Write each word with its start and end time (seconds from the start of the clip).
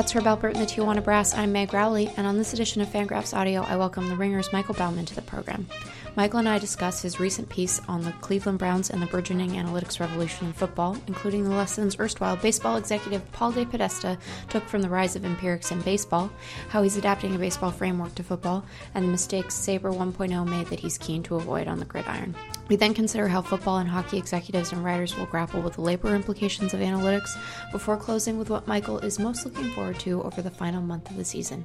That's 0.00 0.12
Herb 0.12 0.24
Alpert 0.24 0.54
and 0.54 0.62
the 0.62 0.64
Tijuana 0.64 1.04
Brass. 1.04 1.34
I'm 1.34 1.52
Meg 1.52 1.74
Rowley, 1.74 2.10
and 2.16 2.26
on 2.26 2.38
this 2.38 2.54
edition 2.54 2.80
of 2.80 2.88
Fangraphs 2.88 3.36
Audio, 3.36 3.60
I 3.64 3.76
welcome 3.76 4.08
the 4.08 4.16
Ringer's 4.16 4.50
Michael 4.50 4.72
Bauman 4.72 5.04
to 5.04 5.14
the 5.14 5.20
program. 5.20 5.66
Michael 6.16 6.40
and 6.40 6.48
I 6.48 6.58
discuss 6.58 7.02
his 7.02 7.20
recent 7.20 7.48
piece 7.48 7.80
on 7.86 8.02
the 8.02 8.10
Cleveland 8.20 8.58
Browns 8.58 8.90
and 8.90 9.00
the 9.00 9.06
burgeoning 9.06 9.50
analytics 9.50 10.00
revolution 10.00 10.48
in 10.48 10.52
football, 10.52 10.96
including 11.06 11.44
the 11.44 11.54
lessons 11.54 11.98
erstwhile 12.00 12.36
baseball 12.36 12.76
executive 12.76 13.30
Paul 13.30 13.52
DePodesta 13.52 14.18
took 14.48 14.66
from 14.68 14.82
the 14.82 14.88
rise 14.88 15.14
of 15.14 15.24
empirics 15.24 15.70
in 15.70 15.80
baseball, 15.82 16.30
how 16.68 16.82
he's 16.82 16.96
adapting 16.96 17.36
a 17.36 17.38
baseball 17.38 17.70
framework 17.70 18.14
to 18.16 18.24
football, 18.24 18.64
and 18.94 19.04
the 19.04 19.10
mistakes 19.10 19.54
Sabre 19.54 19.92
1.0 19.92 20.48
made 20.48 20.66
that 20.66 20.80
he's 20.80 20.98
keen 20.98 21.22
to 21.22 21.36
avoid 21.36 21.68
on 21.68 21.78
the 21.78 21.84
gridiron. 21.84 22.34
We 22.68 22.76
then 22.76 22.94
consider 22.94 23.28
how 23.28 23.42
football 23.42 23.78
and 23.78 23.88
hockey 23.88 24.18
executives 24.18 24.72
and 24.72 24.84
writers 24.84 25.16
will 25.16 25.26
grapple 25.26 25.60
with 25.60 25.74
the 25.74 25.80
labor 25.80 26.14
implications 26.14 26.74
of 26.74 26.80
analytics 26.80 27.30
before 27.70 27.96
closing 27.96 28.36
with 28.36 28.50
what 28.50 28.66
Michael 28.66 28.98
is 28.98 29.18
most 29.18 29.44
looking 29.44 29.70
forward 29.72 29.98
to 30.00 30.22
over 30.22 30.42
the 30.42 30.50
final 30.50 30.82
month 30.82 31.08
of 31.10 31.16
the 31.16 31.24
season. 31.24 31.64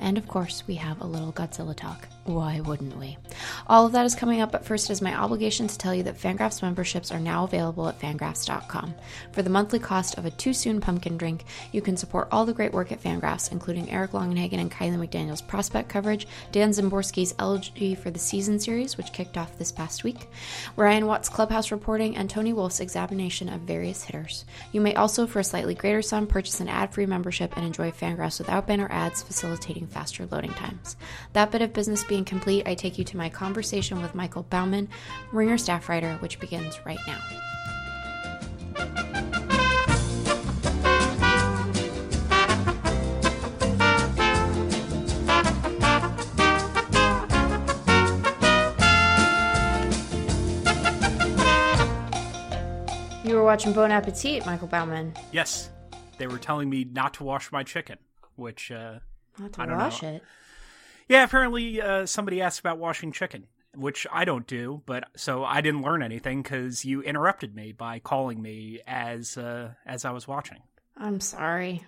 And 0.00 0.18
of 0.18 0.28
course, 0.28 0.64
we 0.66 0.74
have 0.76 1.00
a 1.00 1.06
little 1.06 1.32
Godzilla 1.32 1.74
talk. 1.74 2.08
Why 2.24 2.60
wouldn't 2.60 2.96
we? 2.96 3.18
All 3.66 3.84
of 3.84 3.92
that 3.92 4.06
is 4.06 4.14
coming 4.14 4.40
up, 4.40 4.50
but 4.50 4.64
first 4.64 4.88
is 4.88 5.02
my 5.02 5.14
obligation 5.14 5.66
to 5.66 5.76
tell 5.76 5.94
you 5.94 6.02
that 6.04 6.18
Fangraphs 6.18 6.62
memberships 6.62 7.12
are 7.12 7.20
now 7.20 7.44
available 7.44 7.86
at 7.86 8.00
fangraphs.com. 8.00 8.94
For 9.32 9.42
the 9.42 9.50
monthly 9.50 9.78
cost 9.78 10.16
of 10.16 10.24
a 10.24 10.30
too 10.30 10.54
soon 10.54 10.80
pumpkin 10.80 11.18
drink, 11.18 11.44
you 11.72 11.82
can 11.82 11.98
support 11.98 12.28
all 12.32 12.46
the 12.46 12.54
great 12.54 12.72
work 12.72 12.92
at 12.92 13.02
Fangraphs, 13.02 13.52
including 13.52 13.90
Eric 13.90 14.12
Longenhagen 14.12 14.58
and 14.58 14.70
Kiley 14.70 14.96
McDaniel's 14.96 15.42
prospect 15.42 15.90
coverage, 15.90 16.26
Dan 16.50 16.70
Szymborski's 16.70 17.34
Elegy 17.38 17.94
for 17.94 18.10
the 18.10 18.18
Season 18.18 18.58
series, 18.58 18.96
which 18.96 19.12
kicked 19.12 19.36
off 19.36 19.58
this 19.58 19.72
past 19.72 20.02
week, 20.02 20.28
Rian 20.78 21.06
Watt's 21.06 21.28
clubhouse 21.28 21.70
reporting, 21.70 22.16
and 22.16 22.30
Tony 22.30 22.54
Wolfe's 22.54 22.80
examination 22.80 23.50
of 23.50 23.60
various 23.60 24.02
hitters. 24.02 24.46
You 24.72 24.80
may 24.80 24.94
also, 24.94 25.26
for 25.26 25.40
a 25.40 25.44
slightly 25.44 25.74
greater 25.74 26.00
sum, 26.00 26.26
purchase 26.26 26.60
an 26.60 26.68
ad 26.68 26.94
free 26.94 27.06
membership 27.06 27.54
and 27.56 27.66
enjoy 27.66 27.90
Fangraphs 27.90 28.38
without 28.38 28.66
banner 28.66 28.88
ads, 28.90 29.22
facilitating 29.22 29.83
faster 29.86 30.26
loading 30.30 30.52
times. 30.52 30.96
That 31.32 31.50
bit 31.50 31.62
of 31.62 31.72
business 31.72 32.04
being 32.04 32.24
complete, 32.24 32.66
I 32.66 32.74
take 32.74 32.98
you 32.98 33.04
to 33.04 33.16
my 33.16 33.28
conversation 33.28 34.00
with 34.02 34.14
Michael 34.14 34.44
Bauman, 34.44 34.88
Ringer 35.32 35.58
staff 35.58 35.88
writer, 35.88 36.14
which 36.20 36.40
begins 36.40 36.78
right 36.84 36.98
now. 37.06 37.20
You 53.24 53.36
were 53.36 53.44
watching 53.44 53.72
Bon 53.72 53.90
Appetit, 53.90 54.44
Michael 54.44 54.68
Bauman. 54.68 55.14
Yes, 55.32 55.70
they 56.18 56.26
were 56.26 56.38
telling 56.38 56.68
me 56.68 56.84
not 56.84 57.14
to 57.14 57.24
wash 57.24 57.50
my 57.50 57.62
chicken, 57.62 57.96
which 58.36 58.70
uh, 58.70 58.98
Not 59.38 59.52
to 59.54 59.62
I 59.62 59.66
don't 59.66 59.78
wash 59.78 60.02
know. 60.02 60.08
it. 60.10 60.22
yeah, 61.08 61.24
apparently 61.24 61.80
uh, 61.80 62.06
somebody 62.06 62.40
asked 62.40 62.60
about 62.60 62.78
washing 62.78 63.12
chicken, 63.12 63.46
which 63.74 64.06
I 64.12 64.24
don't 64.24 64.46
do, 64.46 64.82
but 64.86 65.04
so 65.16 65.44
I 65.44 65.60
didn't 65.60 65.82
learn 65.82 66.02
anything 66.02 66.42
because 66.42 66.84
you 66.84 67.02
interrupted 67.02 67.54
me 67.54 67.72
by 67.72 67.98
calling 67.98 68.40
me 68.40 68.80
as 68.86 69.36
uh, 69.36 69.70
as 69.86 70.04
I 70.04 70.10
was 70.12 70.28
watching. 70.28 70.62
I'm 70.96 71.20
sorry. 71.20 71.84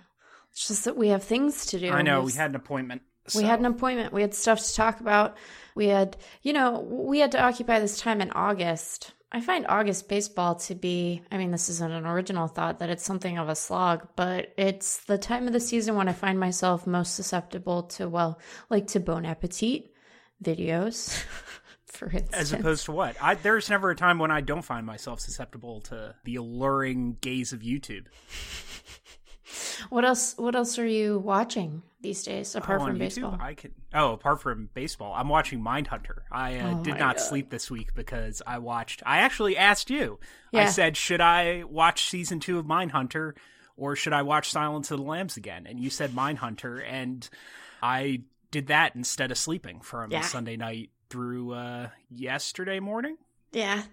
It's 0.51 0.67
just 0.67 0.85
that 0.85 0.97
we 0.97 1.09
have 1.09 1.23
things 1.23 1.67
to 1.67 1.79
do. 1.79 1.91
I 1.91 2.01
know 2.01 2.21
we 2.21 2.33
had 2.33 2.49
an 2.51 2.55
appointment. 2.55 3.01
We 3.35 3.43
had 3.43 3.59
an 3.59 3.65
appointment. 3.65 4.13
We 4.13 4.21
had 4.21 4.33
stuff 4.33 4.59
to 4.65 4.73
talk 4.73 5.01
about. 5.01 5.35
We 5.75 5.87
had, 5.87 6.15
you 6.43 6.53
know, 6.53 6.79
we 6.79 7.19
had 7.19 7.33
to 7.33 7.41
occupy 7.41 7.79
this 7.79 7.99
time 7.99 8.21
in 8.21 8.31
August. 8.31 9.11
I 9.31 9.41
find 9.41 9.65
August 9.67 10.07
baseball 10.07 10.55
to 10.55 10.75
be, 10.75 11.21
I 11.31 11.37
mean, 11.37 11.51
this 11.51 11.69
isn't 11.69 11.91
an 11.91 12.05
original 12.05 12.47
thought 12.47 12.79
that 12.79 12.89
it's 12.89 13.03
something 13.03 13.37
of 13.37 13.49
a 13.49 13.55
slog, 13.55 14.07
but 14.15 14.53
it's 14.57 15.03
the 15.05 15.17
time 15.17 15.47
of 15.47 15.53
the 15.53 15.59
season 15.59 15.95
when 15.95 16.07
I 16.07 16.13
find 16.13 16.39
myself 16.39 16.87
most 16.87 17.15
susceptible 17.15 17.83
to, 17.83 18.07
well, 18.07 18.39
like 18.69 18.87
to 18.87 19.01
Bon 19.01 19.25
Appetit 19.25 19.91
videos, 20.41 21.21
for 21.85 22.05
instance. 22.09 22.33
As 22.33 22.53
opposed 22.53 22.85
to 22.85 22.93
what? 22.93 23.17
I, 23.21 23.35
there's 23.35 23.69
never 23.69 23.89
a 23.89 23.95
time 23.97 24.17
when 24.17 24.31
I 24.31 24.39
don't 24.39 24.61
find 24.61 24.85
myself 24.85 25.19
susceptible 25.19 25.81
to 25.81 26.15
the 26.23 26.37
alluring 26.37 27.17
gaze 27.19 27.51
of 27.51 27.59
YouTube. 27.59 28.05
What 29.89 30.05
else? 30.05 30.35
What 30.37 30.55
else 30.55 30.77
are 30.79 30.85
you 30.87 31.19
watching 31.19 31.81
these 32.01 32.23
days 32.23 32.55
apart 32.55 32.81
Oh, 32.81 32.85
from 32.85 32.95
YouTube, 32.95 32.99
baseball? 32.99 33.37
I 33.39 33.53
could. 33.53 33.73
Oh, 33.93 34.13
apart 34.13 34.41
from 34.41 34.69
baseball, 34.73 35.13
I'm 35.15 35.29
watching 35.29 35.61
Mindhunter. 35.61 36.19
I 36.31 36.57
uh, 36.59 36.77
Oh 36.79 36.83
did 36.83 36.97
not 36.97 37.15
God. 37.17 37.19
sleep 37.21 37.49
this 37.49 37.71
week 37.71 37.93
because 37.95 38.41
I 38.45 38.59
watched. 38.59 39.01
I 39.05 39.19
actually 39.19 39.57
asked 39.57 39.89
you. 39.89 40.19
I 40.53 40.65
said, 40.65 40.97
should 40.97 41.21
I 41.21 41.63
watch 41.63 42.09
season 42.09 42.39
two 42.39 42.57
of 42.59 42.65
Mindhunter 42.65 43.33
or 43.75 43.95
should 43.95 44.13
I 44.13 44.23
watch 44.23 44.49
Silence 44.49 44.89
of 44.91 44.97
the 44.97 45.03
Lambs 45.03 45.37
again? 45.37 45.67
And 45.67 45.79
you 45.79 45.89
said 45.91 46.11
Mindhunter, 46.11 46.83
and 46.83 47.27
I 47.81 48.23
did 48.49 48.67
that 48.67 48.95
instead 48.95 49.29
of 49.31 49.37
sleeping 49.37 49.81
from 49.81 50.11
Yeah. 50.11 50.21
Sunday 50.21 50.57
night 50.57 50.89
through 51.09 51.53
uh, 51.53 51.89
yesterday 52.09 52.79
morning. 52.79 53.17
Yeah. 53.51 53.83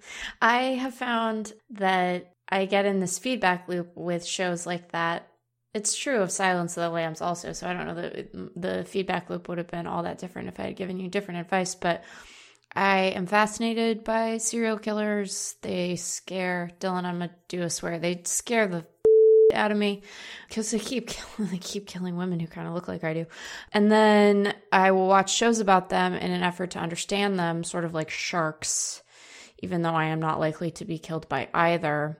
I 0.41 0.57
have 0.75 0.95
found 0.95 1.53
that 1.71 2.33
I 2.49 2.65
get 2.67 2.87
in 2.87 3.01
this 3.01 3.19
feedback 3.19 3.69
loop 3.69 3.93
with 3.95 4.25
shows 4.25 4.67
like 4.67 4.93
that. 4.93 5.29
It's 5.75 5.97
true 5.97 6.21
of 6.21 6.31
Silence 6.31 6.77
of 6.77 6.85
the 6.85 6.89
Lambs 6.91 7.21
also, 7.21 7.53
so 7.53 7.69
I 7.69 7.73
don't 7.73 7.89
know 7.89 7.95
that 7.95 8.61
the 8.61 8.85
feedback 8.85 9.29
loop 9.29 9.49
would 9.49 9.59
have 9.59 9.67
been 9.67 9.89
all 9.89 10.05
that 10.05 10.19
different 10.19 10.47
if 10.49 10.61
I 10.61 10.67
had 10.67 10.77
given 10.77 11.01
you 11.01 11.09
different 11.09 11.41
advice, 11.41 11.75
but 11.75 12.05
I 12.77 13.13
am 13.17 13.27
fascinated 13.27 14.05
by 14.05 14.39
serial 14.39 14.79
killers. 14.79 15.57
They 15.63 15.97
scare 15.97 16.71
Dylan, 16.79 17.05
I'm 17.05 17.19
gonna 17.19 17.31
do 17.49 17.63
a 17.63 17.71
swear. 17.71 17.99
They 17.99 18.23
scare 18.25 18.69
the 18.69 18.87
out 19.55 19.73
of 19.73 19.77
me 19.77 20.03
because 20.49 20.71
they 20.71 20.79
keep 20.79 21.09
killing, 21.37 21.51
they 21.51 21.59
keep 21.59 21.89
killing 21.89 22.17
women 22.17 22.39
who 22.39 22.47
kind 22.47 22.69
of 22.69 22.75
look 22.75 22.87
like 22.87 23.03
I 23.03 23.13
do. 23.13 23.27
And 23.73 23.91
then 23.91 24.55
I 24.71 24.93
will 24.93 25.09
watch 25.09 25.35
shows 25.35 25.59
about 25.59 25.89
them 25.89 26.15
in 26.15 26.31
an 26.31 26.45
effort 26.45 26.71
to 26.73 26.79
understand 26.79 27.37
them, 27.37 27.65
sort 27.65 27.85
of 27.85 27.95
like 27.95 28.11
sharks, 28.11 29.03
even 29.59 29.83
though 29.83 29.95
I 29.95 30.07
am 30.07 30.21
not 30.21 30.39
likely 30.39 30.71
to 30.73 30.85
be 30.85 30.99
killed 30.99 31.29
by 31.29 31.49
either. 31.53 32.19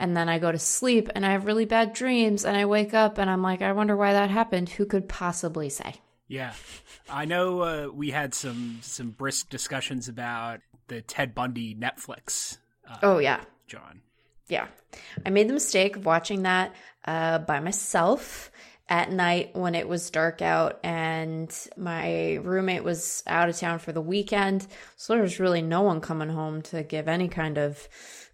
And 0.00 0.16
then 0.16 0.28
I 0.30 0.38
go 0.38 0.50
to 0.50 0.58
sleep 0.58 1.10
and 1.14 1.24
I 1.26 1.32
have 1.32 1.44
really 1.44 1.66
bad 1.66 1.92
dreams 1.92 2.46
and 2.46 2.56
I 2.56 2.64
wake 2.64 2.94
up 2.94 3.18
and 3.18 3.28
I'm 3.28 3.42
like, 3.42 3.60
I 3.60 3.72
wonder 3.72 3.94
why 3.94 4.14
that 4.14 4.30
happened. 4.30 4.70
Who 4.70 4.86
could 4.86 5.08
possibly 5.08 5.68
say? 5.68 5.94
Yeah, 6.26 6.54
I 7.10 7.26
know. 7.26 7.60
Uh, 7.60 7.88
we 7.92 8.10
had 8.10 8.32
some 8.34 8.78
some 8.82 9.10
brisk 9.10 9.50
discussions 9.50 10.08
about 10.08 10.60
the 10.88 11.02
Ted 11.02 11.34
Bundy 11.34 11.74
Netflix. 11.74 12.56
Uh, 12.88 12.96
Oh, 13.02 13.18
yeah. 13.18 13.40
John. 13.66 14.00
Yeah. 14.48 14.68
I 15.26 15.30
made 15.30 15.48
the 15.48 15.54
mistake 15.54 15.96
of 15.96 16.06
watching 16.06 16.42
that 16.42 16.74
uh, 17.04 17.40
by 17.40 17.60
myself 17.60 18.50
at 18.88 19.12
night 19.12 19.54
when 19.54 19.74
it 19.76 19.88
was 19.88 20.10
dark 20.10 20.42
out 20.42 20.80
and 20.82 21.54
my 21.76 22.34
roommate 22.42 22.82
was 22.82 23.22
out 23.26 23.48
of 23.48 23.56
town 23.56 23.78
for 23.78 23.92
the 23.92 24.00
weekend. 24.00 24.66
So 24.96 25.12
there 25.12 25.22
was 25.22 25.38
really 25.38 25.62
no 25.62 25.82
one 25.82 26.00
coming 26.00 26.28
home 26.28 26.62
to 26.62 26.82
give 26.82 27.06
any 27.06 27.28
kind 27.28 27.58
of 27.58 27.88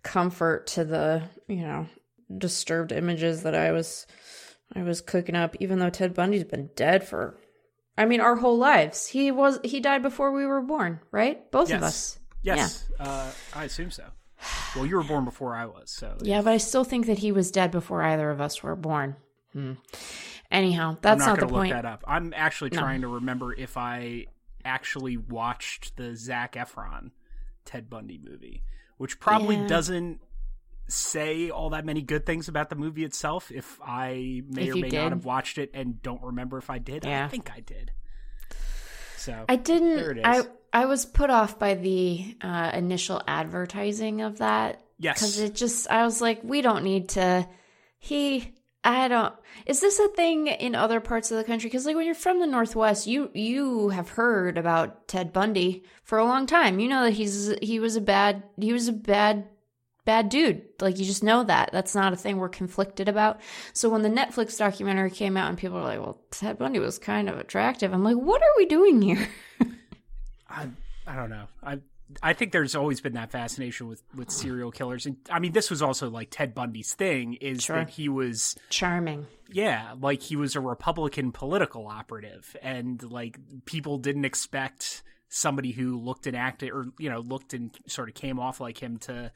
comfort 0.06 0.67
to 0.69 0.84
the, 0.84 1.22
you 1.49 1.62
know, 1.62 1.87
disturbed 2.37 2.93
images 2.93 3.43
that 3.43 3.55
I 3.55 3.72
was 3.72 4.06
I 4.75 4.83
was 4.83 5.00
cooking 5.00 5.37
up 5.37 5.56
even 5.61 5.78
though 5.78 5.91
Ted 5.91 6.15
Bundy's 6.15 6.44
been 6.44 6.71
dead 6.75 7.06
for 7.06 7.39
I 7.97 8.05
mean 8.05 8.21
our 8.21 8.37
whole 8.37 8.59
lives. 8.59 9.06
He 9.09 9.31
was 9.31 9.61
he 9.65 9.81
died 9.81 10.03
before 10.03 10.33
we 10.33 10.47
were 10.47 10.62
born, 10.62 11.00
right? 11.11 11.50
Both 11.50 11.72
of 11.72 11.83
us. 11.83 12.19
Yes, 12.43 12.89
uh, 13.00 13.31
I 13.55 13.65
assume 13.65 13.91
so. 13.91 14.05
Well, 14.77 14.87
you 14.87 14.97
were 14.97 15.03
born 15.03 15.25
before 15.25 15.56
I 15.56 15.67
was, 15.67 15.91
so 15.91 16.17
Yeah, 16.21 16.43
but 16.43 16.53
I 16.53 16.59
still 16.59 16.84
think 16.84 17.06
that 17.06 17.19
he 17.19 17.33
was 17.33 17.50
dead 17.50 17.71
before 17.71 18.03
either 18.03 18.31
of 18.31 18.41
us 18.41 18.62
were 18.62 18.77
born. 18.77 19.17
Hmm. 19.53 19.73
Anyhow, 20.50 20.91
I'm 20.91 20.99
that's 21.00 21.21
not, 21.21 21.27
not, 21.27 21.38
going 21.38 21.41
the 21.41 21.47
to 21.47 21.55
look 21.55 21.61
point. 21.62 21.73
that 21.73 21.84
up. 21.84 22.05
I'm 22.06 22.33
actually 22.37 22.71
trying 22.71 23.00
to 23.00 23.09
remember 23.09 23.52
if 23.52 23.76
I 23.76 24.26
actually 24.64 25.17
watched 25.17 25.97
the 25.97 26.14
Zac 26.14 26.55
Efron 26.55 27.11
Ted 27.64 27.91
Bundy 27.91 28.20
movie, 28.23 28.62
which 28.96 29.19
probably 29.20 29.56
Yeah. 29.56 29.66
doesn't 29.66 30.20
say 30.88 31.50
all 31.50 31.70
that 31.70 31.84
many 31.84 32.00
good 32.02 32.25
things 32.25 32.48
about 32.48 32.70
the 32.70 32.76
movie 32.76 33.04
itself. 33.04 33.50
If 33.50 33.81
I 33.84 34.43
may 34.48 34.69
If 34.69 34.75
or 34.75 34.78
may 34.78 34.88
did. 34.88 35.02
not 35.02 35.10
have 35.12 35.25
watched 35.25 35.58
it 35.58 35.70
and 35.75 36.00
don't 36.02 36.22
remember 36.22 36.58
if 36.58 36.70
I 36.70 36.78
did, 36.78 37.04
Yeah. 37.04 37.25
I 37.25 37.28
think 37.28 37.50
I 37.54 37.60
did. 37.60 37.93
So 39.16 39.44
I 39.48 39.56
didn't. 39.56 40.25
I 40.25 40.43
I 40.72 40.87
was 40.87 41.04
put 41.06 41.31
off 41.31 41.58
by 41.58 41.75
the 41.75 42.37
uh, 42.40 42.70
initial 42.75 43.20
advertising 43.26 44.20
of 44.20 44.38
that 44.38 44.81
yes, 44.99 45.19
because 45.19 45.38
it 45.40 45.54
just. 45.54 45.90
I 45.90 46.04
was 46.04 46.20
like, 46.20 46.44
we 46.44 46.60
don't 46.62 46.84
need 46.84 47.08
to. 47.10 47.49
He. 47.99 48.52
I 48.87 49.09
don't. 49.09 49.35
Is 49.67 49.81
this 49.81 49.99
a 49.99 50.06
thing 50.09 50.47
in 50.47 50.77
other 50.77 51.00
parts 51.00 51.33
of 51.33 51.38
the 51.38 51.44
country? 51.44 51.69
Because 51.69 51.87
like 51.87 51.97
when 51.97 52.06
you're 52.06 52.15
from 52.15 52.38
the 52.38 52.47
Northwest, 52.47 53.09
you 53.09 53.33
you 53.35 53.88
have 53.88 54.11
heard 54.11 54.56
about 54.56 55.09
Ted 55.09 55.33
Bundy 55.33 55.83
for 56.05 56.19
a 56.19 56.25
long 56.25 56.47
time. 56.47 56.79
You 56.79 56.88
know 56.88 57.03
that 57.03 57.15
he's 57.15 57.53
he 57.61 57.81
was 57.81 57.97
a 57.97 58.00
bad 58.00 58.44
he 58.56 58.73
was 58.73 58.87
a 58.87 58.93
bad 58.93 59.49
bad 60.05 60.29
dude. 60.29 60.62
Like 60.81 61.00
you 61.00 61.05
just 61.05 61.25
know 61.25 61.43
that. 61.43 61.71
That's 61.73 61.97
not 61.97 62.12
a 62.12 62.17
thing 62.17 62.37
we're 62.37 62.49
conflicted 62.49 63.09
about. 63.09 63.41
So 63.73 63.88
when 63.88 64.03
the 64.03 64.09
Netflix 64.09 64.56
documentary 64.56 65.11
came 65.11 65.37
out 65.37 65.49
and 65.49 65.59
people 65.59 65.79
were 65.79 65.83
like, 65.83 65.99
"Well, 65.99 66.21
Ted 66.31 66.56
Bundy 66.56 66.79
was 66.79 67.00
kind 67.00 67.29
of 67.29 67.38
attractive," 67.38 67.93
I'm 67.93 68.05
like, 68.05 68.17
"What 68.17 68.41
are 68.41 68.55
we 68.56 68.67
doing 68.67 69.03
here?" 69.03 69.29
I 70.49 70.69
I 71.09 71.17
don't 71.17 71.31
know. 71.31 71.47
I 71.61 71.81
I 72.23 72.32
think 72.35 72.53
there's 72.53 72.76
always 72.76 73.00
been 73.00 73.14
that 73.14 73.32
fascination 73.32 73.88
with 73.88 74.03
with 74.14 74.31
serial 74.31 74.70
killers, 74.70 75.06
and 75.06 75.17
I 75.31 75.38
mean, 75.38 75.53
this 75.53 75.70
was 75.70 75.82
also 75.82 76.08
like 76.08 76.29
Ted 76.31 76.55
Bundy's 76.55 76.94
thing 76.94 77.35
is 77.35 77.64
Sure. 77.64 77.76
that 77.76 77.91
he 77.91 78.08
was 78.08 78.56
Charming. 78.70 79.26
yeah, 79.50 79.94
like 80.00 80.23
he 80.23 80.37
was 80.37 80.55
a 80.55 80.61
Republican 80.61 81.32
political 81.32 81.88
operative, 81.88 82.56
and 82.62 83.03
like 83.03 83.38
people 83.64 83.99
didn't 83.99 84.25
expect 84.25 85.03
somebody 85.29 85.73
who 85.73 85.99
looked 85.99 86.26
and 86.26 86.37
acted, 86.37 86.70
or 86.70 86.87
you 86.99 87.11
know, 87.11 87.20
looked 87.20 87.55
and 87.55 87.76
sort 87.88 88.09
of 88.09 88.14
came 88.14 88.38
off 88.38 88.61
like 88.61 88.81
him 88.81 88.99
to 88.99 89.32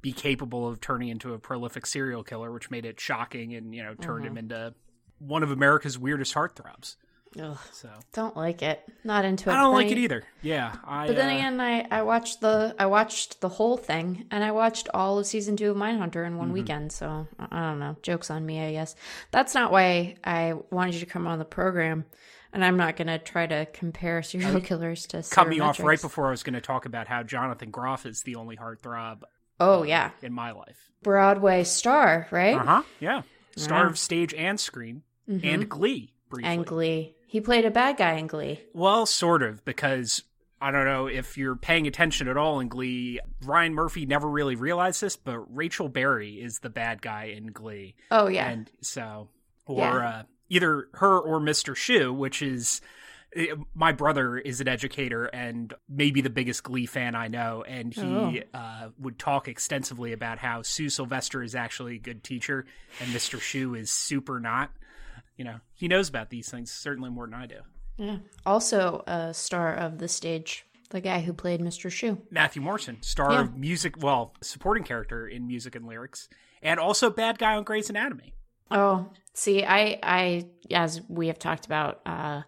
be 0.00 0.12
capable 0.12 0.68
of 0.68 0.80
turning 0.80 1.08
into 1.08 1.34
a 1.34 1.38
prolific 1.38 1.86
serial 1.86 2.22
killer, 2.22 2.52
which 2.52 2.70
made 2.70 2.86
it 2.86 3.00
shocking 3.00 3.54
and 3.54 3.74
you 3.74 3.82
know 3.82 3.94
turned 3.94 4.24
mm-hmm. 4.24 4.36
him 4.36 4.38
into 4.38 4.74
one 5.18 5.42
of 5.42 5.50
America's 5.50 5.98
weirdest 5.98 6.34
heartthrobs. 6.34 6.96
Ugh, 7.40 7.58
So 7.72 7.88
don't 8.12 8.36
like 8.36 8.62
it. 8.62 8.80
Not 9.02 9.24
into 9.24 9.50
it. 9.50 9.52
I 9.52 9.56
don't 9.62 9.74
like 9.74 9.90
it 9.90 9.98
either. 9.98 10.22
Yeah, 10.42 10.72
I. 10.84 11.06
But 11.08 11.16
then 11.16 11.28
uh, 11.28 11.34
again, 11.34 11.60
I, 11.60 11.86
I 11.90 12.02
watched 12.02 12.40
the 12.40 12.74
I 12.78 12.86
watched 12.86 13.40
the 13.40 13.48
whole 13.48 13.76
thing, 13.76 14.26
and 14.30 14.44
I 14.44 14.52
watched 14.52 14.88
all 14.94 15.18
of 15.18 15.26
season 15.26 15.56
two 15.56 15.70
of 15.72 15.76
Mindhunter 15.76 16.26
in 16.26 16.36
one 16.36 16.48
Mm-hmm. 16.48 16.54
weekend. 16.54 16.92
So 16.92 17.26
I 17.38 17.70
don't 17.70 17.80
know. 17.80 17.96
Jokes 18.02 18.30
on 18.30 18.44
me, 18.46 18.60
I 18.64 18.72
guess. 18.72 18.94
That's 19.30 19.54
not 19.54 19.72
why 19.72 20.16
I 20.24 20.54
wanted 20.70 20.94
you 20.94 21.00
to 21.00 21.06
come 21.06 21.26
on 21.26 21.38
the 21.38 21.44
program, 21.44 22.04
and 22.52 22.64
I'm 22.64 22.76
not 22.76 22.96
going 22.96 23.08
to 23.08 23.18
try 23.18 23.46
to 23.46 23.66
compare 23.66 24.22
serial 24.22 24.60
killers 24.60 25.06
to 25.08 25.22
cut 25.28 25.48
me 25.48 25.58
off 25.60 25.80
right 25.80 26.00
before 26.00 26.28
I 26.28 26.30
was 26.30 26.42
going 26.44 26.54
to 26.54 26.60
talk 26.60 26.86
about 26.86 27.08
how 27.08 27.22
Jonathan 27.24 27.70
Groff 27.70 28.06
is 28.06 28.22
the 28.22 28.36
only 28.36 28.56
heartthrob 28.56 29.22
Oh 29.58 29.82
yeah, 29.82 30.10
in 30.22 30.32
my 30.32 30.52
life. 30.52 30.90
Broadway 31.02 31.64
star, 31.64 32.28
right? 32.30 32.54
Uh 32.56 32.64
huh. 32.64 32.82
Yeah, 33.00 33.22
star 33.56 33.86
of 33.86 33.98
stage 33.98 34.32
and 34.34 34.58
screen 34.60 35.02
Mhm. 35.28 35.40
and 35.44 35.68
Glee 35.68 36.12
briefly. 36.28 36.50
And 36.54 36.66
Glee. 36.66 37.13
He 37.34 37.40
played 37.40 37.64
a 37.64 37.70
bad 37.72 37.96
guy 37.96 38.12
in 38.12 38.28
Glee. 38.28 38.60
Well, 38.74 39.06
sort 39.06 39.42
of, 39.42 39.64
because 39.64 40.22
I 40.60 40.70
don't 40.70 40.84
know 40.84 41.08
if 41.08 41.36
you're 41.36 41.56
paying 41.56 41.88
attention 41.88 42.28
at 42.28 42.36
all 42.36 42.60
in 42.60 42.68
Glee. 42.68 43.18
Ryan 43.42 43.74
Murphy 43.74 44.06
never 44.06 44.28
really 44.30 44.54
realized 44.54 45.00
this, 45.00 45.16
but 45.16 45.40
Rachel 45.52 45.88
Berry 45.88 46.34
is 46.34 46.60
the 46.60 46.70
bad 46.70 47.02
guy 47.02 47.24
in 47.36 47.48
Glee. 47.48 47.96
Oh 48.12 48.28
yeah, 48.28 48.48
And 48.48 48.70
so, 48.82 49.30
or 49.66 49.80
Yeah. 49.80 50.08
uh, 50.08 50.22
either 50.48 50.86
her 50.92 51.18
or 51.18 51.40
Mr. 51.40 51.74
Schue, 51.74 52.14
which 52.16 52.40
is. 52.40 52.80
eh, 53.34 53.46
My 53.74 53.90
brother 53.90 54.38
is 54.38 54.60
an 54.60 54.68
educator 54.68 55.24
and 55.24 55.74
maybe 55.88 56.20
the 56.20 56.30
biggest 56.30 56.62
Glee 56.62 56.86
fan 56.86 57.16
I 57.16 57.26
know, 57.26 57.64
and 57.66 57.92
he 57.92 58.44
uh, 58.54 58.90
would 59.00 59.18
talk 59.18 59.48
extensively 59.48 60.12
about 60.12 60.38
how 60.38 60.62
Sue 60.62 60.88
Sylvester 60.88 61.42
is 61.42 61.56
actually 61.56 61.96
a 61.96 61.98
good 61.98 62.22
teacher 62.22 62.64
and 63.00 63.10
Mr. 63.10 63.40
Schue 63.40 63.76
is 63.76 63.90
super 63.90 64.38
not. 64.38 64.70
You 65.36 65.44
know, 65.44 65.56
he 65.74 65.88
knows 65.88 66.08
about 66.08 66.30
these 66.30 66.48
things 66.50 66.70
certainly 66.70 67.10
more 67.10 67.26
than 67.26 67.34
I 67.34 67.46
do. 67.46 67.60
yeah. 67.96 68.18
Also 68.46 69.02
a 69.06 69.32
star 69.34 69.74
of 69.74 69.98
the 69.98 70.08
stage, 70.08 70.64
the 70.90 71.00
guy 71.00 71.20
who 71.20 71.32
played 71.32 71.60
Mr. 71.60 71.90
Schue. 71.90 72.18
Matthew 72.30 72.62
Morrison, 72.62 73.02
star 73.02 73.32
Yeah. 73.32 73.40
of 73.42 73.56
music, 73.56 74.02
well, 74.02 74.34
supporting 74.42 74.84
character 74.84 75.26
in 75.26 75.46
music 75.46 75.74
and 75.74 75.86
lyrics, 75.86 76.28
and 76.62 76.78
also 76.80 77.10
bad 77.10 77.38
guy 77.38 77.54
on 77.56 77.64
Grey's 77.64 77.90
Anatomy. 77.90 78.34
Oh, 78.70 79.08
see, 79.34 79.64
I, 79.64 79.98
I, 80.02 80.46
as 80.70 81.02
we 81.08 81.26
have 81.28 81.38
talked 81.38 81.66
about, 81.66 82.00
uh, 82.06 82.42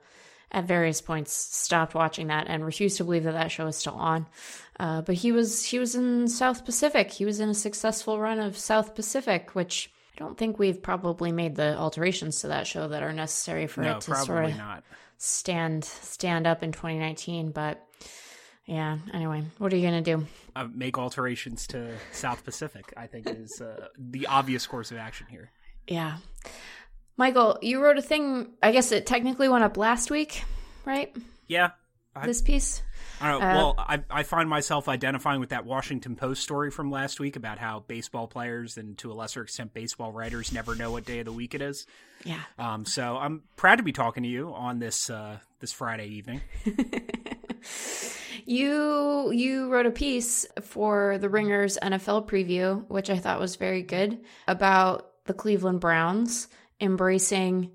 at 0.53 0.65
various 0.65 1.01
points, 1.01 1.33
stopped 1.33 1.95
watching 1.95 2.29
that 2.29 2.47
and 2.49 2.65
refused 2.65 2.97
to 2.99 3.05
believe 3.05 3.25
that 3.25 3.33
that 3.33 3.51
show 3.51 3.67
is 3.67 3.77
still 3.77 3.95
on. 3.95 4.27
Uh, 4.79 5.03
but 5.03 5.17
he 5.17 5.33
was, 5.33 5.65
he 5.65 5.79
was 5.79 5.95
in 5.97 6.29
South 6.29 6.65
Pacific. 6.65 7.11
He 7.11 7.25
was 7.25 7.41
in 7.41 7.49
a 7.49 7.55
successful 7.55 8.21
run 8.21 8.39
of 8.39 8.57
South 8.57 8.95
Pacific, 8.95 9.55
which 9.55 9.91
I 10.17 10.19
don't 10.19 10.39
think 10.39 10.59
we've 10.59 10.83
probably 10.83 11.31
made 11.31 11.57
the 11.57 11.77
alterations 11.77 12.41
to 12.41 12.49
that 12.49 12.67
show 12.67 12.89
that 12.89 13.03
are 13.03 13.13
necessary 13.13 13.67
for 13.67 13.83
No, 13.83 13.97
it 13.97 14.01
to 14.03 14.15
sort 14.17 14.47
of 14.47 14.57
not. 14.57 14.83
stand, 15.19 15.85
stand 15.85 16.47
up 16.47 16.63
in 16.63 16.73
2019. 16.73 17.51
But 17.51 17.87
yeah, 18.65 18.99
anyway, 19.13 19.45
what 19.59 19.73
are 19.73 19.77
you 19.77 19.87
gonna 19.87 20.01
do? 20.01 20.27
Uh, 20.55 20.69
make 20.73 20.97
alterations 20.97 21.67
to 21.69 21.93
South 22.13 22.45
Pacific, 22.45 22.95
I 22.97 23.07
think, 23.09 23.29
is 23.29 23.61
uh, 23.61 23.89
the 23.99 24.27
obvious 24.27 24.67
course 24.67 24.91
of 24.91 24.97
action 24.97 25.27
here. 25.29 25.51
Yeah, 25.87 26.17
Michael, 27.19 27.59
you 27.61 27.83
wrote 27.83 27.99
a 27.99 28.03
thing. 28.03 28.55
I 28.63 28.73
guess 28.73 28.93
it 28.93 29.07
technically 29.07 29.49
went 29.49 29.65
up 29.65 29.77
last 29.77 30.11
week, 30.11 30.45
right? 30.87 31.15
Yeah. 31.47 31.71
I, 32.15 32.27
This 32.27 32.41
piece. 32.41 32.83
I 33.21 33.31
don't 33.31 33.41
know. 33.41 33.47
uh, 33.47 33.55
well, 33.55 33.75
I, 33.79 34.03
I 34.11 34.23
find 34.23 34.49
myself 34.49 34.89
identifying 34.89 35.41
with 35.41 35.51
that 35.51 35.65
Washington 35.65 36.17
Post 36.17 36.43
story 36.43 36.71
from 36.71 36.91
last 36.91 37.21
week 37.21 37.37
about 37.37 37.59
how 37.59 37.81
baseball 37.87 38.27
players 38.27 38.77
and 38.77 38.97
to 38.99 39.11
a 39.11 39.15
lesser 39.15 39.43
extent 39.43 39.75
baseball 39.75 40.13
writers 40.13 40.53
never 40.53 40.75
know 40.75 40.91
what 40.91 41.05
day 41.05 41.21
of 41.21 41.25
the 41.25 41.33
week 41.33 41.55
it 41.55 41.63
is. 41.63 41.87
Yeah. 42.25 42.41
Um, 42.59 42.85
so 42.85 43.17
I'm 43.17 43.43
proud 43.57 43.77
to 43.77 43.83
be 43.83 43.93
talking 43.93 44.23
to 44.23 44.29
you 44.29 44.53
on 44.53 44.79
this 44.79 45.11
uh, 45.11 45.39
this 45.61 45.73
Friday 45.73 46.09
evening. 46.09 46.41
You 48.49 49.33
you 49.33 49.69
wrote 49.69 49.87
a 49.87 49.91
piece 49.91 50.47
for 50.63 51.19
the 51.19 51.29
Ringers 51.29 51.77
NFL 51.83 52.29
preview, 52.29 52.89
which 52.89 53.11
I 53.11 53.19
thought 53.19 53.41
was 53.41 53.57
very 53.57 53.83
good 53.83 54.21
about 54.47 55.11
the 55.25 55.35
Cleveland 55.35 55.81
Browns 55.81 56.47
embracing 56.81 57.73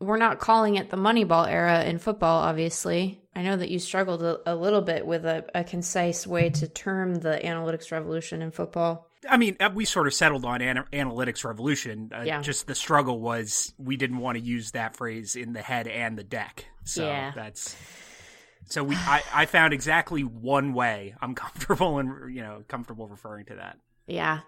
we're 0.00 0.18
not 0.18 0.38
calling 0.38 0.76
it 0.76 0.90
the 0.90 0.96
Moneyball 0.96 1.48
era 1.48 1.84
in 1.84 1.98
football, 1.98 2.42
obviously. 2.42 3.21
I 3.34 3.42
know 3.42 3.56
that 3.56 3.70
you 3.70 3.78
struggled 3.78 4.22
a, 4.22 4.40
a 4.46 4.54
little 4.54 4.82
bit 4.82 5.06
with 5.06 5.24
a, 5.24 5.44
a 5.54 5.64
concise 5.64 6.26
way 6.26 6.50
to 6.50 6.68
term 6.68 7.14
the 7.14 7.40
analytics 7.42 7.90
revolution 7.90 8.42
in 8.42 8.50
football. 8.50 9.08
I 9.28 9.36
mean, 9.36 9.56
uh, 9.60 9.70
we 9.72 9.84
sort 9.84 10.06
of 10.06 10.14
settled 10.14 10.44
on 10.44 10.60
ana- 10.60 10.86
analytics 10.92 11.44
revolution. 11.44 12.10
Uh, 12.14 12.22
Yeah. 12.22 12.42
Just 12.42 12.66
the 12.66 12.74
struggle 12.74 13.20
was 13.20 13.72
we 13.78 13.96
didn't 13.96 14.18
want 14.18 14.36
to 14.36 14.44
use 14.44 14.72
that 14.72 14.96
phrase 14.96 15.36
in 15.36 15.52
the 15.52 15.62
head 15.62 15.86
and 15.88 16.18
the 16.18 16.24
deck. 16.24 16.66
So 16.84 17.06
Yeah. 17.06 17.32
that's 17.34 17.76
so 18.66 18.82
we. 18.84 18.96
I, 18.96 19.22
I 19.32 19.46
found 19.46 19.72
exactly 19.72 20.22
one 20.22 20.72
way 20.74 21.14
I'm 21.20 21.34
comfortable 21.36 21.98
and 21.98 22.34
you 22.34 22.42
know 22.42 22.64
comfortable 22.68 23.06
referring 23.08 23.46
to 23.46 23.54
that. 23.56 23.78
Yeah. 24.06 24.40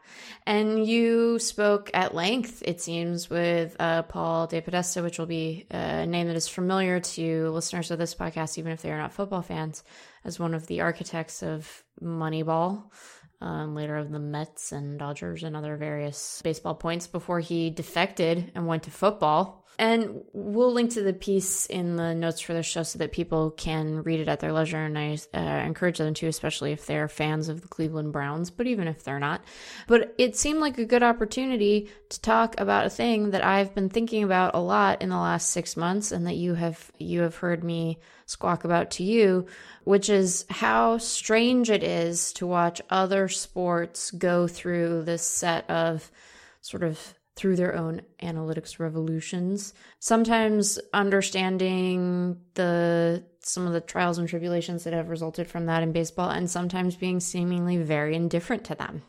And 0.46 0.84
you 0.86 1.38
spoke 1.38 1.90
at 1.94 2.14
length, 2.14 2.62
it 2.66 2.80
seems, 2.80 3.30
with 3.30 3.76
uh, 3.78 4.02
Paul 4.02 4.48
DePodesta, 4.48 5.02
which 5.02 5.18
will 5.18 5.26
be 5.26 5.66
a 5.70 6.06
name 6.06 6.26
that 6.26 6.36
is 6.36 6.48
familiar 6.48 7.00
to 7.00 7.50
listeners 7.50 7.90
of 7.90 7.98
this 7.98 8.14
podcast, 8.14 8.58
even 8.58 8.72
if 8.72 8.82
they 8.82 8.90
are 8.90 8.98
not 8.98 9.12
football 9.12 9.42
fans, 9.42 9.84
as 10.24 10.40
one 10.40 10.54
of 10.54 10.66
the 10.66 10.80
architects 10.80 11.42
of 11.42 11.84
Moneyball, 12.02 12.84
um, 13.40 13.74
later 13.74 13.96
of 13.96 14.10
the 14.10 14.18
Mets 14.18 14.72
and 14.72 14.98
Dodgers 14.98 15.44
and 15.44 15.56
other 15.56 15.76
various 15.76 16.40
baseball 16.42 16.74
points 16.74 17.06
before 17.06 17.40
he 17.40 17.70
defected 17.70 18.50
and 18.54 18.66
went 18.66 18.82
to 18.84 18.90
football. 18.90 19.63
And 19.78 20.22
we'll 20.32 20.72
link 20.72 20.92
to 20.92 21.02
the 21.02 21.12
piece 21.12 21.66
in 21.66 21.96
the 21.96 22.14
notes 22.14 22.40
for 22.40 22.52
the 22.52 22.62
show 22.62 22.84
so 22.84 22.98
that 23.00 23.12
people 23.12 23.50
can 23.50 24.02
read 24.02 24.20
it 24.20 24.28
at 24.28 24.40
their 24.40 24.52
leisure. 24.52 24.84
And 24.84 24.96
I 24.96 25.18
uh, 25.34 25.40
encourage 25.40 25.98
them 25.98 26.14
to, 26.14 26.28
especially 26.28 26.72
if 26.72 26.86
they're 26.86 27.08
fans 27.08 27.48
of 27.48 27.60
the 27.60 27.68
Cleveland 27.68 28.12
Browns, 28.12 28.50
but 28.50 28.66
even 28.66 28.86
if 28.86 29.02
they're 29.02 29.18
not. 29.18 29.42
But 29.88 30.14
it 30.16 30.36
seemed 30.36 30.60
like 30.60 30.78
a 30.78 30.84
good 30.84 31.02
opportunity 31.02 31.90
to 32.10 32.20
talk 32.20 32.54
about 32.60 32.86
a 32.86 32.90
thing 32.90 33.30
that 33.30 33.44
I've 33.44 33.74
been 33.74 33.88
thinking 33.88 34.22
about 34.22 34.54
a 34.54 34.60
lot 34.60 35.02
in 35.02 35.08
the 35.08 35.16
last 35.16 35.50
six 35.50 35.76
months, 35.76 36.12
and 36.12 36.26
that 36.26 36.36
you 36.36 36.54
have 36.54 36.92
you 36.98 37.22
have 37.22 37.36
heard 37.36 37.64
me 37.64 37.98
squawk 38.26 38.64
about 38.64 38.92
to 38.92 39.02
you, 39.02 39.46
which 39.82 40.08
is 40.08 40.46
how 40.50 40.98
strange 40.98 41.68
it 41.68 41.82
is 41.82 42.32
to 42.34 42.46
watch 42.46 42.80
other 42.90 43.28
sports 43.28 44.10
go 44.12 44.46
through 44.46 45.02
this 45.02 45.22
set 45.22 45.68
of 45.68 46.10
sort 46.60 46.82
of 46.82 47.14
through 47.36 47.56
their 47.56 47.74
own 47.74 48.02
analytics 48.22 48.78
revolutions. 48.78 49.74
Sometimes 49.98 50.78
understanding 50.92 52.38
the 52.54 53.24
some 53.40 53.66
of 53.66 53.72
the 53.72 53.80
trials 53.80 54.18
and 54.18 54.28
tribulations 54.28 54.84
that 54.84 54.92
have 54.92 55.08
resulted 55.08 55.46
from 55.46 55.66
that 55.66 55.82
in 55.82 55.92
baseball 55.92 56.30
and 56.30 56.48
sometimes 56.50 56.96
being 56.96 57.20
seemingly 57.20 57.76
very 57.76 58.14
indifferent 58.14 58.64
to 58.64 58.74
them. 58.74 59.02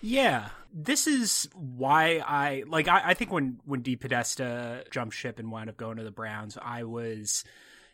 Yeah, 0.00 0.50
this 0.72 1.06
is 1.06 1.48
why 1.54 2.22
I 2.24 2.64
like. 2.66 2.88
I, 2.88 3.02
I 3.06 3.14
think 3.14 3.32
when 3.32 3.60
when 3.64 3.82
DePodesta 3.82 4.90
jumped 4.90 5.16
ship 5.16 5.38
and 5.38 5.50
wound 5.50 5.70
up 5.70 5.76
going 5.76 5.96
to 5.96 6.04
the 6.04 6.10
Browns, 6.10 6.56
I 6.60 6.84
was 6.84 7.44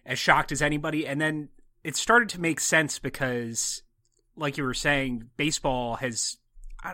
as 0.04 0.18
shocked 0.18 0.52
as 0.52 0.60
anybody. 0.60 1.06
And 1.06 1.20
then 1.20 1.48
it 1.82 1.96
started 1.96 2.28
to 2.30 2.40
make 2.40 2.60
sense 2.60 2.98
because, 2.98 3.82
like 4.36 4.58
you 4.58 4.64
were 4.64 4.74
saying, 4.74 5.30
baseball 5.36 5.96
has. 5.96 6.36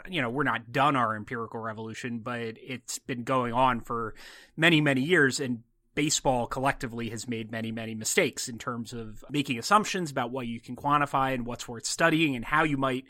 You 0.08 0.22
know, 0.22 0.30
we're 0.30 0.44
not 0.44 0.72
done 0.72 0.96
our 0.96 1.16
empirical 1.16 1.60
revolution, 1.60 2.20
but 2.20 2.56
it's 2.62 2.98
been 2.98 3.24
going 3.24 3.52
on 3.52 3.80
for 3.80 4.14
many, 4.56 4.80
many 4.80 5.02
years, 5.02 5.40
and 5.40 5.62
baseball 5.94 6.46
collectively 6.46 7.10
has 7.10 7.28
made 7.28 7.50
many, 7.50 7.72
many 7.72 7.94
mistakes 7.94 8.48
in 8.48 8.58
terms 8.58 8.92
of 8.92 9.24
making 9.30 9.58
assumptions 9.58 10.10
about 10.10 10.30
what 10.30 10.46
you 10.46 10.60
can 10.60 10.76
quantify 10.76 11.34
and 11.34 11.44
what's 11.44 11.66
worth 11.66 11.84
studying 11.84 12.36
and 12.36 12.44
how 12.44 12.62
you 12.62 12.76
might 12.76 13.04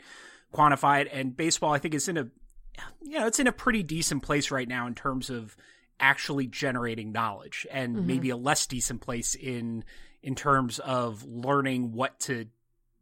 quantify 0.53 1.01
it. 1.01 1.09
And 1.11 1.37
baseball, 1.37 1.73
I 1.73 1.77
think, 1.77 1.93
is 1.93 2.07
in 2.07 2.17
a 2.17 2.27
you 3.01 3.19
know, 3.19 3.27
it's 3.27 3.39
in 3.39 3.47
a 3.47 3.51
pretty 3.51 3.83
decent 3.83 4.23
place 4.23 4.49
right 4.49 4.67
now 4.67 4.87
in 4.87 4.95
terms 4.95 5.29
of 5.29 5.55
actually 5.99 6.47
generating 6.47 7.11
knowledge, 7.11 7.67
and 7.69 8.07
maybe 8.07 8.31
a 8.31 8.37
less 8.37 8.65
decent 8.65 9.01
place 9.01 9.35
in 9.35 9.83
in 10.23 10.35
terms 10.35 10.79
of 10.79 11.23
learning 11.23 11.91
what 11.93 12.19
to 12.21 12.47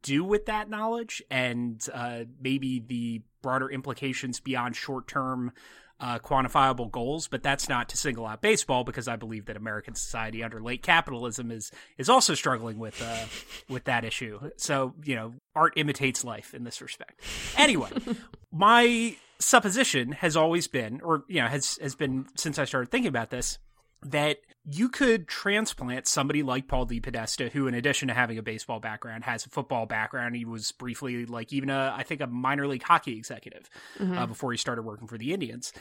do 0.02 0.24
with 0.24 0.46
that 0.46 0.70
knowledge 0.70 1.22
and 1.30 1.86
uh, 1.94 2.24
maybe 2.42 2.80
the 2.80 3.22
broader 3.42 3.70
implications 3.70 4.40
beyond 4.40 4.76
short 4.76 5.08
term 5.08 5.52
uh, 6.00 6.20
quantifiable 6.20 6.90
goals, 6.90 7.28
but 7.28 7.44
that's 7.44 7.68
not 7.68 7.90
to 7.90 7.98
single 7.98 8.26
out 8.26 8.42
baseball 8.42 8.84
because 8.84 9.08
I 9.08 9.18
believe 9.18 9.46
that 9.46 9.58
American 9.58 9.96
society 9.96 10.44
under 10.44 10.62
late 10.62 10.82
capitalism 10.82 11.52
is 11.52 11.72
is 11.98 12.10
also 12.10 12.36
struggling 12.36 12.80
with 12.80 13.02
uh, 13.02 13.26
with 13.72 13.84
that 13.86 14.06
issue. 14.06 14.52
So 14.58 14.94
you 15.04 15.16
know, 15.16 15.34
art 15.56 15.74
imitates 15.76 16.24
life 16.24 16.54
in 16.54 16.64
this 16.64 16.82
respect. 16.82 17.20
Anyway, 17.58 17.90
my 18.52 19.18
supposition 19.40 20.14
has 20.14 20.38
always 20.38 20.68
been, 20.68 21.02
or 21.02 21.24
you 21.28 21.42
know, 21.42 21.48
has 21.48 21.78
has 21.82 21.96
been 21.96 22.28
since 22.36 22.58
I 22.58 22.66
started 22.66 22.92
thinking 22.92 23.10
about 23.10 23.30
this, 23.30 23.60
that 24.04 24.38
you 24.66 24.90
could 24.90 25.28
transplant 25.28 26.08
somebody 26.08 26.44
like 26.44 26.68
Paul 26.68 26.86
DePodesta, 26.86 27.52
who, 27.52 27.68
in 27.68 27.74
addition 27.74 28.10
to 28.10 28.14
having 28.14 28.38
a 28.38 28.44
baseball 28.44 28.80
background, 28.80 29.24
has 29.24 29.46
a 29.46 29.50
football 29.50 29.86
background. 29.86 30.36
He 30.36 30.46
was 30.46 30.72
briefly, 30.74 31.26
like, 31.26 31.54
even 31.54 31.70
a, 31.70 31.94
I 31.96 32.04
think, 32.04 32.22
a 32.22 32.28
minor 32.28 32.68
league 32.68 32.84
hockey 32.84 33.18
executive 33.18 33.70
mm-hmm. 33.98 34.18
uh, 34.18 34.26
before 34.26 34.52
he 34.52 34.58
started 34.58 34.84
working 34.84 35.08
for 35.08 35.18
the 35.18 35.34
Indians. 35.34 35.74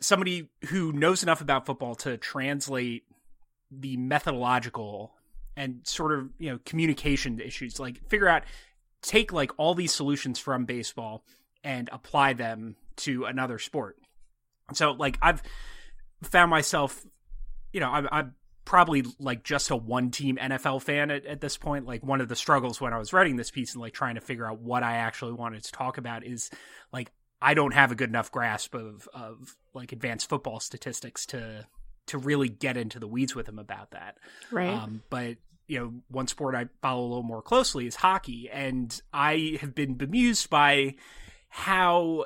Somebody 0.00 0.50
who 0.66 0.92
knows 0.92 1.22
enough 1.22 1.40
about 1.40 1.66
football 1.66 1.94
to 1.96 2.18
translate 2.18 3.04
the 3.70 3.96
methodological 3.96 5.12
and 5.56 5.80
sort 5.84 6.12
of, 6.12 6.28
you 6.38 6.50
know, 6.50 6.58
communication 6.64 7.40
issues, 7.40 7.80
like, 7.80 8.06
figure 8.08 8.28
out, 8.28 8.42
take, 9.02 9.32
like, 9.32 9.50
all 9.56 9.74
these 9.74 9.94
solutions 9.94 10.38
from 10.38 10.66
baseball 10.66 11.24
and 11.64 11.88
apply 11.90 12.34
them 12.34 12.76
to 12.96 13.24
another 13.24 13.58
sport. 13.58 13.96
So, 14.74 14.92
like, 14.92 15.18
I've 15.22 15.42
found 16.22 16.50
myself 16.50 17.04
you 17.76 17.80
know, 17.80 17.90
I'm, 17.90 18.08
I'm 18.10 18.34
probably 18.64 19.04
like 19.18 19.44
just 19.44 19.70
a 19.70 19.76
one 19.76 20.10
team 20.10 20.38
NFL 20.40 20.80
fan 20.80 21.10
at, 21.10 21.26
at 21.26 21.42
this 21.42 21.58
point. 21.58 21.84
Like 21.84 22.02
one 22.02 22.22
of 22.22 22.28
the 22.28 22.34
struggles 22.34 22.80
when 22.80 22.94
I 22.94 22.98
was 22.98 23.12
writing 23.12 23.36
this 23.36 23.50
piece 23.50 23.74
and 23.74 23.82
like 23.82 23.92
trying 23.92 24.14
to 24.14 24.22
figure 24.22 24.46
out 24.50 24.60
what 24.60 24.82
I 24.82 24.96
actually 24.96 25.34
wanted 25.34 25.62
to 25.62 25.72
talk 25.72 25.98
about 25.98 26.24
is 26.24 26.48
like 26.90 27.12
I 27.42 27.52
don't 27.52 27.74
have 27.74 27.92
a 27.92 27.94
good 27.94 28.08
enough 28.08 28.32
grasp 28.32 28.74
of 28.74 29.06
of 29.12 29.54
like 29.74 29.92
advanced 29.92 30.30
football 30.30 30.58
statistics 30.58 31.26
to 31.26 31.66
to 32.06 32.16
really 32.16 32.48
get 32.48 32.78
into 32.78 32.98
the 32.98 33.06
weeds 33.06 33.34
with 33.34 33.46
him 33.46 33.58
about 33.58 33.90
that. 33.90 34.16
Right. 34.50 34.70
Um, 34.70 35.02
but 35.10 35.36
you 35.66 35.78
know, 35.78 35.92
one 36.08 36.28
sport 36.28 36.54
I 36.54 36.68
follow 36.80 37.02
a 37.02 37.08
little 37.08 37.22
more 37.24 37.42
closely 37.42 37.86
is 37.86 37.96
hockey, 37.96 38.48
and 38.50 38.98
I 39.12 39.58
have 39.60 39.74
been 39.74 39.96
bemused 39.96 40.48
by 40.48 40.94
how 41.50 42.24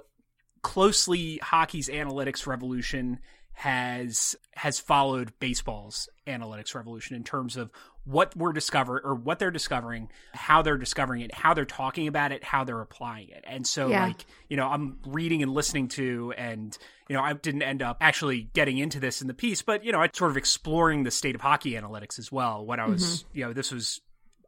closely 0.63 1.39
hockey's 1.43 1.89
analytics 1.89 2.47
revolution 2.47 3.19
has 3.53 4.37
has 4.53 4.81
followed 4.81 5.33
baseball's 5.39 6.09
analytics 6.27 6.75
revolution 6.75 7.15
in 7.15 7.25
terms 7.25 7.57
of 7.59 7.71
what 8.05 8.35
we're 8.35 8.53
discovering 8.53 9.03
or 9.05 9.15
what 9.15 9.39
they're 9.39 9.51
discovering, 9.51 10.09
how 10.33 10.63
they're 10.63 10.79
discovering 10.79 11.21
it, 11.21 11.35
how 11.35 11.53
they're 11.53 11.67
talking 11.67 12.09
about 12.09 12.33
it, 12.33 12.43
how 12.43 12.65
they're 12.65 12.81
applying 12.81 13.29
it. 13.29 13.45
And 13.47 13.67
so 13.67 13.89
yeah. 13.89 14.07
like, 14.07 14.25
you 14.49 14.57
know, 14.57 14.67
I'm 14.67 14.99
reading 15.07 15.43
and 15.43 15.53
listening 15.53 15.89
to 15.89 16.33
and 16.39 16.77
you 17.09 17.17
know, 17.17 17.23
I 17.23 17.35
didn't 17.35 17.63
end 17.63 17.83
up 17.83 17.99
actually 18.01 18.49
getting 18.55 18.79
into 18.79 18.99
this 19.01 19.21
in 19.21 19.29
the 19.29 19.35
piece, 19.35 19.63
but 19.63 19.85
you 19.85 19.93
know, 19.93 20.01
I 20.01 20.09
sort 20.13 20.31
of 20.31 20.37
exploring 20.37 21.03
the 21.03 21.11
state 21.11 21.35
of 21.35 21.41
hockey 21.41 21.73
analytics 21.73 22.19
as 22.19 22.33
well 22.33 22.65
when 22.65 22.81
I 22.81 22.87
was, 22.87 23.03
mm-hmm. 23.03 23.39
you 23.39 23.45
know, 23.45 23.53
this 23.53 23.73
was 23.73 24.01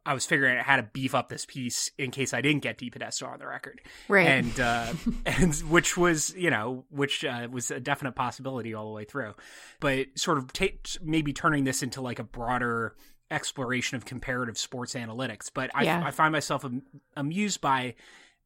I 0.05 0.13
was 0.13 0.25
figuring 0.25 0.57
out 0.57 0.65
how 0.65 0.75
to 0.75 0.83
beef 0.83 1.15
up 1.15 1.29
this 1.29 1.45
piece 1.45 1.91
in 1.97 2.11
case 2.11 2.33
I 2.33 2.41
didn't 2.41 2.61
get 2.61 2.77
DePodesta 2.77 3.27
on 3.27 3.39
the 3.39 3.47
record, 3.47 3.81
right? 4.07 4.27
And 4.27 4.59
uh, 4.59 4.93
and 5.25 5.53
which 5.69 5.97
was 5.97 6.35
you 6.35 6.49
know 6.49 6.85
which 6.89 7.23
uh, 7.23 7.47
was 7.51 7.71
a 7.71 7.79
definite 7.79 8.13
possibility 8.13 8.73
all 8.73 8.85
the 8.85 8.93
way 8.93 9.05
through, 9.05 9.33
but 9.79 10.07
sort 10.15 10.37
of 10.37 10.51
t- 10.51 10.79
maybe 11.01 11.33
turning 11.33 11.63
this 11.63 11.83
into 11.83 12.01
like 12.01 12.19
a 12.19 12.23
broader 12.23 12.95
exploration 13.31 13.95
of 13.95 14.05
comparative 14.05 14.57
sports 14.57 14.93
analytics. 14.93 15.49
But 15.53 15.71
I, 15.73 15.83
yeah. 15.83 16.03
I 16.05 16.11
find 16.11 16.31
myself 16.31 16.65
am- 16.65 16.83
amused 17.15 17.61
by 17.61 17.95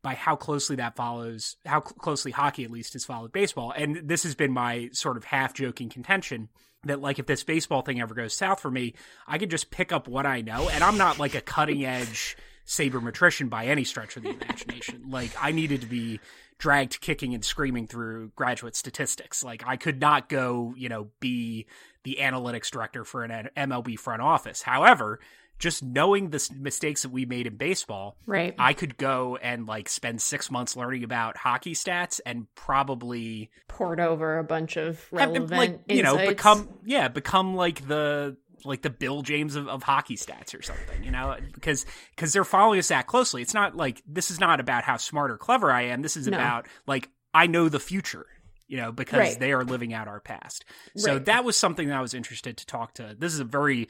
by 0.02 0.14
how 0.14 0.36
closely 0.36 0.76
that 0.78 0.96
follows 0.96 1.58
how 1.66 1.82
cl- 1.82 1.96
closely 2.00 2.32
hockey 2.32 2.64
at 2.64 2.72
least 2.72 2.94
has 2.94 3.06
followed 3.06 3.32
baseball, 3.32 3.72
and 3.72 4.08
this 4.08 4.24
has 4.24 4.36
been 4.36 4.52
my 4.52 4.90
sort 4.94 5.18
of 5.18 5.24
half 5.24 5.54
joking 5.54 5.90
contention 5.90 6.50
that 6.84 7.02
like 7.02 7.20
if 7.20 7.26
this 7.26 7.44
baseball 7.44 7.82
thing 7.82 8.00
ever 8.00 8.14
goes 8.14 8.36
south 8.36 8.60
for 8.60 8.72
me, 8.72 8.94
I 9.28 9.38
could 9.38 9.52
just 9.52 9.72
pick 9.72 9.92
up 9.92 10.08
what 10.08 10.26
I 10.26 10.42
know, 10.42 10.70
and 10.70 10.84
I'm 10.84 10.98
not 10.98 11.20
like 11.20 11.36
a 11.36 11.42
cutting 11.42 11.86
edge 11.86 12.38
sabermetrician 12.68 13.50
by 13.50 13.66
any 13.66 13.84
stretch 13.84 14.18
of 14.18 14.24
the 14.24 14.30
imagination. 14.30 15.06
like 15.10 15.32
I 15.40 15.52
needed 15.52 15.82
to 15.82 15.88
be 15.88 16.20
dragged 16.60 17.02
kicking 17.02 17.34
and 17.34 17.46
screaming 17.46 17.88
through 17.88 18.32
graduate 18.36 18.76
statistics. 18.76 19.44
Like 19.44 19.64
I 19.66 19.78
could 19.78 20.00
not 20.00 20.28
go, 20.30 20.74
you 20.76 20.90
know, 20.90 21.10
be 21.20 21.68
the 22.04 22.18
analytics 22.22 22.70
director 22.70 23.04
for 23.04 23.24
an 23.24 23.50
MLB 23.56 24.00
front 24.00 24.22
office. 24.22 24.62
However, 24.62 25.20
just 25.60 25.84
knowing 25.84 26.30
the 26.30 26.50
mistakes 26.60 27.02
that 27.02 27.10
we 27.10 27.26
made 27.26 27.48
in 27.48 27.56
baseball, 27.56 28.18
right? 28.26 28.54
I 28.60 28.74
could 28.74 28.98
go 28.98 29.38
and 29.42 29.66
like 29.66 29.90
spend 29.90 30.22
six 30.22 30.52
months 30.52 30.76
learning 30.76 31.04
about 31.04 31.38
hockey 31.38 31.74
stats 31.74 32.20
and 32.26 32.48
probably 32.56 33.50
poured 33.68 34.00
over 34.00 34.38
a 34.38 34.44
bunch 34.44 34.78
of 34.78 35.06
relevant, 35.12 35.52
like 35.52 35.80
you 35.88 36.04
know, 36.04 36.18
become 36.18 36.70
yeah, 36.86 37.08
become 37.08 37.56
like 37.56 37.88
the 37.88 38.38
like 38.66 38.82
the 38.82 38.90
Bill 38.90 39.22
James 39.22 39.56
of, 39.56 39.68
of 39.68 39.84
hockey 39.84 40.16
stats 40.16 40.58
or 40.58 40.62
something, 40.62 41.04
you 41.04 41.12
know, 41.12 41.36
because 41.54 41.86
because 42.16 42.34
they're 42.34 42.44
following 42.44 42.80
us 42.80 42.90
that 42.90 43.08
closely. 43.08 43.42
It's 43.42 43.54
not 43.54 43.76
like 43.76 44.02
this 44.08 44.30
is 44.30 44.40
not 44.40 44.60
about 44.60 44.84
how 44.84 44.98
smart 44.98 45.32
or 45.32 45.38
clever 45.38 45.72
I 45.72 45.84
am. 45.84 46.02
This 46.02 46.18
is 46.18 46.28
no. 46.28 46.38
about 46.38 46.68
like 46.86 47.10
I 47.34 47.48
know 47.48 47.70
the 47.70 47.80
future 47.80 48.26
you 48.70 48.76
know, 48.76 48.92
because 48.92 49.20
right. 49.20 49.40
they 49.40 49.54
are 49.54 49.64
living 49.64 49.94
out 49.94 50.10
our 50.10 50.20
past. 50.20 50.66
So 50.98 51.14
right. 51.14 51.26
that 51.26 51.46
was 51.46 51.56
something 51.56 51.88
that 51.88 51.98
I 51.98 52.02
was 52.02 52.14
interested 52.14 52.58
to 52.58 52.66
talk 52.66 52.96
to. 52.96 53.16
This 53.18 53.34
is 53.34 53.40
a 53.40 53.46
very 53.46 53.88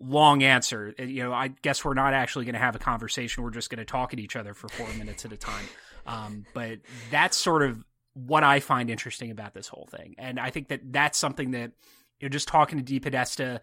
long 0.00 0.42
answer. 0.42 0.94
Uh, 0.98 1.04
you 1.04 1.22
know, 1.22 1.32
I 1.32 1.48
guess 1.48 1.84
we're 1.84 1.94
not 1.94 2.14
actually 2.14 2.46
going 2.46 2.54
to 2.54 2.60
have 2.60 2.74
a 2.74 2.80
conversation. 2.80 3.44
We're 3.44 3.50
just 3.50 3.70
going 3.70 3.78
to 3.78 3.84
talk 3.84 4.12
at 4.12 4.18
each 4.18 4.36
other 4.36 4.54
for 4.54 4.68
four 4.68 4.88
minutes 4.94 5.24
at 5.24 5.32
a 5.32 5.36
time. 5.36 5.64
Um, 6.06 6.44
but 6.54 6.78
that's 7.10 7.36
sort 7.36 7.62
of 7.62 7.84
what 8.14 8.42
I 8.42 8.60
find 8.60 8.90
interesting 8.90 9.30
about 9.30 9.54
this 9.54 9.68
whole 9.68 9.88
thing. 9.90 10.14
And 10.18 10.40
I 10.40 10.50
think 10.50 10.68
that 10.68 10.80
that's 10.92 11.18
something 11.18 11.52
that, 11.52 11.72
you 12.18 12.28
know, 12.28 12.28
just 12.28 12.48
talking 12.48 12.82
to 12.82 13.00
DePodesta, 13.00 13.60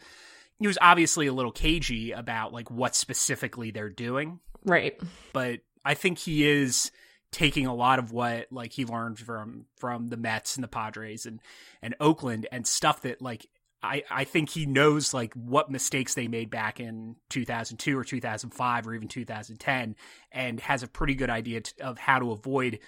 he 0.59 0.67
was 0.67 0.77
obviously 0.81 1.27
a 1.27 1.33
little 1.33 1.51
cagey 1.51 2.11
about 2.11 2.53
like 2.53 2.71
what 2.71 2.95
specifically 2.95 3.71
they're 3.71 3.89
doing. 3.89 4.39
Right. 4.63 4.99
But 5.33 5.61
I 5.83 5.95
think 5.95 6.19
he 6.19 6.47
is 6.47 6.91
taking 7.31 7.65
a 7.65 7.75
lot 7.75 7.99
of 7.99 8.11
what 8.11 8.47
like 8.51 8.71
he 8.71 8.85
learned 8.85 9.19
from 9.19 9.65
from 9.75 10.07
the 10.07 10.17
Mets 10.17 10.55
and 10.55 10.63
the 10.63 10.69
Padres 10.69 11.25
and 11.25 11.41
and 11.81 11.95
Oakland 11.99 12.47
and 12.51 12.65
stuff 12.65 13.01
that 13.01 13.21
like 13.21 13.47
I, 13.83 14.03
I 14.09 14.23
think 14.23 14.49
he 14.49 14.65
knows 14.65 15.13
like 15.13 15.33
what 15.33 15.69
mistakes 15.69 16.15
they 16.15 16.27
made 16.27 16.49
back 16.49 16.79
in 16.79 17.15
2002 17.29 17.97
or 17.97 18.03
2005 18.03 18.87
or 18.87 18.95
even 18.95 19.07
2010 19.07 19.95
and 20.31 20.59
has 20.61 20.83
a 20.83 20.87
pretty 20.87 21.15
good 21.15 21.29
idea 21.29 21.61
to, 21.61 21.83
of 21.83 21.97
how 21.97 22.19
to 22.19 22.31
avoid 22.31 22.79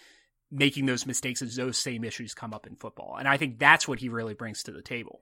making 0.52 0.88
those 0.88 1.06
mistakes 1.06 1.42
as 1.42 1.56
those 1.56 1.78
same 1.78 2.04
issues 2.04 2.34
come 2.34 2.54
up 2.54 2.66
in 2.66 2.76
football. 2.76 3.18
And 3.20 3.28
I 3.28 3.38
think 3.38 3.60
that's 3.60 3.88
what 3.88 4.00
he 4.00 4.10
really 4.10 4.34
brings 4.34 4.64
to 4.64 4.72
the 4.72 4.82
table. 4.82 5.22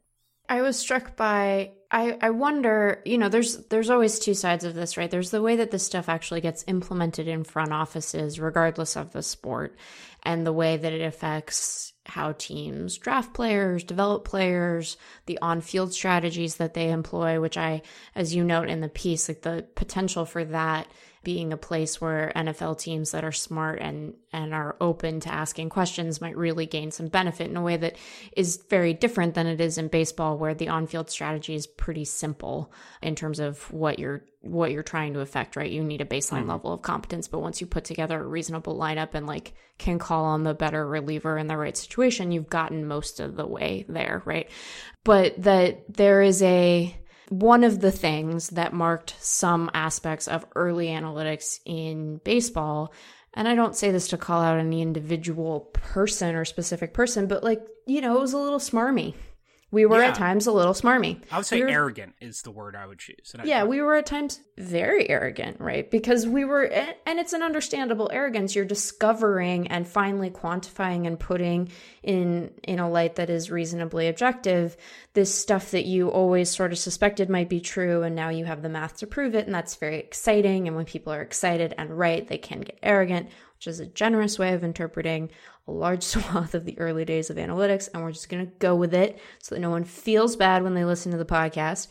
I 0.50 0.62
was 0.62 0.78
struck 0.78 1.16
by 1.16 1.72
I 1.90 2.18
I 2.22 2.30
wonder, 2.32 3.02
you 3.06 3.18
know, 3.18 3.30
there's 3.30 3.58
there's 3.68 3.90
always 3.90 4.20
two 4.20 4.34
sides 4.34 4.64
of 4.64 4.76
this, 4.76 4.98
right? 4.98 5.10
There's 5.10 5.32
the 5.32 5.42
way 5.42 5.58
that 5.58 5.72
this 5.72 5.86
stuff 5.86 6.10
actually 6.10 6.42
gets 6.42 6.64
implemented 6.68 7.28
in 7.28 7.44
front 7.44 7.72
offices 7.72 8.40
regardless 8.40 8.96
of 8.96 9.12
the 9.12 9.24
sport 9.24 9.78
and 10.24 10.46
the 10.46 10.54
way 10.54 10.78
that 10.78 10.94
it 10.94 11.02
affects 11.02 11.94
how 12.06 12.34
teams 12.34 12.98
draft 12.98 13.34
players, 13.34 13.84
develop 13.84 14.26
players, 14.26 14.98
the 15.26 15.40
on-field 15.42 15.94
strategies 15.94 16.58
that 16.58 16.74
they 16.74 16.92
employ, 16.92 17.40
which 17.40 17.58
I 17.58 17.82
as 18.16 18.36
you 18.36 18.44
note 18.44 18.70
in 18.70 18.82
the 18.82 18.90
piece, 18.90 19.30
like 19.30 19.42
the 19.42 19.66
potential 19.76 20.26
for 20.26 20.44
that 20.46 20.88
being 21.28 21.52
a 21.52 21.58
place 21.58 22.00
where 22.00 22.32
NFL 22.38 22.80
teams 22.80 23.12
that 23.12 23.26
are 23.26 23.34
smart 23.34 23.80
and 23.82 24.14
and 24.32 24.54
are 24.54 24.78
open 24.80 25.20
to 25.20 25.30
asking 25.30 25.68
questions 25.68 26.22
might 26.22 26.38
really 26.38 26.66
gain 26.66 26.90
some 26.90 27.10
benefit 27.10 27.50
in 27.50 27.58
a 27.58 27.62
way 27.62 27.76
that 27.76 27.98
is 28.38 28.64
very 28.70 28.94
different 28.94 29.34
than 29.34 29.46
it 29.46 29.60
is 29.60 29.78
in 29.78 29.90
baseball 29.90 30.38
where 30.38 30.54
the 30.54 30.70
on-field 30.70 31.10
strategy 31.10 31.54
is 31.54 31.68
pretty 31.68 32.06
simple 32.06 32.72
in 33.02 33.14
terms 33.14 33.42
of 33.42 33.70
what 33.74 34.00
you're 34.00 34.24
what 34.40 34.72
you're 34.72 34.84
trying 34.84 35.12
to 35.16 35.20
affect, 35.20 35.58
right? 35.58 35.70
You 35.70 35.84
need 35.84 36.00
a 36.00 36.06
baseline 36.06 36.40
mm-hmm. 36.40 36.52
level 36.52 36.72
of 36.72 36.82
competence, 36.82 37.28
but 37.28 37.40
once 37.40 37.60
you 37.60 37.68
put 37.68 37.84
together 37.84 38.18
a 38.18 38.26
reasonable 38.26 38.78
lineup 38.78 39.14
and 39.14 39.28
like 39.28 39.54
can 39.78 40.00
call 40.00 40.24
on 40.24 40.44
the 40.44 40.54
better 40.54 40.88
reliever 40.88 41.38
in 41.38 41.48
the 41.48 41.58
right 41.58 41.76
situation, 41.76 42.32
you've 42.32 42.50
gotten 42.50 42.88
most 42.88 43.20
of 43.20 43.36
the 43.36 43.46
way 43.46 43.84
there, 43.90 44.22
right? 44.24 44.50
But 45.04 45.44
that 45.44 45.94
there 45.94 46.22
is 46.22 46.42
a 46.42 46.98
one 47.30 47.64
of 47.64 47.80
the 47.82 47.92
things 47.92 48.50
that 48.52 48.74
marked 48.74 49.16
some 49.20 49.70
aspects 49.74 50.28
of 50.28 50.46
early 50.56 50.88
analytics 50.88 51.60
in 51.66 52.20
baseball 52.24 52.94
and 53.38 53.48
I 53.48 53.54
don't 53.54 53.76
say 53.76 53.92
this 53.92 54.08
to 54.08 54.18
call 54.18 54.42
out 54.42 54.58
any 54.58 54.82
individual 54.82 55.70
person 55.72 56.34
or 56.34 56.44
specific 56.44 56.96
person, 56.96 57.28
but 57.28 57.44
like, 57.44 57.62
you 57.86 58.02
know, 58.02 58.18
it 58.18 58.22
was 58.22 58.34
a 58.34 58.40
little 58.40 58.58
smarmy. 58.58 59.14
We 59.70 59.86
were 59.86 60.02
yeah. 60.02 60.10
at 60.10 60.16
times 60.16 60.48
a 60.48 60.52
little 60.54 60.74
smarmy. 60.74 61.22
I 61.30 61.38
would 61.38 61.46
say 61.46 61.58
we 61.58 61.64
were, 61.64 61.70
arrogant 61.70 62.16
is 62.22 62.42
the 62.42 62.52
word 62.52 62.76
I 62.76 62.88
would 62.88 63.00
choose. 63.00 63.36
yeah, 63.44 63.66
we 63.66 63.82
were 63.82 63.96
at 63.96 64.06
times 64.06 64.40
very 64.58 65.10
arrogant, 65.10 65.60
right? 65.60 65.90
Because 65.92 66.26
we 66.26 66.46
were, 66.46 66.64
and 66.64 67.20
it's 67.20 67.34
an 67.34 67.44
understandable 67.44 68.10
arrogance. 68.14 68.56
You're 68.56 68.64
discovering 68.64 69.68
and 69.68 69.86
finally 69.86 70.30
quantifying 70.30 71.06
and 71.06 71.20
putting 71.20 71.70
in 72.02 72.52
in 72.64 72.80
a 72.80 72.90
light 72.90 73.16
that 73.16 73.30
is 73.30 73.52
reasonably 73.52 74.08
objective 74.08 74.78
this 75.18 75.34
stuff 75.34 75.72
that 75.72 75.86
you 75.86 76.10
always 76.10 76.48
sort 76.48 76.72
of 76.72 76.78
suspected 76.78 77.28
might 77.28 77.50
be 77.50 77.60
true, 77.60 78.04
and 78.04 78.16
now 78.16 78.30
you 78.30 78.46
have 78.46 78.62
the 78.62 78.70
math 78.70 78.98
to 78.98 79.08
prove 79.08 79.34
it, 79.34 79.48
and 79.48 79.56
that's 79.56 79.74
very 79.74 79.98
exciting. 79.98 80.68
And 80.68 80.76
when 80.76 80.86
people 80.86 81.12
are 81.12 81.24
excited 81.24 81.74
and 81.76 81.98
right, 81.98 82.28
they 82.28 82.38
can 82.38 82.62
get 82.62 82.78
arrogant 82.84 83.30
which 83.58 83.68
is 83.68 83.80
a 83.80 83.88
generous 83.88 84.38
way 84.38 84.54
of 84.54 84.64
interpreting 84.64 85.32
a 85.68 85.72
large 85.72 86.04
swath 86.04 86.54
of 86.54 86.66
the 86.66 86.78
early 86.80 87.06
days 87.06 87.30
of 87.30 87.38
analytics. 87.38 87.90
And 87.94 88.04
we're 88.04 88.12
just 88.12 88.30
going 88.30 88.46
to 88.46 88.52
go 88.60 88.76
with 88.76 88.94
it 88.94 89.20
so 89.42 89.56
that 89.56 89.62
no 89.62 89.72
one 89.72 89.84
feels 89.84 90.36
bad 90.36 90.64
when 90.64 90.76
they 90.76 90.86
listen 90.86 91.12
to 91.12 91.18
the 91.18 91.26
podcast. 91.26 91.88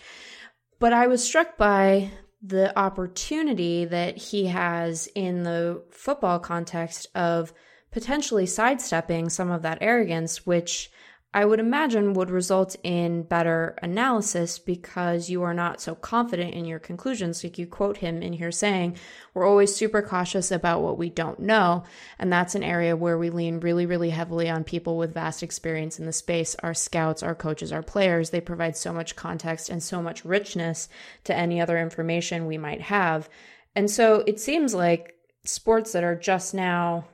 But 0.78 0.92
I 0.92 1.08
was 1.08 1.24
struck 1.24 1.56
by 1.56 2.10
the 2.40 2.78
opportunity 2.78 3.84
that 3.86 4.16
he 4.16 4.46
has 4.46 5.08
in 5.14 5.42
the 5.42 5.82
football 5.90 6.38
context 6.38 7.08
of 7.14 7.52
potentially 7.90 8.46
sidestepping 8.46 9.28
some 9.28 9.50
of 9.50 9.62
that 9.62 9.78
arrogance, 9.80 10.46
which 10.46 10.90
I 11.36 11.44
would 11.44 11.60
imagine 11.60 12.14
would 12.14 12.30
result 12.30 12.76
in 12.82 13.24
better 13.24 13.76
analysis 13.82 14.58
because 14.58 15.28
you 15.28 15.42
are 15.42 15.52
not 15.52 15.82
so 15.82 15.94
confident 15.94 16.54
in 16.54 16.64
your 16.64 16.78
conclusions. 16.78 17.44
Like 17.44 17.58
you 17.58 17.66
quote 17.66 17.98
him 17.98 18.22
in 18.22 18.32
here 18.32 18.50
saying, 18.50 18.96
We're 19.34 19.46
always 19.46 19.76
super 19.76 20.00
cautious 20.00 20.50
about 20.50 20.80
what 20.80 20.96
we 20.96 21.10
don't 21.10 21.38
know. 21.38 21.84
And 22.18 22.32
that's 22.32 22.54
an 22.54 22.62
area 22.62 22.96
where 22.96 23.18
we 23.18 23.28
lean 23.28 23.60
really, 23.60 23.84
really 23.84 24.08
heavily 24.08 24.48
on 24.48 24.64
people 24.64 24.96
with 24.96 25.12
vast 25.12 25.42
experience 25.42 25.98
in 25.98 26.06
the 26.06 26.12
space 26.12 26.56
our 26.62 26.72
scouts, 26.72 27.22
our 27.22 27.34
coaches, 27.34 27.70
our 27.70 27.82
players. 27.82 28.30
They 28.30 28.40
provide 28.40 28.74
so 28.74 28.94
much 28.94 29.14
context 29.14 29.68
and 29.68 29.82
so 29.82 30.00
much 30.00 30.24
richness 30.24 30.88
to 31.24 31.36
any 31.36 31.60
other 31.60 31.78
information 31.78 32.46
we 32.46 32.56
might 32.56 32.80
have. 32.80 33.28
And 33.74 33.90
so 33.90 34.24
it 34.26 34.40
seems 34.40 34.72
like 34.72 35.16
sports 35.44 35.92
that 35.92 36.02
are 36.02 36.16
just 36.16 36.54
now 36.54 37.04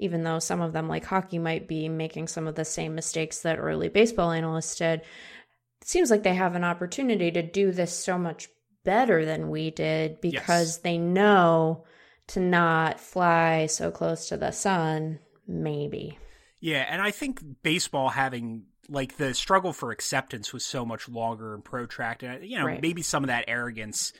even 0.00 0.24
though 0.24 0.38
some 0.38 0.60
of 0.60 0.72
them, 0.72 0.88
like 0.88 1.04
hockey, 1.04 1.38
might 1.38 1.68
be 1.68 1.88
making 1.88 2.26
some 2.26 2.46
of 2.46 2.54
the 2.54 2.64
same 2.64 2.94
mistakes 2.94 3.42
that 3.42 3.58
early 3.58 3.88
baseball 3.88 4.32
analysts 4.32 4.76
did, 4.76 5.00
it 5.00 5.88
seems 5.88 6.10
like 6.10 6.22
they 6.22 6.34
have 6.34 6.54
an 6.54 6.64
opportunity 6.64 7.30
to 7.30 7.42
do 7.42 7.70
this 7.70 7.96
so 7.96 8.18
much 8.18 8.48
better 8.82 9.24
than 9.24 9.50
we 9.50 9.70
did 9.70 10.20
because 10.20 10.68
yes. 10.68 10.76
they 10.78 10.96
know 10.96 11.84
to 12.28 12.40
not 12.40 12.98
fly 12.98 13.66
so 13.66 13.90
close 13.90 14.28
to 14.28 14.36
the 14.38 14.50
sun, 14.50 15.18
maybe. 15.46 16.18
Yeah, 16.60 16.86
and 16.88 17.02
I 17.02 17.10
think 17.10 17.42
baseball 17.62 18.08
having 18.08 18.64
like 18.88 19.18
the 19.18 19.34
struggle 19.34 19.72
for 19.72 19.90
acceptance 19.90 20.52
was 20.52 20.64
so 20.64 20.86
much 20.86 21.08
longer 21.08 21.54
and 21.54 21.64
protracted. 21.64 22.44
You 22.44 22.58
know, 22.58 22.66
right. 22.66 22.80
maybe 22.80 23.02
some 23.02 23.22
of 23.22 23.28
that 23.28 23.44
arrogance, 23.48 24.14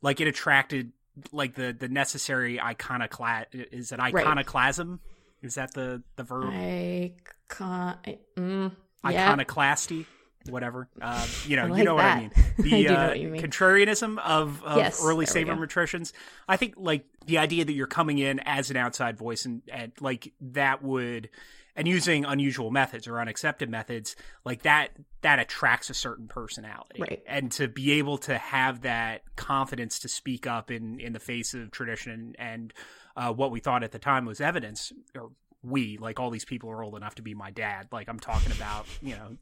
like 0.00 0.20
it 0.20 0.28
attracted 0.28 0.92
like 1.32 1.54
the 1.54 1.76
the 1.78 1.88
necessary 1.88 2.60
iconoclast 2.60 3.48
is 3.52 3.92
an 3.92 4.00
iconoclasm. 4.00 5.00
Is 5.44 5.56
that 5.56 5.74
the 5.74 6.02
the 6.16 6.22
verb? 6.22 6.50
Icon, 6.52 7.98
mm, 8.36 8.72
yeah. 9.08 9.34
Iconoclasty, 9.34 10.06
whatever. 10.48 10.88
Uh, 11.00 11.26
you 11.46 11.56
know, 11.56 11.66
like 11.66 11.78
you 11.78 11.84
know 11.84 11.96
that. 11.96 12.14
what 12.14 12.16
I 12.16 12.20
mean. 12.20 12.30
The 12.56 12.88
I 12.88 13.10
uh, 13.10 13.14
mean. 13.14 13.42
contrarianism 13.42 14.18
of, 14.18 14.62
of 14.62 14.76
yes, 14.76 15.04
early 15.04 15.26
sabermetricians. 15.26 16.12
I 16.48 16.56
think 16.56 16.74
like 16.76 17.04
the 17.26 17.38
idea 17.38 17.64
that 17.64 17.72
you're 17.72 17.86
coming 17.86 18.18
in 18.18 18.40
as 18.40 18.70
an 18.70 18.76
outside 18.76 19.18
voice 19.18 19.44
and, 19.44 19.62
and 19.72 19.92
like 20.00 20.32
that 20.40 20.82
would 20.82 21.30
and 21.76 21.88
using 21.88 22.24
unusual 22.24 22.70
methods 22.70 23.08
or 23.08 23.20
unaccepted 23.20 23.68
methods 23.68 24.14
like 24.44 24.62
that 24.62 24.90
that 25.22 25.38
attracts 25.38 25.90
a 25.90 25.94
certain 25.94 26.28
personality 26.28 27.00
right. 27.00 27.22
and 27.26 27.50
to 27.50 27.66
be 27.66 27.92
able 27.92 28.18
to 28.18 28.38
have 28.38 28.82
that 28.82 29.22
confidence 29.36 29.98
to 30.00 30.08
speak 30.08 30.46
up 30.46 30.70
in 30.70 31.00
in 31.00 31.12
the 31.12 31.20
face 31.20 31.54
of 31.54 31.70
tradition 31.70 32.34
and 32.38 32.72
uh, 33.16 33.32
what 33.32 33.50
we 33.50 33.60
thought 33.60 33.82
at 33.82 33.92
the 33.92 33.98
time 33.98 34.24
was 34.24 34.40
evidence, 34.40 34.92
or 35.14 35.30
we, 35.62 35.98
like 35.98 36.20
all 36.20 36.30
these 36.30 36.44
people 36.44 36.70
are 36.70 36.82
old 36.82 36.94
enough 36.94 37.14
to 37.16 37.22
be 37.22 37.34
my 37.34 37.50
dad. 37.50 37.88
Like 37.90 38.08
I'm 38.08 38.20
talking 38.20 38.52
about, 38.52 38.86
you 39.00 39.14
know, 39.16 39.36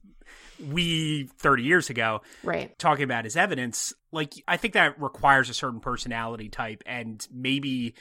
we 0.71 1.29
30 1.39 1.65
years 1.65 1.91
ago, 1.91 2.23
right? 2.43 2.79
Talking 2.79 3.05
about 3.05 3.25
his 3.25 3.37
evidence. 3.37 3.93
Like 4.13 4.35
I 4.47 4.57
think 4.57 4.75
that 4.75 5.01
requires 5.01 5.51
a 5.51 5.55
certain 5.55 5.81
personality 5.81 6.49
type, 6.49 6.83
and 6.87 7.27
maybe, 7.33 7.95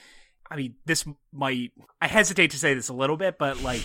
I 0.49 0.55
mean, 0.55 0.75
this 0.85 1.05
might. 1.33 1.71
I 2.01 2.07
hesitate 2.07 2.51
to 2.51 2.57
say 2.57 2.73
this 2.73 2.89
a 2.89 2.93
little 2.93 3.17
bit, 3.17 3.37
but 3.37 3.61
like 3.63 3.81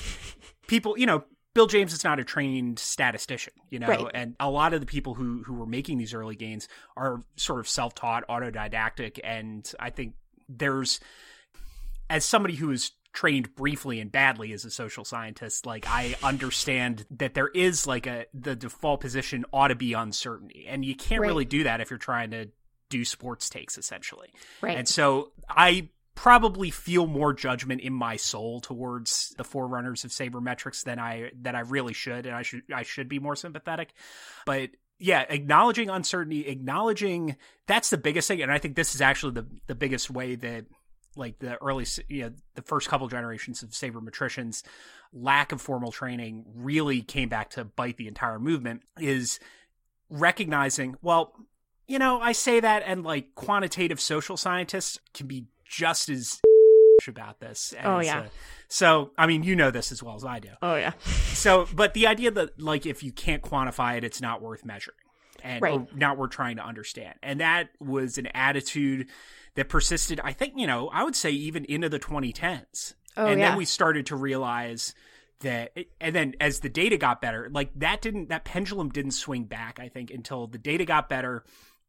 people, 0.67 0.99
you 0.99 1.07
know, 1.07 1.25
Bill 1.55 1.67
James 1.67 1.95
is 1.95 2.05
not 2.05 2.21
a 2.21 2.25
trained 2.25 2.79
statistician, 2.79 3.55
you 3.71 3.79
know, 3.79 3.89
right. 3.89 4.07
and 4.13 4.37
a 4.39 4.51
lot 4.51 4.75
of 4.75 4.81
the 4.81 4.87
people 4.87 5.15
who 5.15 5.43
who 5.45 5.55
were 5.55 5.67
making 5.67 5.97
these 5.97 6.13
early 6.13 6.37
gains 6.37 6.69
are 6.97 7.23
sort 7.37 7.61
of 7.61 7.69
self 7.69 7.95
taught, 7.95 8.29
autodidactic, 8.29 9.19
and 9.25 9.73
I 9.81 9.89
think 9.89 10.15
there's 10.49 11.01
as 12.09 12.25
somebody 12.25 12.55
who 12.55 12.71
is 12.71 12.93
trained 13.13 13.55
briefly 13.55 13.99
and 13.99 14.13
badly 14.13 14.53
as 14.53 14.67
a 14.67 14.71
social 14.71 15.03
scientist 15.03 15.65
like 15.65 15.87
i 15.89 16.15
understand 16.23 17.07
that 17.11 17.33
there 17.33 17.49
is 17.49 17.87
like 17.87 18.07
a 18.07 18.27
the 18.35 18.55
default 18.55 19.01
position 19.01 19.45
ought 19.55 19.69
to 19.69 19.75
be 19.75 19.95
uncertainty. 19.95 20.67
And 20.69 20.85
you 20.85 20.95
can't 20.95 21.23
right. 21.23 21.29
really 21.29 21.47
do 21.47 21.65
that 21.65 21.81
if 21.81 21.89
you're 21.89 21.99
trying 21.99 22.33
to 22.33 22.51
do 22.91 23.05
sports 23.07 23.49
takes 23.49 23.79
essentially. 23.79 24.35
Right. 24.61 24.77
And 24.77 24.87
so 24.87 25.33
i 25.49 25.89
probably 26.15 26.71
feel 26.71 27.07
more 27.07 27.33
judgment 27.33 27.81
in 27.81 27.93
my 27.93 28.17
soul 28.17 28.61
towards 28.61 29.35
the 29.37 29.45
forerunners 29.45 30.05
of 30.05 30.11
sabermetrics 30.11 30.83
than 30.85 30.99
i 30.99 31.31
that 31.43 31.55
i 31.55 31.61
really 31.61 31.93
should 31.93 32.25
and 32.25 32.35
i 32.35 32.41
should 32.43 32.63
i 32.75 32.83
should 32.83 33.09
be 33.09 33.19
more 33.19 33.37
sympathetic. 33.37 33.95
But 34.45 34.71
yeah, 34.99 35.25
acknowledging 35.29 35.91
uncertainty, 35.91 36.47
acknowledging 36.47 37.37
that's 37.67 37.91
the 37.91 37.99
biggest 37.99 38.29
thing, 38.29 38.43
and 38.43 38.51
I 38.51 38.59
think 38.59 38.77
this 38.77 38.95
is 38.95 39.01
actually 39.01 39.33
the 39.33 39.47
the 39.67 39.75
biggest 39.75 40.11
way 40.11 40.37
that 40.37 40.67
like 41.17 41.39
the 41.39 41.61
early, 41.63 41.87
you 42.09 42.23
know, 42.23 42.33
the 42.55 42.63
first 42.63 42.89
couple 42.89 43.09
generations 43.09 43.63
of 43.63 43.71
sabermetricians, 43.71 44.63
lack 45.13 45.53
of 45.53 45.61
formal 45.61 45.93
training 45.93 46.45
really 46.55 47.03
came 47.03 47.29
back 47.29 47.51
to 47.51 47.65
bite 47.65 47.97
the 47.97 48.09
entire 48.09 48.39
movement. 48.39 48.83
Is 48.99 49.41
recognizing, 50.11 50.97
well, 51.03 51.33
you 51.87 51.99
know, 51.99 52.21
I 52.21 52.33
say 52.33 52.61
that, 52.61 52.83
and 52.87 53.05
like 53.05 53.35
quantitative 53.35 54.01
social 54.01 54.37
scientists 54.37 54.99
can 55.15 55.27
be 55.27 55.47
just 55.65 56.09
as 56.09 56.41
about 57.09 57.41
this. 57.41 57.75
oh 57.85 58.01
yeah. 58.01 58.21
Uh, 58.21 58.27
so 58.69 59.11
I 59.17 59.27
mean, 59.27 59.43
you 59.43 59.57
know 59.57 59.71
this 59.71 59.93
as 59.93 60.03
well 60.03 60.17
as 60.17 60.25
I 60.25 60.39
do. 60.41 60.51
Oh 60.63 60.77
yeah. 60.77 60.93
so, 61.33 61.69
but 61.75 61.95
the 61.95 62.07
idea 62.07 62.31
that 62.33 62.61
like 62.61 62.87
if 62.87 63.03
you 63.03 63.13
can't 63.13 63.43
quantify 63.43 63.97
it, 63.97 64.05
it's 64.05 64.21
not 64.21 64.43
worth 64.43 64.65
measuring 64.65 64.97
and 65.47 65.63
right. 65.63 65.97
not 65.97 66.19
worth 66.19 66.31
trying 66.31 66.57
to 66.57 66.65
understand. 66.65 67.15
And 67.23 67.41
that 67.41 67.71
was 67.81 68.19
an 68.19 68.27
attitude 68.35 69.09
that 69.55 69.69
persisted, 69.69 70.21
I 70.23 70.33
think, 70.33 70.55
you 70.57 70.67
know, 70.67 70.89
I 70.89 71.05
would 71.05 71.17
say 71.17 71.31
even 71.31 71.65
into 71.65 71.89
the 71.89 71.99
2010s. 71.99 72.95
Oh, 73.17 73.27
and 73.27 73.41
yeah. 73.41 73.51
then 73.51 73.59
we 73.59 73.65
started 73.65 74.07
to 74.07 74.17
realize 74.17 74.95
that 75.41 75.77
and 76.01 76.15
then 76.15 76.35
as 76.41 76.61
the 76.61 76.69
data 76.69 76.97
got 76.97 77.21
better, 77.21 77.49
like 77.51 77.71
that 77.77 78.03
didn't 78.03 78.29
that 78.29 78.45
pendulum 78.45 78.91
didn't 78.91 79.13
swing 79.13 79.45
back, 79.45 79.79
I 79.81 79.89
think, 79.89 80.11
until 80.11 80.47
the 80.47 80.59
data 80.59 80.85
got 80.85 81.09
better 81.09 81.45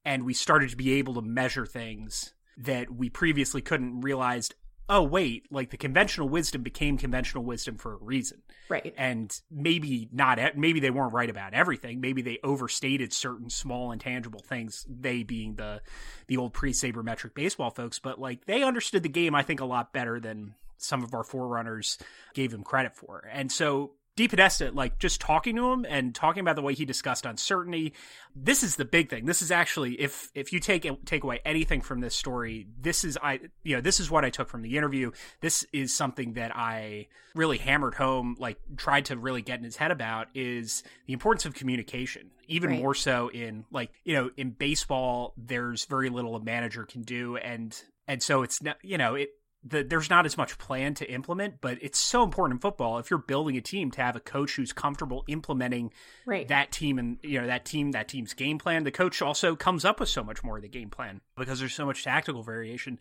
and 0.06 0.26
we 0.26 0.34
started 0.34 0.70
to 0.70 0.78
be 0.78 0.94
able 0.94 1.16
to 1.16 1.22
measure 1.22 1.66
things 1.66 2.34
that 2.58 2.90
we 2.90 3.10
previously 3.10 3.62
couldn't 3.62 4.02
realize 4.02 4.50
oh 4.90 5.04
wait 5.04 5.46
like 5.52 5.70
the 5.70 5.78
conventional 5.78 6.30
wisdom 6.30 6.64
became 6.64 6.98
conventional 6.98 7.44
wisdom 7.44 7.78
for 7.78 7.94
a 7.94 7.98
reason. 7.98 8.42
Right. 8.70 8.94
And 8.98 9.38
maybe 9.52 10.10
not 10.12 10.40
maybe 10.56 10.80
they 10.80 10.90
weren't 10.90 11.14
right 11.14 11.30
about 11.30 11.54
everything. 11.54 12.02
Maybe 12.02 12.22
they 12.22 12.40
overstated 12.44 13.14
certain 13.14 13.50
small 13.50 13.92
intangible 13.92 14.42
things 14.42 14.86
they 14.90 15.24
being 15.24 15.56
the 15.56 15.82
the 16.28 16.38
old 16.38 16.54
pre-sabermetric 16.54 17.34
baseball 17.34 17.70
folks. 17.70 18.00
But 18.00 18.20
like 18.20 18.46
they 18.46 18.64
understood 18.64 19.04
the 19.04 19.10
game 19.10 19.36
i 19.36 19.44
think 19.44 19.60
a 19.60 19.66
lot 19.66 19.94
better 19.94 20.20
than 20.20 20.56
some 20.78 21.04
of 21.04 21.14
our 21.14 21.24
forerunners 21.24 21.98
gave 22.34 22.52
them 22.52 22.64
credit 22.64 22.96
for. 22.96 23.28
And 23.32 23.52
so 23.52 23.92
DePodesta, 24.18 24.74
like 24.74 24.98
just 24.98 25.22
talking 25.22 25.56
to 25.56 25.72
him 25.72 25.86
and 25.88 26.14
talking 26.14 26.42
about 26.42 26.56
the 26.56 26.62
way 26.64 26.74
he 26.74 26.86
discussed 26.86 27.26
uncertainty. 27.26 27.94
This 28.36 28.64
is 28.64 28.76
the 28.76 28.84
big 28.84 29.10
thing. 29.10 29.26
This 29.26 29.44
is 29.44 29.52
actually 29.52 29.94
if 30.02 30.32
if 30.34 30.52
you 30.52 30.60
take 30.60 30.88
take 31.06 31.24
away 31.24 31.40
anything 31.46 31.82
from 31.82 32.02
this 32.02 32.16
story, 32.16 32.68
this 32.82 33.06
is 33.06 33.18
I 33.22 33.40
you 33.64 33.76
know 33.76 33.82
this 33.82 34.00
is 34.00 34.10
what 34.10 34.26
I 34.26 34.32
took 34.32 34.50
from 34.50 34.64
the 34.64 34.76
interview. 34.76 35.12
This 35.40 35.66
is 35.72 35.94
something 35.94 36.34
that 36.34 36.52
I 36.56 37.08
really 37.36 37.60
hammered 37.60 37.94
home, 37.94 38.36
like 38.40 38.58
tried 38.76 39.06
to 39.06 39.18
really 39.18 39.44
get 39.44 39.60
in 39.60 39.64
his 39.64 39.78
head 39.78 39.92
about 39.92 40.28
is 40.34 40.82
the 41.06 41.14
importance 41.14 41.46
of 41.46 41.54
communication. 41.54 42.32
Even 42.48 42.72
right. 42.72 42.82
more 42.82 42.96
so 42.96 43.30
in 43.30 43.66
like 43.72 43.92
you 44.04 44.16
know 44.16 44.32
in 44.36 44.50
baseball, 44.50 45.36
there's 45.38 45.86
very 45.86 46.10
little 46.10 46.36
a 46.36 46.44
manager 46.44 46.86
can 46.86 47.04
do, 47.04 47.38
and 47.38 47.80
and 48.08 48.24
so 48.24 48.42
it's 48.42 48.64
not 48.64 48.78
you 48.82 48.98
know 48.98 49.14
it 49.14 49.30
the, 49.64 49.84
there's 49.84 50.10
not 50.10 50.26
as 50.26 50.38
much 50.38 50.58
plan 50.58 50.94
to 50.96 51.12
implement, 51.12 51.62
but 51.62 51.78
it's 51.82 52.00
so 52.00 52.24
important 52.24 52.58
in 52.58 52.62
football 52.62 53.00
if 53.00 53.10
you're 53.10 53.20
building 53.20 53.58
a 53.58 53.62
team 53.62 53.92
to 53.92 54.02
have 54.02 54.16
a 54.16 54.20
coach 54.20 54.56
who's 54.56 54.72
comfortable 54.72 55.24
implementing 55.28 55.92
right. 56.26 56.48
that 56.48 56.72
team 56.72 57.00
and 57.00 57.18
you 57.24 57.42
know 57.42 57.48
that 57.48 57.66
team 57.66 57.92
that 57.92 58.08
team's 58.08 58.34
game 58.34 58.60
plan. 58.60 58.84
The 58.84 58.92
coach 58.92 59.22
also 59.22 59.56
comes 59.56 59.84
up 59.84 60.00
with 60.00 60.10
so 60.10 60.24
much 60.24 60.44
more 60.44 60.58
of 60.58 60.64
the 60.64 60.70
game 60.70 60.90
plan 60.90 61.22
because 61.36 61.60
there's 61.60 61.74
so 61.74 61.86
much 61.86 62.04
tactical 62.04 62.44
variation. 62.44 63.00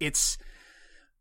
It's 0.00 0.38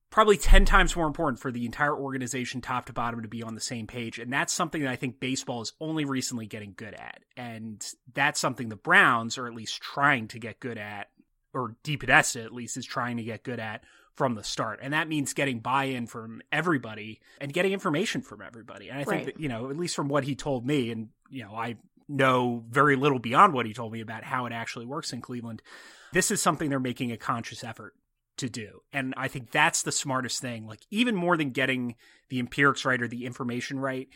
probably 0.10 0.38
10 0.38 0.64
times 0.64 0.96
more 0.96 1.06
important 1.06 1.40
for 1.40 1.52
the 1.52 1.66
entire 1.66 1.96
organization 1.96 2.62
top 2.62 2.86
to 2.86 2.94
bottom 2.94 3.22
to 3.22 3.28
be 3.28 3.44
on 3.44 3.56
the 3.56 3.62
same 3.62 3.88
page 3.88 4.20
and 4.20 4.32
that's 4.32 4.54
something 4.54 4.82
that 4.82 4.90
I 4.90 4.96
think 4.96 5.20
baseball 5.20 5.62
is 5.62 5.74
only 5.82 6.06
recently 6.06 6.48
getting 6.48 6.74
good 6.76 6.94
at. 6.94 7.20
And 7.36 7.86
that's 8.14 8.40
something 8.40 8.70
the 8.70 8.78
Browns 8.78 9.38
are 9.38 9.48
at 9.48 9.54
least 9.54 9.82
trying 9.82 10.30
to 10.30 10.40
get 10.40 10.62
good 10.62 10.78
at 10.78 11.10
or 11.54 11.76
DePodesta 11.84 12.44
at 12.46 12.54
least 12.54 12.78
is 12.78 12.86
trying 12.86 13.18
to 13.18 13.24
get 13.24 13.44
good 13.44 13.60
at 13.60 13.84
from 14.18 14.34
the 14.36 14.44
start. 14.44 14.80
And 14.82 14.94
that 14.94 15.08
means 15.08 15.34
getting 15.34 15.60
buy 15.60 15.86
in 15.86 16.08
from 16.08 16.42
everybody 16.52 17.22
and 17.40 17.54
getting 17.54 17.72
information 17.72 18.22
from 18.22 18.42
everybody. 18.42 18.90
And 18.90 18.98
I 18.98 19.04
think 19.04 19.12
right. 19.12 19.26
that, 19.28 19.40
you 19.40 19.48
know, 19.48 19.70
at 19.70 19.78
least 19.78 19.96
from 19.96 20.10
what 20.10 20.24
he 20.24 20.36
told 20.36 20.66
me, 20.66 20.92
and, 20.92 21.10
you 21.30 21.44
know, 21.44 21.54
I 21.56 21.78
know 22.10 22.64
very 22.68 22.96
little 22.96 23.20
beyond 23.20 23.54
what 23.54 23.68
he 23.68 23.74
told 23.74 23.94
me 23.94 24.02
about 24.02 24.24
how 24.24 24.48
it 24.48 24.54
actually 24.54 24.88
works 24.88 25.14
in 25.14 25.22
Cleveland. 25.22 25.62
This 26.14 26.32
is 26.32 26.42
something 26.42 26.70
they're 26.70 26.80
making 26.80 27.12
a 27.12 27.18
conscious 27.18 27.64
effort 27.64 27.94
to 28.38 28.50
do. 28.50 28.82
And 28.92 29.14
I 29.18 29.28
think 29.28 29.52
that's 29.52 29.84
the 29.84 29.92
smartest 29.92 30.42
thing. 30.42 30.66
Like 30.66 30.82
even 30.90 31.16
more 31.16 31.38
than 31.38 31.52
getting 31.52 31.96
the 32.30 32.40
empirics 32.40 32.86
right 32.86 33.02
or 33.02 33.08
the 33.08 33.26
information 33.26 33.80
right, 33.80 34.08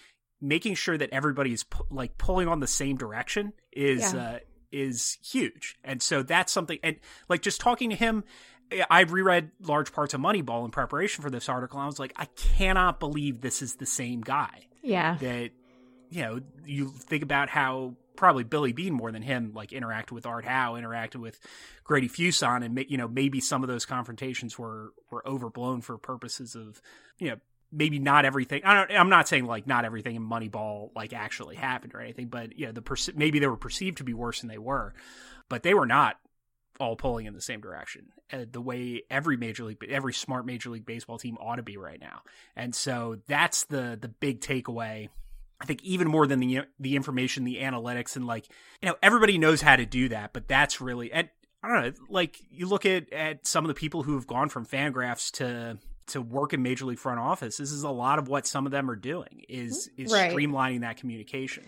making 0.41 0.75
sure 0.75 0.97
that 0.97 1.11
everybody 1.11 1.53
is 1.53 1.63
pu- 1.63 1.85
like 1.91 2.17
pulling 2.17 2.47
on 2.47 2.59
the 2.59 2.67
same 2.67 2.97
direction 2.97 3.53
is 3.71 4.13
Yeah. 4.13 4.19
uh, 4.19 4.39
is 4.71 5.17
huge. 5.21 5.75
And 5.83 6.01
so 6.01 6.23
that's 6.23 6.51
something. 6.51 6.79
And 6.81 6.95
like 7.27 7.41
just 7.41 7.59
talking 7.59 7.89
to 7.89 7.95
him, 7.95 8.23
I've 8.89 9.11
reread 9.11 9.51
large 9.61 9.91
parts 9.93 10.13
of 10.13 10.21
Moneyball 10.21 10.65
in 10.65 10.71
preparation 10.71 11.23
for 11.23 11.29
this 11.29 11.49
article. 11.49 11.77
And 11.79 11.83
I 11.83 11.87
was 11.87 11.99
like, 11.99 12.13
I 12.15 12.25
cannot 12.25 12.99
believe 12.99 13.41
this 13.41 13.61
is 13.61 13.75
the 13.75 13.85
same 13.85 14.21
guy 14.21 14.67
Yeah. 14.81 15.17
that 15.19 15.51
you 16.09 16.21
know 16.23 16.39
you 16.65 16.87
think 16.89 17.23
about 17.23 17.49
how 17.49 17.95
probably 18.17 18.43
Billy 18.43 18.71
Beane 18.73 18.93
more 18.93 19.11
than 19.11 19.21
him 19.21 19.53
like 19.53 19.69
interacted 19.71 20.11
with 20.11 20.25
Art 20.25 20.45
Howe, 20.45 20.73
interacted 20.73 21.15
with 21.17 21.39
Grady 21.83 22.07
Fuson, 22.09 22.63
and 22.65 22.85
you 22.89 22.97
know 22.97 23.07
maybe 23.07 23.39
some 23.39 23.63
of 23.63 23.69
those 23.69 23.85
confrontations 23.85 24.59
were 24.59 24.93
were 25.09 25.25
overblown 25.27 25.81
for 25.81 25.97
purposes 25.97 26.55
of 26.55 26.81
you 27.17 27.29
know 27.29 27.37
maybe 27.71 27.99
not 27.99 28.25
everything. 28.25 28.61
I 28.65 28.73
don't. 28.75 28.91
I'm 28.99 29.09
not 29.09 29.27
saying 29.29 29.45
like 29.45 29.65
not 29.67 29.85
everything 29.85 30.15
in 30.17 30.23
Moneyball 30.23 30.89
like 30.95 31.13
actually 31.13 31.55
happened 31.55 31.95
or 31.95 32.01
anything, 32.01 32.27
but 32.27 32.57
you 32.59 32.65
know 32.65 32.71
the 32.73 32.81
perce- 32.81 33.15
maybe 33.15 33.39
they 33.39 33.47
were 33.47 33.55
perceived 33.57 33.97
to 33.99 34.03
be 34.03 34.13
worse 34.13 34.41
than 34.41 34.49
they 34.49 34.57
were, 34.57 34.93
but 35.49 35.63
they 35.63 35.73
were 35.73 35.85
not 35.87 36.17
all 36.81 36.95
pulling 36.95 37.25
in 37.27 37.33
the 37.33 37.41
same 37.41 37.61
direction 37.61 38.07
uh, 38.33 38.39
the 38.51 38.59
way 38.61 39.03
every 39.09 39.37
major 39.37 39.63
league 39.63 39.77
every 39.89 40.13
smart 40.13 40.45
major 40.45 40.69
league 40.69 40.85
baseball 40.85 41.17
team 41.17 41.37
ought 41.39 41.55
to 41.57 41.63
be 41.63 41.77
right 41.77 41.99
now 42.01 42.21
and 42.55 42.73
so 42.75 43.17
that's 43.27 43.63
the 43.65 43.97
the 44.01 44.07
big 44.09 44.41
takeaway 44.41 45.07
i 45.61 45.65
think 45.65 45.81
even 45.83 46.07
more 46.07 46.25
than 46.27 46.39
the 46.39 46.61
the 46.79 46.95
information 46.95 47.43
the 47.43 47.57
analytics 47.57 48.15
and 48.15 48.25
like 48.27 48.47
you 48.81 48.89
know 48.89 48.95
everybody 49.03 49.37
knows 49.37 49.61
how 49.61 49.75
to 49.75 49.85
do 49.85 50.09
that 50.09 50.33
but 50.33 50.47
that's 50.47 50.81
really 50.81 51.11
and 51.13 51.29
i 51.63 51.67
don't 51.67 51.81
know 51.85 52.05
like 52.09 52.37
you 52.49 52.65
look 52.67 52.85
at 52.85 53.11
at 53.13 53.45
some 53.45 53.63
of 53.63 53.67
the 53.69 53.75
people 53.75 54.03
who 54.03 54.15
have 54.15 54.25
gone 54.27 54.49
from 54.49 54.65
fangraphs 54.65 55.31
to 55.31 55.77
to 56.07 56.19
work 56.21 56.51
in 56.51 56.61
major 56.63 56.85
league 56.85 56.97
front 56.99 57.19
office 57.19 57.57
this 57.57 57.71
is 57.71 57.83
a 57.83 57.89
lot 57.89 58.17
of 58.19 58.27
what 58.27 58.45
some 58.47 58.65
of 58.65 58.71
them 58.71 58.89
are 58.89 58.95
doing 58.95 59.43
is 59.47 59.89
is 59.97 60.11
Right. 60.11 60.31
streamlining 60.33 60.81
that 60.81 60.97
communication 60.97 61.63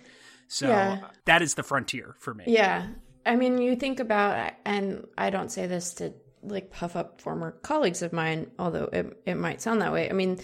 so 0.48 0.68
Yeah. 0.68 1.08
that 1.26 1.42
is 1.42 1.54
the 1.54 1.64
frontier 1.64 2.16
for 2.20 2.34
me 2.34 2.46
Yeah. 2.48 2.88
I 3.26 3.36
mean, 3.36 3.58
you 3.58 3.76
think 3.76 4.00
about, 4.00 4.54
and 4.66 5.08
I 5.18 5.30
don't 5.30 5.52
say 5.52 5.68
this 5.68 5.94
to 5.96 6.14
like 6.42 6.72
puff 6.72 6.96
up 6.96 7.22
former 7.22 7.52
colleagues 7.52 8.02
of 8.02 8.14
mine, 8.14 8.52
although 8.60 8.90
it, 8.92 9.22
it 9.26 9.36
might 9.36 9.62
sound 9.62 9.82
that 9.82 9.94
way. 9.94 10.10
I 10.10 10.14
mean, 10.14 10.40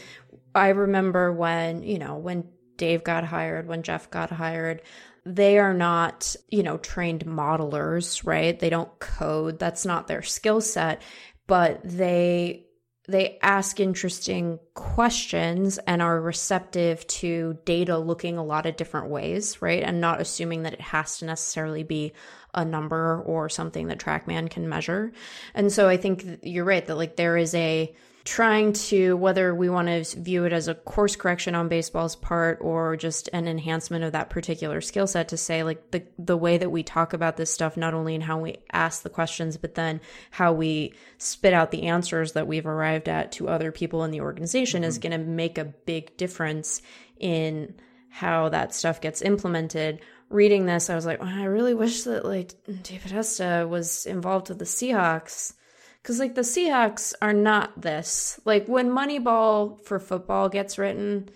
I 0.55 0.69
remember 0.69 1.33
when, 1.33 1.83
you 1.83 1.99
know, 1.99 2.17
when 2.17 2.45
Dave 2.77 3.03
got 3.03 3.25
hired, 3.25 3.67
when 3.67 3.83
Jeff 3.83 4.09
got 4.09 4.31
hired, 4.31 4.81
they 5.25 5.59
are 5.59 5.73
not, 5.73 6.35
you 6.49 6.63
know, 6.63 6.77
trained 6.77 7.25
modelers, 7.25 8.25
right? 8.25 8.57
They 8.57 8.69
don't 8.69 8.97
code. 8.99 9.59
That's 9.59 9.85
not 9.85 10.07
their 10.07 10.21
skill 10.21 10.61
set, 10.61 11.01
but 11.45 11.81
they 11.83 12.65
they 13.07 13.39
ask 13.41 13.79
interesting 13.79 14.59
questions 14.75 15.79
and 15.79 15.99
are 15.99 16.21
receptive 16.21 17.05
to 17.07 17.57
data 17.65 17.97
looking 17.97 18.37
a 18.37 18.45
lot 18.45 18.67
of 18.67 18.75
different 18.75 19.09
ways, 19.09 19.63
right? 19.63 19.81
And 19.81 19.99
not 19.99 20.21
assuming 20.21 20.61
that 20.63 20.73
it 20.73 20.81
has 20.81 21.17
to 21.17 21.25
necessarily 21.25 21.81
be 21.81 22.13
a 22.53 22.65
number 22.65 23.21
or 23.21 23.49
something 23.49 23.87
that 23.87 23.99
TrackMan 23.99 24.49
can 24.49 24.67
measure. 24.67 25.11
And 25.53 25.71
so 25.71 25.87
I 25.87 25.97
think 25.97 26.39
you're 26.43 26.65
right 26.65 26.85
that 26.85 26.95
like 26.95 27.15
there 27.15 27.37
is 27.37 27.53
a 27.53 27.93
trying 28.25 28.73
to 28.73 29.15
whether 29.15 29.55
we 29.55 29.69
want 29.69 29.87
to 29.87 30.19
view 30.19 30.43
it 30.43 30.53
as 30.53 30.67
a 30.67 30.75
course 30.75 31.15
correction 31.15 31.55
on 31.55 31.67
baseball's 31.67 32.15
part 32.15 32.59
or 32.61 32.95
just 32.95 33.27
an 33.33 33.47
enhancement 33.47 34.03
of 34.03 34.11
that 34.11 34.29
particular 34.29 34.81
skill 34.81 35.07
set 35.07 35.29
to 35.29 35.37
say 35.37 35.63
like 35.63 35.89
the 35.91 36.03
the 36.19 36.37
way 36.37 36.57
that 36.57 36.69
we 36.69 36.83
talk 36.83 37.13
about 37.13 37.37
this 37.37 37.51
stuff 37.51 37.77
not 37.77 37.93
only 37.93 38.13
in 38.13 38.21
how 38.21 38.37
we 38.37 38.57
ask 38.71 39.01
the 39.01 39.09
questions 39.09 39.57
but 39.57 39.73
then 39.75 40.01
how 40.31 40.51
we 40.51 40.93
spit 41.17 41.53
out 41.53 41.71
the 41.71 41.83
answers 41.83 42.33
that 42.33 42.45
we've 42.45 42.67
arrived 42.67 43.09
at 43.09 43.31
to 43.31 43.47
other 43.47 43.71
people 43.71 44.03
in 44.03 44.11
the 44.11 44.21
organization 44.21 44.83
is 44.83 44.99
mm-hmm. 44.99 45.09
going 45.09 45.21
to 45.21 45.25
make 45.25 45.57
a 45.57 45.65
big 45.65 46.15
difference 46.17 46.81
in 47.19 47.73
how 48.09 48.49
that 48.49 48.75
stuff 48.75 49.01
gets 49.01 49.21
implemented 49.21 49.99
reading 50.29 50.65
this 50.65 50.89
i 50.89 50.95
was 50.95 51.05
like 51.05 51.19
"Wow, 51.19 51.41
i 51.41 51.45
really 51.45 51.73
wish 51.73 52.03
that 52.03 52.25
like 52.25 52.53
DePodesta 52.67 53.67
was 53.67 54.05
involved 54.05 54.49
with 54.49 54.59
the 54.59 54.65
seahawks 54.65 55.53
because, 56.01 56.19
like, 56.19 56.35
the 56.35 56.41
Seahawks 56.41 57.13
are 57.21 57.33
not 57.33 57.81
this. 57.81 58.39
Like, 58.45 58.67
when 58.67 58.89
Moneyball 58.89 59.81
for 59.81 59.99
football 59.99 60.49
gets 60.49 60.77
written, 60.77 61.29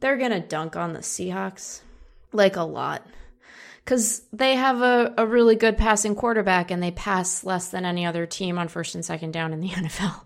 they're 0.00 0.16
to 0.16 0.40
dunk 0.40 0.74
on 0.74 0.94
the 0.94 1.00
Seahawks, 1.00 1.82
like, 2.32 2.56
a 2.56 2.62
lot. 2.62 3.06
Because 3.84 4.22
they 4.32 4.56
have 4.56 4.80
a, 4.80 5.14
a 5.16 5.26
really 5.26 5.54
good 5.54 5.76
passing 5.76 6.16
quarterback 6.16 6.72
and 6.72 6.82
they 6.82 6.90
pass 6.90 7.44
less 7.44 7.68
than 7.68 7.84
any 7.84 8.04
other 8.04 8.26
team 8.26 8.58
on 8.58 8.66
first 8.66 8.96
and 8.96 9.04
second 9.04 9.30
down 9.30 9.52
in 9.52 9.60
the 9.60 9.68
NFL. 9.70 10.22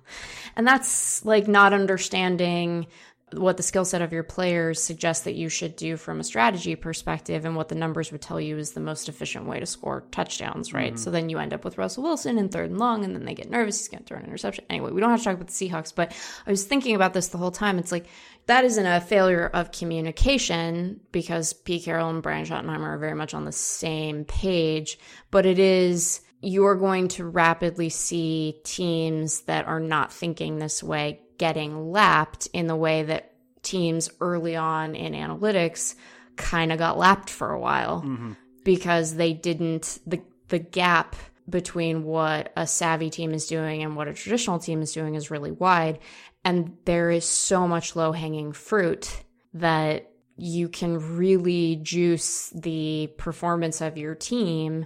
And 0.56 0.66
that's, 0.66 1.24
like, 1.24 1.46
not 1.48 1.72
understanding 1.72 2.86
what 3.32 3.56
the 3.56 3.62
skill 3.62 3.84
set 3.84 4.02
of 4.02 4.12
your 4.12 4.22
players 4.22 4.82
suggests 4.82 5.24
that 5.24 5.34
you 5.34 5.48
should 5.48 5.76
do 5.76 5.96
from 5.96 6.20
a 6.20 6.24
strategy 6.24 6.74
perspective 6.74 7.44
and 7.44 7.54
what 7.54 7.68
the 7.68 7.74
numbers 7.74 8.10
would 8.10 8.20
tell 8.20 8.40
you 8.40 8.58
is 8.58 8.72
the 8.72 8.80
most 8.80 9.08
efficient 9.08 9.46
way 9.46 9.60
to 9.60 9.66
score 9.66 10.04
touchdowns, 10.10 10.72
right? 10.72 10.94
Mm-hmm. 10.94 11.02
So 11.02 11.10
then 11.10 11.28
you 11.28 11.38
end 11.38 11.54
up 11.54 11.64
with 11.64 11.78
Russell 11.78 12.02
Wilson 12.02 12.38
in 12.38 12.48
third 12.48 12.70
and 12.70 12.78
long, 12.78 13.04
and 13.04 13.14
then 13.14 13.24
they 13.24 13.34
get 13.34 13.50
nervous. 13.50 13.78
He's 13.78 13.88
going 13.88 14.02
to 14.02 14.06
throw 14.06 14.18
an 14.18 14.24
interception. 14.24 14.64
Anyway, 14.68 14.90
we 14.90 15.00
don't 15.00 15.10
have 15.10 15.20
to 15.20 15.24
talk 15.24 15.34
about 15.34 15.46
the 15.46 15.52
Seahawks, 15.52 15.94
but 15.94 16.12
I 16.46 16.50
was 16.50 16.64
thinking 16.64 16.96
about 16.96 17.14
this 17.14 17.28
the 17.28 17.38
whole 17.38 17.52
time. 17.52 17.78
It's 17.78 17.92
like 17.92 18.06
that 18.46 18.64
isn't 18.64 18.86
a 18.86 19.00
failure 19.00 19.46
of 19.46 19.70
communication 19.70 21.00
because 21.12 21.52
Pete 21.52 21.84
Carroll 21.84 22.10
and 22.10 22.22
Brian 22.22 22.46
Schottenheimer 22.46 22.88
are 22.88 22.98
very 22.98 23.14
much 23.14 23.34
on 23.34 23.44
the 23.44 23.52
same 23.52 24.24
page, 24.24 24.98
but 25.30 25.46
it 25.46 25.58
is 25.58 26.20
you're 26.42 26.76
going 26.76 27.08
to 27.08 27.24
rapidly 27.24 27.90
see 27.90 28.58
teams 28.64 29.42
that 29.42 29.66
are 29.66 29.80
not 29.80 30.12
thinking 30.12 30.58
this 30.58 30.82
way 30.82 31.20
getting 31.40 31.90
lapped 31.90 32.48
in 32.52 32.66
the 32.66 32.76
way 32.76 33.02
that 33.02 33.32
teams 33.62 34.10
early 34.20 34.56
on 34.56 34.94
in 34.94 35.14
analytics 35.14 35.94
kind 36.36 36.70
of 36.70 36.78
got 36.78 36.98
lapped 36.98 37.30
for 37.30 37.50
a 37.50 37.58
while 37.58 38.02
mm-hmm. 38.02 38.32
because 38.62 39.14
they 39.14 39.32
didn't 39.32 40.00
the 40.06 40.20
the 40.48 40.58
gap 40.58 41.16
between 41.48 42.04
what 42.04 42.52
a 42.56 42.66
savvy 42.66 43.08
team 43.08 43.32
is 43.32 43.46
doing 43.46 43.82
and 43.82 43.96
what 43.96 44.06
a 44.06 44.12
traditional 44.12 44.58
team 44.58 44.82
is 44.82 44.92
doing 44.92 45.14
is 45.14 45.30
really 45.30 45.50
wide 45.50 45.98
and 46.44 46.76
there 46.84 47.10
is 47.10 47.24
so 47.24 47.66
much 47.66 47.96
low 47.96 48.12
hanging 48.12 48.52
fruit 48.52 49.24
that 49.54 50.10
you 50.36 50.68
can 50.68 51.16
really 51.16 51.76
juice 51.76 52.50
the 52.50 53.10
performance 53.16 53.80
of 53.80 53.96
your 53.96 54.14
team 54.14 54.84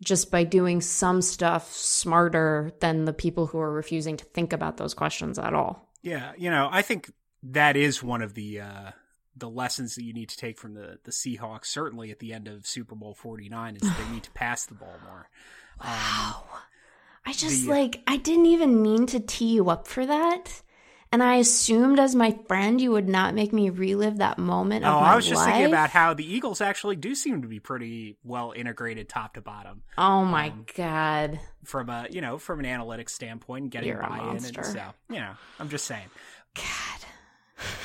just 0.00 0.30
by 0.30 0.44
doing 0.44 0.80
some 0.80 1.20
stuff 1.20 1.72
smarter 1.72 2.70
than 2.78 3.04
the 3.04 3.12
people 3.12 3.46
who 3.46 3.58
are 3.58 3.72
refusing 3.72 4.16
to 4.16 4.24
think 4.26 4.52
about 4.52 4.76
those 4.76 4.94
questions 4.94 5.38
at 5.38 5.54
all. 5.54 5.87
Yeah, 6.02 6.32
you 6.38 6.50
know, 6.50 6.68
I 6.70 6.82
think 6.82 7.12
that 7.42 7.76
is 7.76 8.02
one 8.02 8.22
of 8.22 8.34
the 8.34 8.60
uh, 8.60 8.90
the 9.36 9.48
lessons 9.50 9.94
that 9.94 10.04
you 10.04 10.12
need 10.12 10.28
to 10.30 10.36
take 10.36 10.58
from 10.58 10.74
the 10.74 10.98
the 11.04 11.10
Seahawks. 11.10 11.66
Certainly 11.66 12.10
at 12.10 12.18
the 12.18 12.32
end 12.32 12.48
of 12.48 12.66
Super 12.66 12.94
Bowl 12.94 13.14
forty 13.14 13.48
nine, 13.48 13.76
is 13.76 13.82
they 13.82 14.12
need 14.12 14.22
to 14.24 14.30
pass 14.34 14.64
the 14.66 14.74
ball 14.74 14.96
more. 15.04 15.28
Um, 15.80 16.34
I 17.26 17.32
just 17.32 17.62
The- 17.64 17.68
like 17.70 18.02
I 18.06 18.16
didn't 18.16 18.46
even 18.46 18.82
mean 18.82 19.06
to 19.06 19.20
tee 19.20 19.54
you 19.54 19.70
up 19.70 19.86
for 19.86 20.06
that. 20.06 20.62
And 21.10 21.22
I 21.22 21.36
assumed 21.36 21.98
as 21.98 22.14
my 22.14 22.38
friend 22.48 22.80
you 22.80 22.90
would 22.90 23.08
not 23.08 23.34
make 23.34 23.52
me 23.52 23.70
relive 23.70 24.18
that 24.18 24.38
moment 24.38 24.84
oh, 24.84 24.90
I 24.90 25.16
was 25.16 25.26
just 25.26 25.40
life. 25.40 25.52
thinking 25.54 25.72
about 25.72 25.90
how 25.90 26.12
the 26.14 26.24
Eagles 26.30 26.60
actually 26.60 26.96
do 26.96 27.14
seem 27.14 27.42
to 27.42 27.48
be 27.48 27.60
pretty 27.60 28.18
well 28.24 28.52
integrated 28.54 29.08
top 29.08 29.34
to 29.34 29.40
bottom 29.40 29.82
Oh 29.96 30.24
my 30.24 30.50
um, 30.50 30.66
god. 30.76 31.40
from 31.64 31.88
a 31.88 32.06
you 32.10 32.20
know 32.20 32.38
from 32.38 32.60
an 32.60 32.66
analytics 32.66 33.10
standpoint 33.10 33.70
getting 33.70 33.88
You're 33.88 34.00
a 34.00 34.08
buy 34.08 34.18
in. 34.18 34.44
And 34.44 34.64
so 34.64 34.82
you 35.08 35.16
know, 35.16 35.32
I'm 35.58 35.68
just 35.68 35.86
saying. 35.86 36.06
God. 36.54 36.64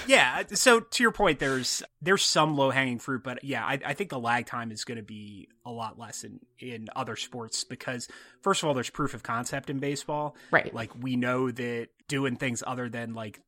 Yeah. 0.08 0.44
So 0.54 0.80
to 0.80 1.04
your 1.04 1.12
point, 1.12 1.40
there's 1.40 1.84
there's 2.02 2.24
some 2.24 2.56
low 2.56 2.72
hanging 2.72 3.00
fruit, 3.00 3.24
but 3.24 3.44
yeah, 3.44 3.66
I, 3.66 3.80
I 3.86 3.94
think 3.94 4.10
the 4.10 4.20
lag 4.20 4.46
time 4.46 4.72
is 4.72 4.84
going 4.84 4.98
to 4.98 5.04
be 5.04 5.48
a 5.66 5.72
lot 5.72 5.98
less 5.98 6.24
in 6.24 6.40
in 6.60 6.88
other 6.96 7.16
sports 7.16 7.64
because 7.64 8.08
first 8.42 8.64
of 8.64 8.68
all, 8.68 8.74
there's 8.74 8.90
proof 8.90 9.14
of 9.14 9.24
concept 9.24 9.70
in 9.70 9.80
baseball. 9.80 10.36
Right. 10.52 10.74
Like 10.74 10.92
we 11.02 11.16
know 11.16 11.52
that 11.52 11.88
doing 12.08 12.36
things 12.36 12.64
other 12.66 12.90
than 12.90 13.14
like 13.14 13.40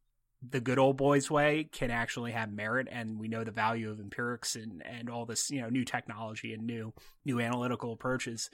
the 0.50 0.60
good 0.60 0.80
old 0.80 0.98
boys 0.98 1.30
way 1.30 1.66
can 1.72 1.92
actually 1.92 2.32
have 2.32 2.52
merit 2.52 2.88
and 2.92 3.20
we 3.20 3.28
know 3.28 3.44
the 3.44 3.52
value 3.52 3.90
of 3.90 4.00
empirics 4.00 4.56
and 4.56 4.84
and 4.86 5.10
all 5.10 5.26
this 5.26 5.50
you 5.50 5.62
know 5.62 5.70
new 5.70 5.84
technology 5.84 6.54
and 6.54 6.66
new 6.66 6.94
new 7.24 7.40
analytical 7.40 7.94
approaches 7.94 8.50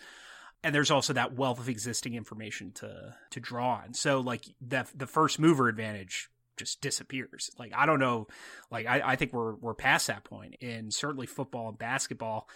and 0.64 0.76
there's 0.76 0.92
also 0.92 1.14
that 1.14 1.34
wealth 1.34 1.60
of 1.60 1.68
existing 1.68 2.14
information 2.14 2.72
to 2.72 3.16
to 3.30 3.40
draw 3.40 3.82
on 3.84 3.94
so 3.94 4.20
like 4.20 4.46
the 4.62 4.86
the 4.96 5.08
first 5.08 5.40
mover 5.40 5.68
advantage 5.68 6.30
just 6.62 6.82
disappears 6.82 7.52
like 7.60 7.72
i 7.76 7.86
don't 7.86 8.00
know 8.00 8.28
like 8.70 8.86
i, 8.88 9.02
I 9.04 9.16
think 9.16 9.34
we're 9.34 9.56
we're 9.56 9.74
past 9.74 10.08
that 10.08 10.24
point 10.24 10.56
in 10.62 10.92
certainly 10.92 11.28
football 11.28 11.70
and 11.70 11.78
basketball 11.78 12.48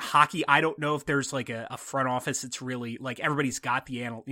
hockey 0.00 0.44
i 0.48 0.60
don't 0.60 0.78
know 0.78 0.96
if 0.96 1.06
there's 1.06 1.32
like 1.32 1.48
a, 1.48 1.68
a 1.70 1.76
front 1.78 2.08
office 2.08 2.42
that's 2.42 2.60
really 2.60 2.98
like 3.00 3.20
everybody's 3.20 3.60
got 3.60 3.86
the 3.86 4.02
anal 4.02 4.24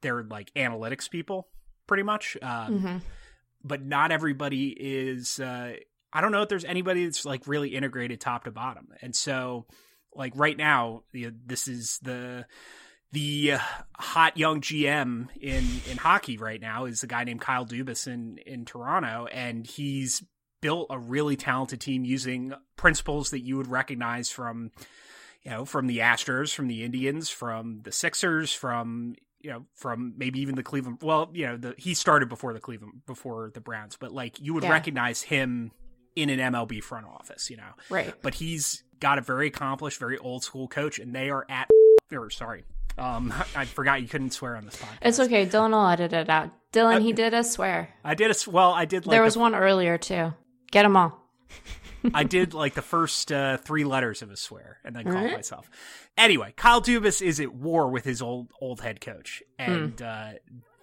they're 0.00 0.22
like 0.24 0.52
analytics 0.54 1.10
people 1.10 1.46
pretty 1.86 2.02
much 2.02 2.36
um, 2.42 2.78
Mhm. 2.80 3.00
but 3.62 3.84
not 3.84 4.10
everybody 4.12 4.68
is 4.68 5.38
uh 5.40 5.74
I 6.16 6.20
don't 6.20 6.30
know 6.30 6.42
if 6.42 6.48
there's 6.48 6.64
anybody 6.64 7.04
that's 7.06 7.24
like 7.24 7.48
really 7.48 7.70
integrated 7.74 8.20
top 8.20 8.44
to 8.44 8.52
bottom. 8.52 8.86
And 9.02 9.16
so 9.16 9.66
like 10.14 10.32
right 10.36 10.56
now, 10.56 11.02
you 11.12 11.26
know, 11.26 11.36
this 11.44 11.66
is 11.66 11.98
the 12.02 12.46
the 13.14 13.54
hot 13.96 14.36
young 14.36 14.60
GM 14.60 15.28
in 15.40 15.64
in 15.90 15.96
hockey 15.96 16.36
right 16.36 16.60
now 16.60 16.84
is 16.84 17.02
a 17.02 17.06
guy 17.06 17.24
named 17.24 17.40
Kyle 17.40 17.64
Dubas 17.64 18.06
in 18.06 18.38
in 18.44 18.64
Toronto, 18.64 19.26
and 19.32 19.66
he's 19.66 20.22
built 20.60 20.88
a 20.90 20.98
really 20.98 21.36
talented 21.36 21.80
team 21.80 22.04
using 22.04 22.52
principles 22.76 23.30
that 23.30 23.40
you 23.40 23.56
would 23.56 23.68
recognize 23.68 24.30
from 24.30 24.72
you 25.42 25.50
know 25.50 25.64
from 25.64 25.86
the 25.86 25.98
Astros, 25.98 26.52
from 26.54 26.66
the 26.68 26.82
Indians, 26.84 27.30
from 27.30 27.80
the 27.82 27.92
Sixers, 27.92 28.52
from 28.52 29.14
you 29.40 29.50
know 29.50 29.66
from 29.74 30.14
maybe 30.16 30.40
even 30.40 30.56
the 30.56 30.62
Cleveland. 30.62 30.98
Well, 31.00 31.30
you 31.32 31.46
know 31.46 31.56
the 31.56 31.74
he 31.78 31.94
started 31.94 32.28
before 32.28 32.52
the 32.52 32.60
Cleveland 32.60 33.02
before 33.06 33.50
the 33.54 33.60
Browns, 33.60 33.96
but 33.98 34.12
like 34.12 34.40
you 34.40 34.54
would 34.54 34.64
Yeah. 34.64 34.70
recognize 34.72 35.22
him 35.22 35.70
in 36.16 36.30
an 36.30 36.40
MLB 36.40 36.82
front 36.82 37.06
office, 37.06 37.48
you 37.50 37.56
know. 37.56 37.72
Right. 37.90 38.12
But 38.22 38.34
he's 38.34 38.82
got 39.00 39.18
a 39.18 39.20
very 39.20 39.48
accomplished, 39.48 39.98
very 39.98 40.18
old 40.18 40.42
school 40.44 40.66
coach, 40.68 40.98
and 40.98 41.14
they 41.14 41.30
are 41.30 41.44
at 41.48 41.68
or 42.12 42.30
sorry. 42.30 42.64
Um, 42.98 43.32
I 43.56 43.64
forgot 43.64 44.02
you 44.02 44.08
couldn't 44.08 44.30
swear 44.30 44.56
on 44.56 44.64
this 44.64 44.76
podcast. 44.76 44.98
It's 45.02 45.20
okay. 45.20 45.46
Dylan 45.46 45.70
will 45.70 45.86
edit 45.86 46.12
it 46.12 46.28
out. 46.28 46.50
Dylan, 46.72 47.02
he 47.02 47.12
did 47.12 47.34
a 47.34 47.44
swear. 47.44 47.88
I 48.04 48.14
did 48.14 48.30
a 48.30 48.50
well. 48.50 48.72
I 48.72 48.84
did 48.84 49.06
like 49.06 49.12
there 49.12 49.20
the 49.20 49.26
was 49.26 49.36
one 49.36 49.54
earlier 49.54 49.96
too. 49.96 50.34
Get 50.70 50.82
them 50.82 50.96
all. 50.96 51.20
I 52.14 52.24
did 52.24 52.52
like 52.52 52.74
the 52.74 52.82
first 52.82 53.32
uh, 53.32 53.56
three 53.56 53.84
letters 53.84 54.20
of 54.22 54.30
a 54.30 54.36
swear 54.36 54.78
and 54.84 54.94
then 54.94 55.04
called 55.04 55.30
myself. 55.30 55.70
Anyway, 56.18 56.52
Kyle 56.56 56.82
Dubas 56.82 57.22
is 57.22 57.40
at 57.40 57.54
war 57.54 57.90
with 57.90 58.04
his 58.04 58.20
old 58.20 58.50
old 58.60 58.80
head 58.80 59.00
coach, 59.00 59.42
and 59.58 60.00
uh, 60.02 60.32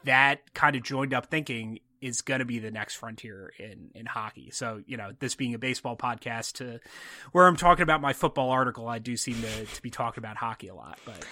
that 0.05 0.53
kind 0.53 0.75
of 0.75 0.83
joined 0.83 1.13
up 1.13 1.27
thinking 1.27 1.79
is 1.99 2.21
going 2.21 2.39
to 2.39 2.45
be 2.45 2.57
the 2.57 2.71
next 2.71 2.95
frontier 2.95 3.51
in 3.59 3.91
in 3.93 4.05
hockey. 4.05 4.49
So 4.51 4.81
you 4.87 4.97
know, 4.97 5.11
this 5.19 5.35
being 5.35 5.53
a 5.53 5.59
baseball 5.59 5.97
podcast, 5.97 6.53
to 6.53 6.79
where 7.33 7.45
I'm 7.45 7.57
talking 7.57 7.83
about 7.83 8.01
my 8.01 8.13
football 8.13 8.49
article, 8.49 8.87
I 8.87 8.99
do 8.99 9.15
seem 9.17 9.41
to 9.41 9.65
to 9.65 9.81
be 9.81 9.89
talking 9.89 10.21
about 10.23 10.37
hockey 10.37 10.69
a 10.69 10.75
lot, 10.75 10.99
but. 11.05 11.25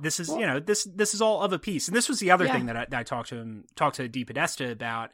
This 0.00 0.20
is, 0.20 0.28
you 0.28 0.46
know, 0.46 0.60
this 0.60 0.84
this 0.84 1.14
is 1.14 1.20
all 1.22 1.42
of 1.42 1.52
a 1.52 1.58
piece, 1.58 1.88
and 1.88 1.96
this 1.96 2.08
was 2.08 2.18
the 2.20 2.30
other 2.30 2.44
Yeah. 2.46 2.52
thing 2.54 2.66
that 2.66 2.76
I, 2.76 2.86
that 2.90 2.98
I 3.00 3.02
talked 3.02 3.28
to 3.30 3.36
him, 3.36 3.64
talked 3.74 3.96
to 3.96 4.08
DePodesta 4.08 4.70
about, 4.70 5.10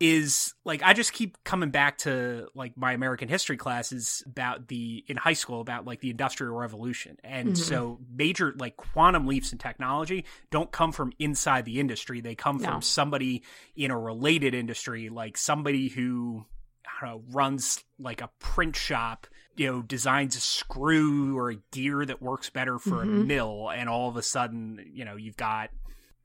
is 0.00 0.54
like 0.64 0.82
I 0.82 0.92
just 0.92 1.12
keep 1.12 1.42
coming 1.44 1.70
back 1.70 1.98
to 1.98 2.48
like 2.54 2.76
my 2.76 2.92
American 2.92 3.28
history 3.28 3.56
classes 3.56 4.22
about 4.26 4.66
the 4.68 5.04
in 5.06 5.16
high 5.16 5.32
school 5.34 5.60
about 5.60 5.84
like 5.86 6.00
the 6.00 6.10
industrial 6.10 6.54
revolution. 6.56 7.16
And 7.22 7.50
Mhm. 7.50 7.56
so 7.56 8.00
major 8.12 8.54
like 8.58 8.76
quantum 8.76 9.26
leaps 9.26 9.52
in 9.52 9.58
technology 9.58 10.24
don't 10.50 10.70
come 10.72 10.90
from 10.92 11.12
inside 11.18 11.64
the 11.64 11.78
industry. 11.78 12.20
They 12.20 12.34
come 12.34 12.58
No. 12.60 12.68
from 12.72 12.82
somebody 12.82 13.44
in 13.76 13.90
a 13.92 13.98
related 13.98 14.52
industry, 14.54 15.08
like 15.10 15.36
somebody 15.38 15.88
who 15.88 16.44
I 16.86 17.06
don't 17.06 17.10
know, 17.10 17.24
runs 17.32 17.82
like 17.98 18.20
a 18.20 18.30
print 18.40 18.76
shop, 18.76 19.26
you 19.56 19.70
know, 19.70 19.82
designs 19.82 20.36
a 20.36 20.40
screw 20.40 21.36
or 21.38 21.50
a 21.50 21.56
gear 21.72 22.04
that 22.04 22.20
works 22.22 22.50
better 22.50 22.78
for 22.78 23.02
a 23.02 23.06
Mhm. 23.06 23.26
mill 23.26 23.70
and 23.70 23.88
all 23.88 24.08
of 24.08 24.16
a 24.16 24.22
sudden, 24.22 24.84
you 24.92 25.04
know, 25.04 25.16
you've 25.16 25.36
got 25.36 25.70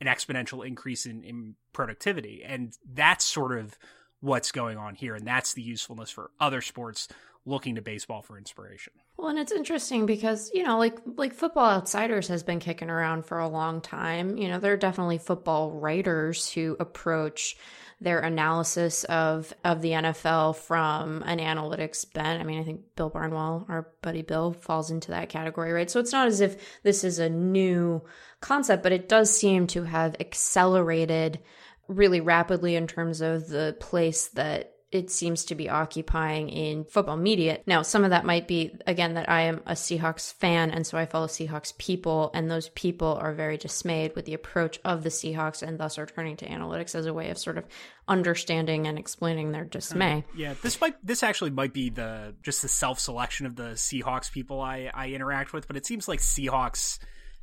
an 0.02 0.08
exponential 0.08 0.66
increase 0.66 1.06
in, 1.06 1.24
in 1.24 1.56
productivity. 1.74 2.44
And 2.44 2.74
that's 2.94 3.26
sort 3.26 3.58
of 3.58 3.78
what's 4.22 4.52
going 4.52 4.78
on 4.78 4.96
here. 4.96 5.16
And 5.16 5.28
that's 5.28 5.54
the 5.54 5.62
usefulness 5.62 6.10
for 6.10 6.32
other 6.40 6.62
sports 6.62 7.08
looking 7.46 7.76
to 7.76 7.82
baseball 7.82 8.22
for 8.22 8.38
inspiration. 8.38 8.94
Well, 9.18 9.30
and 9.30 9.40
it's 9.40 9.52
interesting 9.52 10.06
because 10.06 10.52
you 10.54 10.64
know, 10.64 10.78
like 10.78 11.00
like 11.06 11.34
Football 11.34 11.70
Outsiders 11.70 12.28
has 12.28 12.44
been 12.44 12.60
kicking 12.60 12.90
around 12.90 13.26
for 13.26 13.40
a 13.40 13.48
long 13.48 13.82
time. 13.82 14.38
You 14.38 14.48
know, 14.50 14.60
there 14.60 14.74
are 14.74 14.78
definitely 14.78 15.18
football 15.18 15.72
writers 15.72 16.52
who 16.52 16.76
approach 16.80 17.58
their 18.02 18.20
analysis 18.20 19.04
of 19.06 19.54
of 19.64 19.82
the 19.82 19.92
NFL 19.92 20.56
from 20.56 21.22
an 21.24 21.40
analytics 21.40 22.12
bent. 22.14 22.42
I 22.42 22.46
mean, 22.46 22.60
I 22.60 22.64
think 22.64 22.82
Bill 22.96 23.10
Barnwell, 23.10 23.66
our 23.68 23.90
buddy 24.02 24.22
Bill, 24.22 24.54
falls 24.54 24.90
into 24.90 25.12
that 25.12 25.30
category, 25.30 25.72
right? 25.72 25.92
So 25.92 26.00
it's 26.00 26.14
not 26.14 26.28
as 26.28 26.40
if 26.40 26.82
this 26.84 27.04
is 27.04 27.20
a 27.20 27.30
new 27.30 28.02
concept, 28.42 28.84
but 28.84 28.94
it 28.94 29.10
does 29.10 29.36
seem 29.36 29.68
to 29.68 29.84
have 29.84 30.16
accelerated 30.20 31.40
really 31.88 32.22
rapidly 32.22 32.76
in 32.76 32.88
terms 32.88 33.20
of 33.20 33.48
the 33.50 33.76
place 33.80 34.30
that 34.30 34.74
it 34.92 35.12
seems 35.12 35.46
to 35.46 35.56
be 35.56 35.70
occupying 35.70 36.50
in 36.50 36.84
football 36.84 37.18
media. 37.18 37.60
Now, 37.68 37.84
some 37.84 38.04
of 38.04 38.10
that 38.10 38.26
might 38.26 38.48
be, 38.48 38.76
again, 38.88 39.14
that 39.14 39.30
I 39.30 39.42
am 39.42 39.62
a 39.68 39.74
Seahawks 39.74 40.34
fan, 40.34 40.72
and 40.72 40.86
so 40.86 40.98
I 40.98 41.06
follow 41.06 41.28
Seahawks 41.28 41.78
people, 41.78 42.32
and 42.34 42.50
those 42.50 42.70
people 42.70 43.20
are 43.22 43.34
very 43.34 43.58
dismayed 43.58 44.16
with 44.16 44.26
the 44.26 44.34
approach 44.34 44.80
of 44.84 45.04
the 45.04 45.10
Seahawks 45.10 45.62
and 45.62 45.78
thus 45.78 46.00
are 46.00 46.08
turning 46.08 46.38
to 46.38 46.48
analytics 46.48 46.96
as 46.96 47.06
a 47.06 47.14
way 47.14 47.30
of 47.30 47.38
sort 47.38 47.60
of 47.60 47.66
understanding 48.08 48.88
and 48.88 48.98
explaining 48.98 49.52
their 49.52 49.66
dismay. 49.66 50.24
Mm-hmm. 50.30 50.40
Yeah, 50.40 50.54
this 50.64 50.82
might 50.82 50.96
this 51.06 51.22
actually 51.22 51.52
might 51.52 51.74
be 51.74 51.90
the 51.90 52.36
just 52.42 52.64
the 52.64 52.68
self 52.68 53.00
selection 53.00 53.46
of 53.46 53.56
the 53.56 53.74
Seahawks 53.74 54.32
people 54.32 54.60
I 54.60 54.90
I 54.94 55.10
interact 55.10 55.54
with, 55.54 55.68
but 55.68 55.78
it 55.78 55.86
seems 55.86 56.08
like 56.08 56.20
Seahawks 56.20 56.98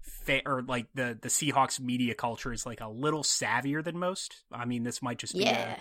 fa- 0.07 0.43
or 0.47 0.63
like 0.63 0.87
the 0.95 1.19
the 1.21 1.29
Seahawks 1.29 1.79
media 1.81 2.15
culture 2.15 2.53
is 2.53 2.65
like 2.67 2.81
a 2.81 2.89
little 2.89 3.23
savvier 3.23 3.83
than 3.85 3.99
most. 3.99 4.43
I 4.53 4.65
mean, 4.65 4.83
this 4.83 5.03
might 5.03 5.19
just 5.19 5.35
be 5.35 5.41
Yeah. 5.45 5.77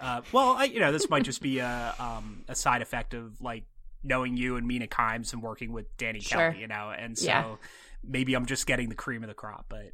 a, 0.00 0.04
uh, 0.04 0.20
well, 0.32 0.50
I, 0.56 0.64
you 0.64 0.80
know, 0.80 0.92
this 0.92 1.08
might 1.10 1.24
just 1.24 1.40
be 1.42 1.58
a 1.58 1.94
um 1.98 2.44
a 2.48 2.54
side 2.54 2.82
effect 2.82 3.14
of 3.14 3.40
like 3.40 3.64
knowing 4.04 4.36
you 4.36 4.56
and 4.56 4.66
Mina 4.66 4.86
Kimes 4.86 5.32
and 5.32 5.42
working 5.42 5.72
with 5.72 5.96
Danny 5.96 6.20
Sure. 6.20 6.50
Kelly, 6.50 6.60
you 6.60 6.68
know, 6.68 6.90
and 6.96 7.18
so 7.18 7.24
Yeah. 7.26 7.56
maybe 8.04 8.34
I'm 8.34 8.46
just 8.46 8.66
getting 8.66 8.88
the 8.88 8.94
cream 8.94 9.22
of 9.24 9.28
the 9.28 9.34
crop, 9.34 9.66
but 9.68 9.92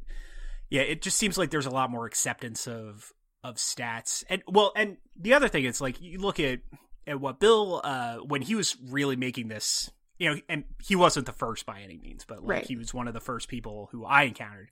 yeah, 0.69 0.81
it 0.81 1.01
just 1.01 1.17
seems 1.17 1.37
like 1.37 1.49
there's 1.51 1.65
a 1.65 1.71
lot 1.71 1.89
more 1.91 2.05
acceptance 2.05 2.67
of 2.67 3.11
of 3.43 3.55
stats. 3.55 4.23
And 4.29 4.41
well, 4.47 4.71
and 4.75 4.97
the 5.19 5.33
other 5.33 5.47
thing 5.47 5.65
is 5.65 5.79
like 5.81 6.01
you 6.01 6.19
look 6.19 6.39
at 6.39 6.59
at 7.07 7.19
what 7.19 7.39
Bill 7.39 7.81
uh 7.83 8.17
when 8.17 8.41
he 8.41 8.55
was 8.55 8.75
really 8.89 9.15
making 9.15 9.47
this, 9.47 9.91
you 10.17 10.33
know, 10.33 10.41
and 10.49 10.63
he 10.83 10.95
wasn't 10.95 11.25
the 11.25 11.33
first 11.33 11.65
by 11.65 11.81
any 11.81 11.97
means, 11.97 12.25
but 12.25 12.41
like 12.41 12.49
Right. 12.49 12.65
he 12.65 12.75
was 12.75 12.93
one 12.93 13.07
of 13.07 13.13
the 13.13 13.19
first 13.21 13.47
people 13.49 13.89
who 13.91 14.05
I 14.05 14.23
encountered 14.23 14.69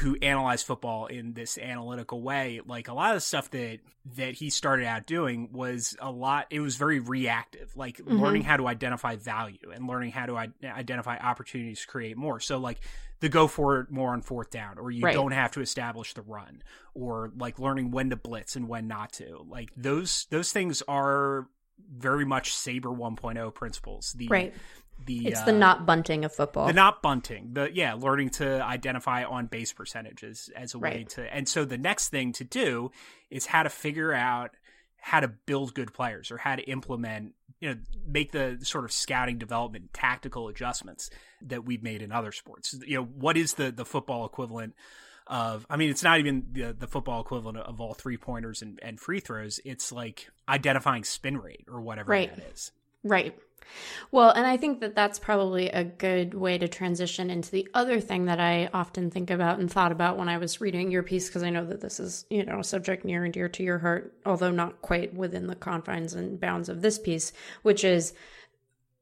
who 0.00 0.14
analyzed 0.20 0.66
football 0.66 1.06
in 1.06 1.32
this 1.32 1.56
analytical 1.56 2.20
way 2.20 2.60
like 2.66 2.86
a 2.88 2.92
lot 2.92 3.12
of 3.12 3.16
the 3.16 3.20
stuff 3.22 3.50
that 3.50 3.78
that 4.16 4.34
he 4.34 4.50
started 4.50 4.84
out 4.84 5.06
doing 5.06 5.48
was 5.52 5.96
a 6.00 6.10
lot 6.10 6.46
it 6.50 6.60
was 6.60 6.76
very 6.76 7.00
reactive 7.00 7.74
like 7.78 7.96
Mhm. 7.96 8.20
learning 8.20 8.42
how 8.42 8.58
to 8.58 8.66
identify 8.68 9.16
value 9.16 9.70
and 9.74 9.86
learning 9.86 10.10
how 10.12 10.26
to 10.26 10.36
I- 10.36 10.52
identify 10.64 11.16
opportunities 11.16 11.80
to 11.80 11.86
create 11.86 12.14
more 12.18 12.40
so 12.40 12.58
like 12.58 12.78
the 13.20 13.30
go 13.30 13.48
for 13.48 13.80
it 13.80 13.90
more 13.90 14.12
on 14.12 14.20
fourth 14.20 14.50
down 14.50 14.78
or 14.78 14.90
you 14.90 15.02
Right. 15.02 15.14
don't 15.14 15.32
have 15.32 15.52
to 15.52 15.62
establish 15.62 16.12
the 16.12 16.20
run 16.20 16.62
or 16.92 17.32
like 17.34 17.58
learning 17.58 17.90
when 17.90 18.10
to 18.10 18.16
blitz 18.16 18.54
and 18.54 18.68
when 18.68 18.86
not 18.86 19.14
to 19.14 19.46
like 19.48 19.70
those 19.78 20.26
those 20.26 20.52
things 20.52 20.82
are 20.86 21.48
very 21.96 22.24
much 22.24 22.54
saber 22.54 22.88
1.0 22.90 23.54
principles 23.54 24.12
the 24.16 24.28
Right. 24.28 24.54
the 25.04 25.28
It's 25.28 25.40
uh, 25.40 25.44
the 25.46 25.52
not 25.52 25.86
bunting 25.86 26.24
of 26.24 26.32
football. 26.34 26.66
the 26.66 26.72
not 26.72 27.02
bunting 27.02 27.50
the 27.52 27.70
yeah 27.72 27.94
learning 27.94 28.30
to 28.30 28.62
identify 28.62 29.24
on 29.24 29.46
base 29.46 29.72
percentages 29.72 30.50
as 30.56 30.74
a 30.74 30.78
way 30.78 31.04
to 31.10 31.32
and 31.34 31.48
so 31.48 31.64
the 31.64 31.78
next 31.78 32.08
thing 32.08 32.32
to 32.32 32.44
do 32.44 32.90
is 33.30 33.46
how 33.46 33.62
to 33.62 33.68
figure 33.70 34.12
out 34.12 34.50
how 34.98 35.20
to 35.20 35.28
build 35.28 35.74
good 35.74 35.92
players 35.92 36.30
or 36.30 36.38
how 36.38 36.56
to 36.56 36.62
implement 36.62 37.34
you 37.60 37.68
know 37.70 37.76
make 38.06 38.32
the 38.32 38.58
sort 38.62 38.84
of 38.84 38.90
scouting 38.92 39.38
development 39.38 39.92
tactical 39.92 40.48
adjustments 40.48 41.10
that 41.42 41.64
we've 41.64 41.82
made 41.82 42.02
in 42.02 42.10
other 42.10 42.32
sports 42.32 42.74
you 42.86 42.96
know 42.96 43.04
what 43.04 43.36
is 43.36 43.54
the 43.54 43.70
the 43.70 43.84
football 43.84 44.24
equivalent 44.26 44.74
of 45.26 45.66
I 45.68 45.76
mean 45.76 45.90
it's 45.90 46.02
not 46.02 46.18
even 46.18 46.46
the 46.52 46.72
the 46.72 46.86
football 46.86 47.20
equivalent 47.20 47.58
of 47.58 47.80
all 47.80 47.94
three 47.94 48.16
pointers 48.16 48.62
and, 48.62 48.78
and 48.82 49.00
free 49.00 49.20
throws 49.20 49.60
it's 49.64 49.90
like 49.90 50.28
identifying 50.48 51.04
spin 51.04 51.38
rate 51.38 51.66
or 51.68 51.80
whatever 51.80 52.10
Right. 52.12 52.34
that 52.34 52.52
is 52.52 52.72
Right. 53.02 53.36
Well, 54.10 54.30
and 54.30 54.46
I 54.46 54.56
think 54.56 54.80
that 54.80 54.94
that's 54.94 55.18
probably 55.18 55.68
a 55.68 55.84
good 55.84 56.34
way 56.34 56.58
to 56.58 56.68
transition 56.68 57.30
into 57.30 57.50
the 57.50 57.68
other 57.74 58.00
thing 58.00 58.26
that 58.26 58.40
I 58.40 58.68
often 58.72 59.10
think 59.10 59.30
about 59.30 59.58
and 59.58 59.70
thought 59.70 59.92
about 59.92 60.16
when 60.16 60.28
I 60.28 60.38
was 60.38 60.60
reading 60.60 60.90
your 60.90 61.02
piece, 61.02 61.28
because 61.28 61.42
I 61.42 61.50
know 61.50 61.64
that 61.66 61.80
this 61.80 61.98
is, 62.00 62.26
you 62.30 62.44
know, 62.44 62.60
a 62.60 62.64
subject 62.64 63.04
near 63.04 63.24
and 63.24 63.32
dear 63.34 63.48
to 63.48 63.62
your 63.62 63.78
heart, 63.78 64.14
although 64.24 64.50
not 64.50 64.82
quite 64.82 65.14
within 65.14 65.46
the 65.46 65.56
confines 65.56 66.14
and 66.14 66.40
bounds 66.40 66.68
of 66.68 66.82
this 66.82 66.98
piece, 66.98 67.32
which 67.62 67.84
is 67.84 68.12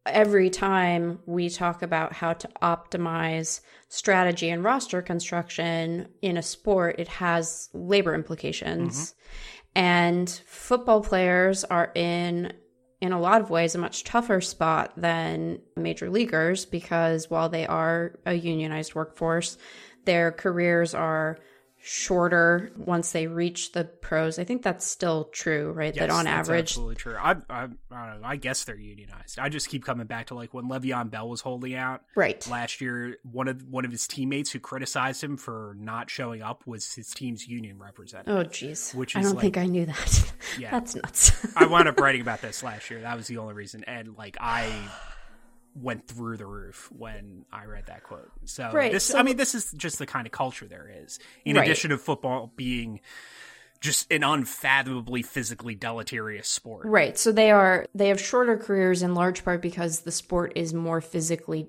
every 0.06 0.50
time 0.50 1.18
we 1.26 1.48
talk 1.48 1.82
about 1.82 2.12
how 2.12 2.34
to 2.34 2.48
optimize 2.62 3.60
strategy 3.88 4.50
and 4.50 4.62
roster 4.62 5.00
construction 5.00 6.08
in 6.20 6.36
a 6.36 6.42
sport, 6.42 6.96
it 6.98 7.08
has 7.08 7.68
labor 7.72 8.14
implications. 8.14 9.14
And 9.74 10.28
football 10.46 11.02
players 11.02 11.64
are 11.64 11.90
in 11.94 12.52
in 13.00 13.12
a 13.12 13.20
lot 13.20 13.42
of 13.42 13.50
ways 13.50 13.74
a 13.74 13.78
much 13.78 14.04
tougher 14.04 14.40
spot 14.40 14.92
than 14.96 15.58
major 15.76 16.08
leaguers 16.08 16.64
because 16.64 17.28
while 17.28 17.50
they 17.50 17.66
are 17.66 18.18
a 18.24 18.32
unionized 18.32 18.94
workforce, 18.94 19.58
their 20.06 20.32
careers 20.32 20.94
are 20.94 21.38
shorter 21.86 22.72
once 22.78 23.12
they 23.12 23.26
reach 23.26 23.72
the 23.72 23.84
pros. 23.84 24.38
I 24.38 24.44
think 24.44 24.62
that's 24.62 24.86
still 24.86 25.24
true, 25.24 25.70
right? 25.70 25.94
that 25.94 26.08
on 26.08 26.26
average 26.26 26.70
absolutely 26.70 26.94
true. 26.94 27.14
I, 27.14 27.32
I, 27.50 27.64
I 27.64 27.66
don't 27.66 27.90
know. 27.90 28.26
I 28.26 28.36
guess 28.36 28.64
they're 28.64 28.74
unionized. 28.74 29.38
I 29.38 29.50
just 29.50 29.68
keep 29.68 29.84
coming 29.84 30.06
back 30.06 30.28
to 30.28 30.34
like 30.34 30.54
when 30.54 30.64
Le'Veon 30.64 31.10
Bell 31.10 31.28
was 31.28 31.42
holding 31.42 31.74
out 31.74 32.00
right. 32.16 32.46
last 32.48 32.80
year. 32.80 33.18
One 33.30 33.48
of 33.48 33.62
one 33.68 33.84
of 33.84 33.90
his 33.90 34.08
teammates 34.08 34.50
who 34.50 34.60
criticized 34.60 35.22
him 35.22 35.36
for 35.36 35.76
not 35.78 36.08
showing 36.08 36.40
up 36.40 36.66
was 36.66 36.94
his 36.94 37.10
team's 37.10 37.46
union 37.46 37.78
representative. 37.78 38.34
Oh 38.34 38.48
jeez. 38.48 38.94
Which 38.94 39.14
I 39.14 39.20
don't 39.20 39.34
like- 39.34 39.42
think 39.42 39.58
I 39.58 39.66
knew 39.66 39.84
that. 39.84 40.32
Yeah. 40.58 40.70
That's 40.72 40.94
nuts. 40.94 41.54
I 41.54 41.66
wound 41.66 41.86
up 41.86 42.00
writing 42.00 42.22
about 42.22 42.40
this 42.40 42.62
last 42.62 42.88
year. 42.90 43.02
That 43.02 43.14
was 43.14 43.26
the 43.26 43.36
only 43.36 43.52
reason. 43.52 43.84
And 43.84 44.16
like 44.16 44.38
I, 44.40 44.72
went 45.74 46.06
through 46.06 46.36
the 46.36 46.46
roof 46.46 46.90
when 46.96 47.44
I 47.52 47.64
read 47.64 47.86
that 47.86 48.02
quote. 48.04 48.30
So 48.44 48.70
Right, 48.72 48.92
this, 48.92 49.04
so- 49.06 49.18
I 49.18 49.22
mean, 49.22 49.36
this 49.36 49.54
is 49.54 49.72
just 49.72 49.98
the 49.98 50.06
kind 50.06 50.26
of 50.26 50.32
culture 50.32 50.66
there 50.66 50.88
is. 51.02 51.18
In 51.44 51.56
Right. 51.56 51.64
addition 51.64 51.90
to 51.90 51.98
football 51.98 52.52
being 52.56 53.00
just 53.80 54.10
an 54.10 54.22
unfathomably 54.24 55.22
physically 55.22 55.74
deleterious 55.74 56.48
sport. 56.48 56.86
Right. 56.86 57.18
So 57.18 57.32
they 57.32 57.50
are 57.50 57.86
they 57.94 58.08
have 58.08 58.20
shorter 58.20 58.56
careers 58.56 59.02
in 59.02 59.14
large 59.14 59.44
part 59.44 59.60
because 59.60 60.00
the 60.00 60.12
sport 60.12 60.52
is 60.56 60.72
more 60.72 61.00
physically 61.02 61.68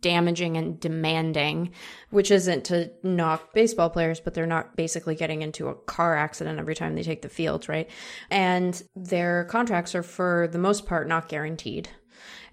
damaging 0.00 0.56
and 0.56 0.80
demanding, 0.80 1.70
which 2.10 2.32
isn't 2.32 2.64
to 2.64 2.90
knock 3.04 3.54
baseball 3.54 3.88
players, 3.88 4.18
but 4.18 4.34
they're 4.34 4.46
not 4.46 4.74
basically 4.74 5.14
getting 5.14 5.42
into 5.42 5.68
a 5.68 5.74
car 5.76 6.16
accident 6.16 6.58
every 6.58 6.74
time 6.74 6.96
they 6.96 7.04
take 7.04 7.22
the 7.22 7.28
field, 7.28 7.68
right? 7.68 7.88
And 8.28 8.82
their 8.96 9.44
contracts 9.44 9.94
are 9.94 10.02
for 10.02 10.48
the 10.50 10.58
most 10.58 10.86
part 10.86 11.06
not 11.06 11.28
guaranteed. 11.28 11.88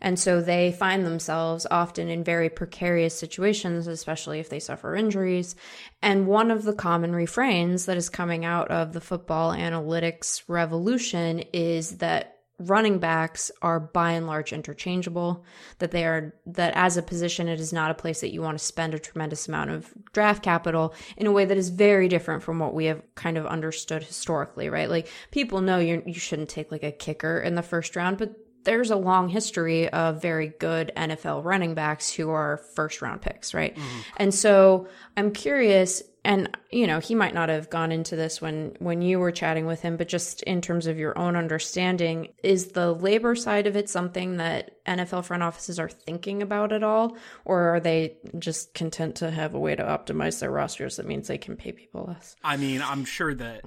And 0.02 0.20
so 0.20 0.42
they 0.42 0.72
find 0.72 1.06
themselves 1.06 1.68
often 1.70 2.10
in 2.10 2.24
very 2.24 2.50
precarious 2.50 3.18
situations, 3.18 3.88
especially 3.88 4.40
if 4.40 4.50
they 4.50 4.60
suffer 4.60 4.96
injuries. 4.96 5.56
And 6.02 6.28
one 6.28 6.52
of 6.52 6.64
the 6.64 6.74
common 6.74 7.14
refrains 7.14 7.86
that 7.86 7.98
is 7.98 8.10
coming 8.10 8.46
out 8.46 8.72
of 8.72 8.94
the 8.94 9.02
football 9.02 9.54
analytics 9.54 10.44
revolution 10.48 11.44
is 11.54 11.98
that 11.98 12.40
running 12.60 13.00
backs 13.00 13.52
are 13.62 13.80
by 13.80 14.12
and 14.12 14.28
large 14.28 14.52
interchangeable 14.52 15.46
that 15.78 15.92
they 15.92 16.06
are 16.06 16.36
that 16.46 16.74
as 16.76 16.98
a 16.98 17.02
position 17.02 17.48
it 17.48 17.60
is 17.60 17.72
not 17.72 17.90
a 17.90 17.96
place 17.96 18.20
that 18.20 18.34
you 18.34 18.42
want 18.42 18.58
to 18.58 18.64
spend 18.64 18.94
a 18.94 19.00
tremendous 19.00 19.48
amount 19.48 19.70
of 19.70 19.94
draft 20.12 20.44
capital 20.44 20.94
in 21.16 21.26
a 21.26 21.32
way 21.32 21.46
that 21.46 21.58
is 21.58 21.70
very 21.70 22.10
different 22.10 22.44
from 22.44 22.60
what 22.60 22.74
we 22.74 22.86
have 22.86 23.02
kind 23.16 23.38
of 23.38 23.46
understood 23.46 24.04
historically 24.04 24.70
right 24.70 24.90
like 24.90 25.08
people 25.32 25.62
know 25.62 25.80
you 25.80 26.04
you 26.06 26.14
shouldn't 26.14 26.50
take 26.50 26.70
like 26.70 26.84
a 26.84 26.92
kicker 26.92 27.40
in 27.40 27.56
the 27.56 27.64
first 27.64 27.96
round 27.96 28.18
but 28.18 28.36
there's 28.64 28.92
a 28.92 28.96
long 28.96 29.30
history 29.30 29.90
of 29.90 30.22
very 30.22 30.50
good 30.60 30.92
NFL 30.96 31.44
running 31.44 31.74
backs 31.74 32.12
who 32.14 32.30
are 32.30 32.58
first 32.76 33.02
round 33.02 33.22
picks, 33.22 33.54
right? 33.54 33.76
Mm-hmm. 33.76 34.00
And 34.18 34.34
so 34.34 34.88
I'm 35.16 35.32
curious 35.32 36.04
and 36.26 36.58
you 36.70 36.86
know, 36.86 37.00
he 37.00 37.16
might 37.16 37.34
not 37.34 37.50
have 37.50 37.70
gone 37.70 37.92
into 37.92 38.16
this 38.16 38.42
when 38.42 38.76
when 38.80 39.02
you 39.02 39.20
were 39.20 39.32
chatting 39.32 39.66
with 39.66 39.82
him, 39.82 39.96
but 39.96 40.08
just 40.08 40.44
in 40.44 40.62
terms 40.62 40.86
of 40.86 41.00
your 41.00 41.18
own 41.18 41.36
understanding, 41.36 42.28
is 42.44 42.68
the 42.68 42.94
labor 42.94 43.36
side 43.36 43.68
of 43.68 43.76
it 43.76 43.90
something 43.90 44.38
that 44.38 44.84
NFL 44.86 45.26
front 45.26 45.44
offices 45.44 45.80
are 45.80 45.90
thinking 45.90 46.42
about 46.42 46.74
at 46.74 46.84
all 46.84 47.18
or 47.46 47.76
are 47.76 47.80
they 47.80 48.18
just 48.38 48.74
content 48.74 49.16
to 49.16 49.32
have 49.32 49.54
a 49.54 49.60
way 49.60 49.76
to 49.76 49.84
optimize 49.84 50.40
their 50.40 50.52
rosters 50.52 50.98
that 50.98 51.06
means 51.06 51.28
they 51.28 51.38
can 51.38 51.56
pay 51.56 51.72
people 51.72 52.06
less? 52.08 52.36
I 52.44 52.58
mean, 52.58 52.82
I'm 52.82 53.06
sure 53.06 53.34
that 53.34 53.64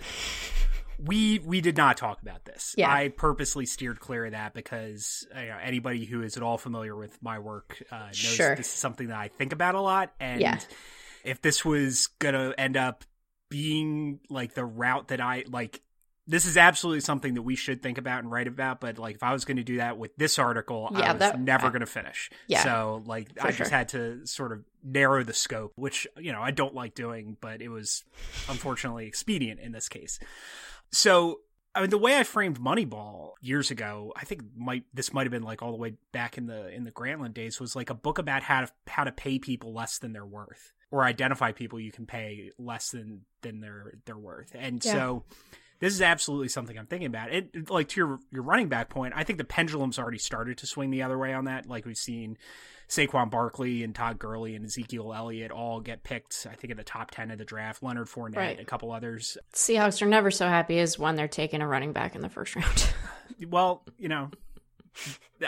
we 1.04 1.38
we 1.40 1.60
did 1.60 1.76
not 1.76 1.96
talk 1.96 2.22
about 2.22 2.44
this. 2.44 2.74
Yeah. 2.78 2.92
I 2.92 3.08
purposely 3.08 3.66
steered 3.66 3.98
clear 4.00 4.26
of 4.26 4.32
that 4.32 4.54
because 4.54 5.26
you 5.36 5.46
know, 5.48 5.58
anybody 5.62 6.04
who 6.04 6.22
is 6.22 6.36
at 6.36 6.42
all 6.42 6.58
familiar 6.58 6.94
with 6.94 7.20
my 7.22 7.38
work 7.38 7.82
uh, 7.90 8.06
knows 8.06 8.16
Sure. 8.16 8.54
this 8.54 8.66
is 8.66 8.72
something 8.72 9.08
that 9.08 9.16
I 9.18 9.28
think 9.28 9.52
about 9.52 9.74
a 9.74 9.80
lot. 9.80 10.12
And 10.20 10.40
Yeah. 10.40 10.58
if 11.24 11.40
this 11.42 11.64
was 11.64 12.08
gonna 12.18 12.54
end 12.56 12.76
up 12.76 13.04
being 13.50 14.20
like 14.30 14.54
the 14.54 14.64
route 14.64 15.08
that 15.08 15.20
I 15.20 15.44
like. 15.48 15.82
This 16.24 16.46
is 16.46 16.56
absolutely 16.56 17.00
something 17.00 17.34
that 17.34 17.42
we 17.42 17.56
should 17.56 17.82
think 17.82 17.98
about 17.98 18.20
and 18.22 18.30
write 18.30 18.46
about, 18.46 18.80
but 18.80 18.96
like 18.96 19.16
if 19.16 19.24
I 19.24 19.32
was 19.32 19.44
going 19.44 19.56
to 19.56 19.64
do 19.64 19.78
that 19.78 19.98
with 19.98 20.14
this 20.16 20.38
article, 20.38 20.88
I 20.94 21.10
was 21.12 21.18
that- 21.18 21.40
never 21.40 21.68
going 21.70 21.80
to 21.80 21.86
finish. 21.86 22.30
Yeah, 22.46 22.62
So 22.62 23.02
like 23.06 23.28
I 23.40 23.48
just 23.48 23.58
sure. 23.58 23.68
had 23.68 23.88
to 23.88 24.24
sort 24.24 24.52
of 24.52 24.64
narrow 24.84 25.24
the 25.24 25.34
scope, 25.34 25.72
which 25.74 26.06
you 26.16 26.30
know 26.32 26.40
I 26.40 26.52
don't 26.52 26.74
like 26.76 26.94
doing, 26.94 27.36
but 27.40 27.60
it 27.60 27.68
was 27.70 28.04
unfortunately 28.48 29.06
expedient 29.08 29.58
in 29.58 29.72
this 29.72 29.88
case. 29.88 30.20
So, 30.92 31.40
I 31.74 31.80
mean, 31.80 31.90
the 31.90 31.98
way 31.98 32.18
I 32.18 32.22
framed 32.22 32.60
Moneyball 32.60 33.30
years 33.40 33.70
ago, 33.70 34.12
I 34.14 34.24
think 34.24 34.42
might 34.54 34.84
this 34.92 35.12
might 35.12 35.22
have 35.22 35.30
been 35.30 35.42
like 35.42 35.62
all 35.62 35.70
the 35.72 35.78
way 35.78 35.94
back 36.12 36.36
in 36.36 36.46
the 36.46 36.68
in 36.68 36.84
the 36.84 36.92
Grantland 36.92 37.34
days, 37.34 37.58
was 37.58 37.74
like 37.74 37.90
a 37.90 37.94
book 37.94 38.18
about 38.18 38.42
how 38.42 38.60
to 38.62 38.68
how 38.86 39.04
to 39.04 39.12
pay 39.12 39.38
people 39.38 39.72
less 39.72 39.98
than 39.98 40.12
they're 40.12 40.26
worth, 40.26 40.72
or 40.90 41.04
identify 41.04 41.52
people 41.52 41.80
you 41.80 41.90
can 41.92 42.04
pay 42.06 42.50
less 42.58 42.90
than 42.90 43.22
than 43.40 43.60
they're 43.60 43.94
they're 44.04 44.18
worth. 44.18 44.54
And 44.54 44.84
Yeah. 44.84 44.92
so, 44.92 45.24
this 45.82 45.92
is 45.92 46.00
absolutely 46.00 46.48
something 46.48 46.78
I'm 46.78 46.86
thinking 46.86 47.08
about. 47.08 47.32
It 47.34 47.68
like 47.68 47.88
to 47.88 48.00
your 48.00 48.18
your 48.30 48.44
running 48.44 48.68
back 48.68 48.88
point, 48.88 49.14
I 49.16 49.24
think 49.24 49.38
the 49.38 49.44
pendulum's 49.44 49.98
already 49.98 50.18
started 50.18 50.58
to 50.58 50.66
swing 50.66 50.90
the 50.92 51.02
other 51.02 51.18
way 51.18 51.34
on 51.34 51.46
that. 51.46 51.66
Like 51.68 51.84
we've 51.84 51.96
seen 51.98 52.38
Saquon 52.88 53.30
Barkley 53.30 53.82
and 53.82 53.92
Todd 53.92 54.18
Gurley 54.20 54.54
and 54.54 54.64
Ezekiel 54.64 55.12
Elliott 55.12 55.50
all 55.50 55.80
get 55.80 56.04
picked, 56.04 56.46
I 56.48 56.54
think, 56.54 56.70
in 56.70 56.76
the 56.76 56.84
top 56.84 57.10
10 57.10 57.30
of 57.32 57.38
the 57.38 57.44
draft. 57.44 57.82
Leonard 57.82 58.06
Fournette, 58.06 58.36
Right. 58.36 58.60
a 58.60 58.64
couple 58.64 58.92
others. 58.92 59.36
Seahawks 59.54 60.00
are 60.02 60.06
never 60.06 60.30
so 60.30 60.46
happy 60.46 60.78
as 60.78 60.98
when 60.98 61.16
they're 61.16 61.26
taking 61.26 61.62
a 61.62 61.66
running 61.66 61.92
back 61.92 62.14
in 62.14 62.20
the 62.20 62.28
first 62.28 62.54
round. 62.54 62.86
Well, 63.48 63.82
you 63.98 64.08
know, 64.08 64.30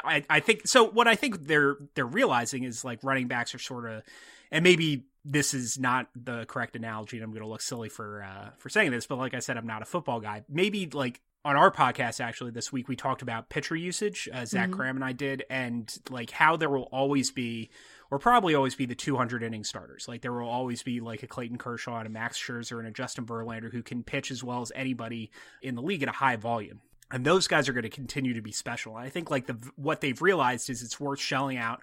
I, 0.04 0.24
I 0.28 0.40
think 0.40 0.66
so. 0.66 0.84
What 0.84 1.06
I 1.06 1.14
think 1.14 1.46
they're 1.46 1.76
they're 1.94 2.06
realizing 2.06 2.64
is 2.64 2.84
like 2.84 2.98
running 3.04 3.28
backs 3.28 3.54
are 3.54 3.58
sort 3.60 3.88
of, 3.88 4.02
and 4.50 4.64
maybe 4.64 5.04
this 5.24 5.54
is 5.54 5.78
not 5.78 6.08
the 6.14 6.44
correct 6.46 6.76
analogy, 6.76 7.16
and 7.16 7.24
I'm 7.24 7.30
going 7.30 7.42
to 7.42 7.48
look 7.48 7.62
silly 7.62 7.88
for 7.88 8.22
uh, 8.22 8.50
for 8.58 8.68
saying 8.68 8.90
this, 8.90 9.06
but 9.06 9.16
like 9.16 9.34
I 9.34 9.38
said, 9.38 9.56
I'm 9.56 9.66
not 9.66 9.82
a 9.82 9.86
football 9.86 10.20
guy. 10.20 10.44
Maybe 10.48 10.86
like 10.92 11.20
on 11.46 11.56
our 11.56 11.70
podcast 11.70 12.20
actually 12.20 12.50
this 12.50 12.72
week 12.72 12.88
we 12.88 12.96
talked 12.96 13.20
about 13.20 13.48
pitcher 13.50 13.76
usage. 13.76 14.28
Uh, 14.32 14.44
Zach 14.46 14.70
Mhm. 14.70 14.74
Kram 14.74 14.90
and 14.90 15.04
I 15.04 15.12
did, 15.12 15.44
and 15.50 15.94
like 16.10 16.30
how 16.30 16.56
there 16.56 16.70
will 16.70 16.88
always 16.92 17.30
be. 17.30 17.70
Or 18.10 18.18
probably 18.20 18.54
always 18.54 18.76
be 18.76 18.86
the 18.86 18.94
200 18.94 19.42
inning 19.42 19.64
starters. 19.64 20.06
Like 20.06 20.20
there 20.20 20.32
will 20.32 20.48
always 20.48 20.84
be 20.84 21.00
like 21.00 21.24
a 21.24 21.26
Clayton 21.26 21.58
Kershaw 21.58 21.98
and 21.98 22.06
a 22.06 22.10
Max 22.10 22.38
Scherzer 22.40 22.78
and 22.78 22.86
a 22.86 22.92
Justin 22.92 23.26
Verlander 23.26 23.72
who 23.72 23.82
can 23.82 24.04
pitch 24.04 24.30
as 24.30 24.44
well 24.44 24.60
as 24.62 24.70
anybody 24.76 25.32
in 25.62 25.74
the 25.74 25.82
league 25.82 26.02
at 26.02 26.08
a 26.08 26.12
high 26.12 26.36
volume 26.36 26.80
and 27.10 27.24
those 27.24 27.48
guys 27.48 27.68
are 27.68 27.72
going 27.72 27.82
to 27.82 27.88
continue 27.90 28.34
to 28.34 28.42
be 28.42 28.52
special. 28.52 28.94
I 28.94 29.08
think 29.08 29.30
like 29.30 29.46
the 29.46 29.56
what 29.76 30.00
they've 30.00 30.20
realized 30.20 30.70
is 30.70 30.82
it's 30.82 31.00
worth 31.00 31.18
shelling 31.18 31.56
out 31.56 31.80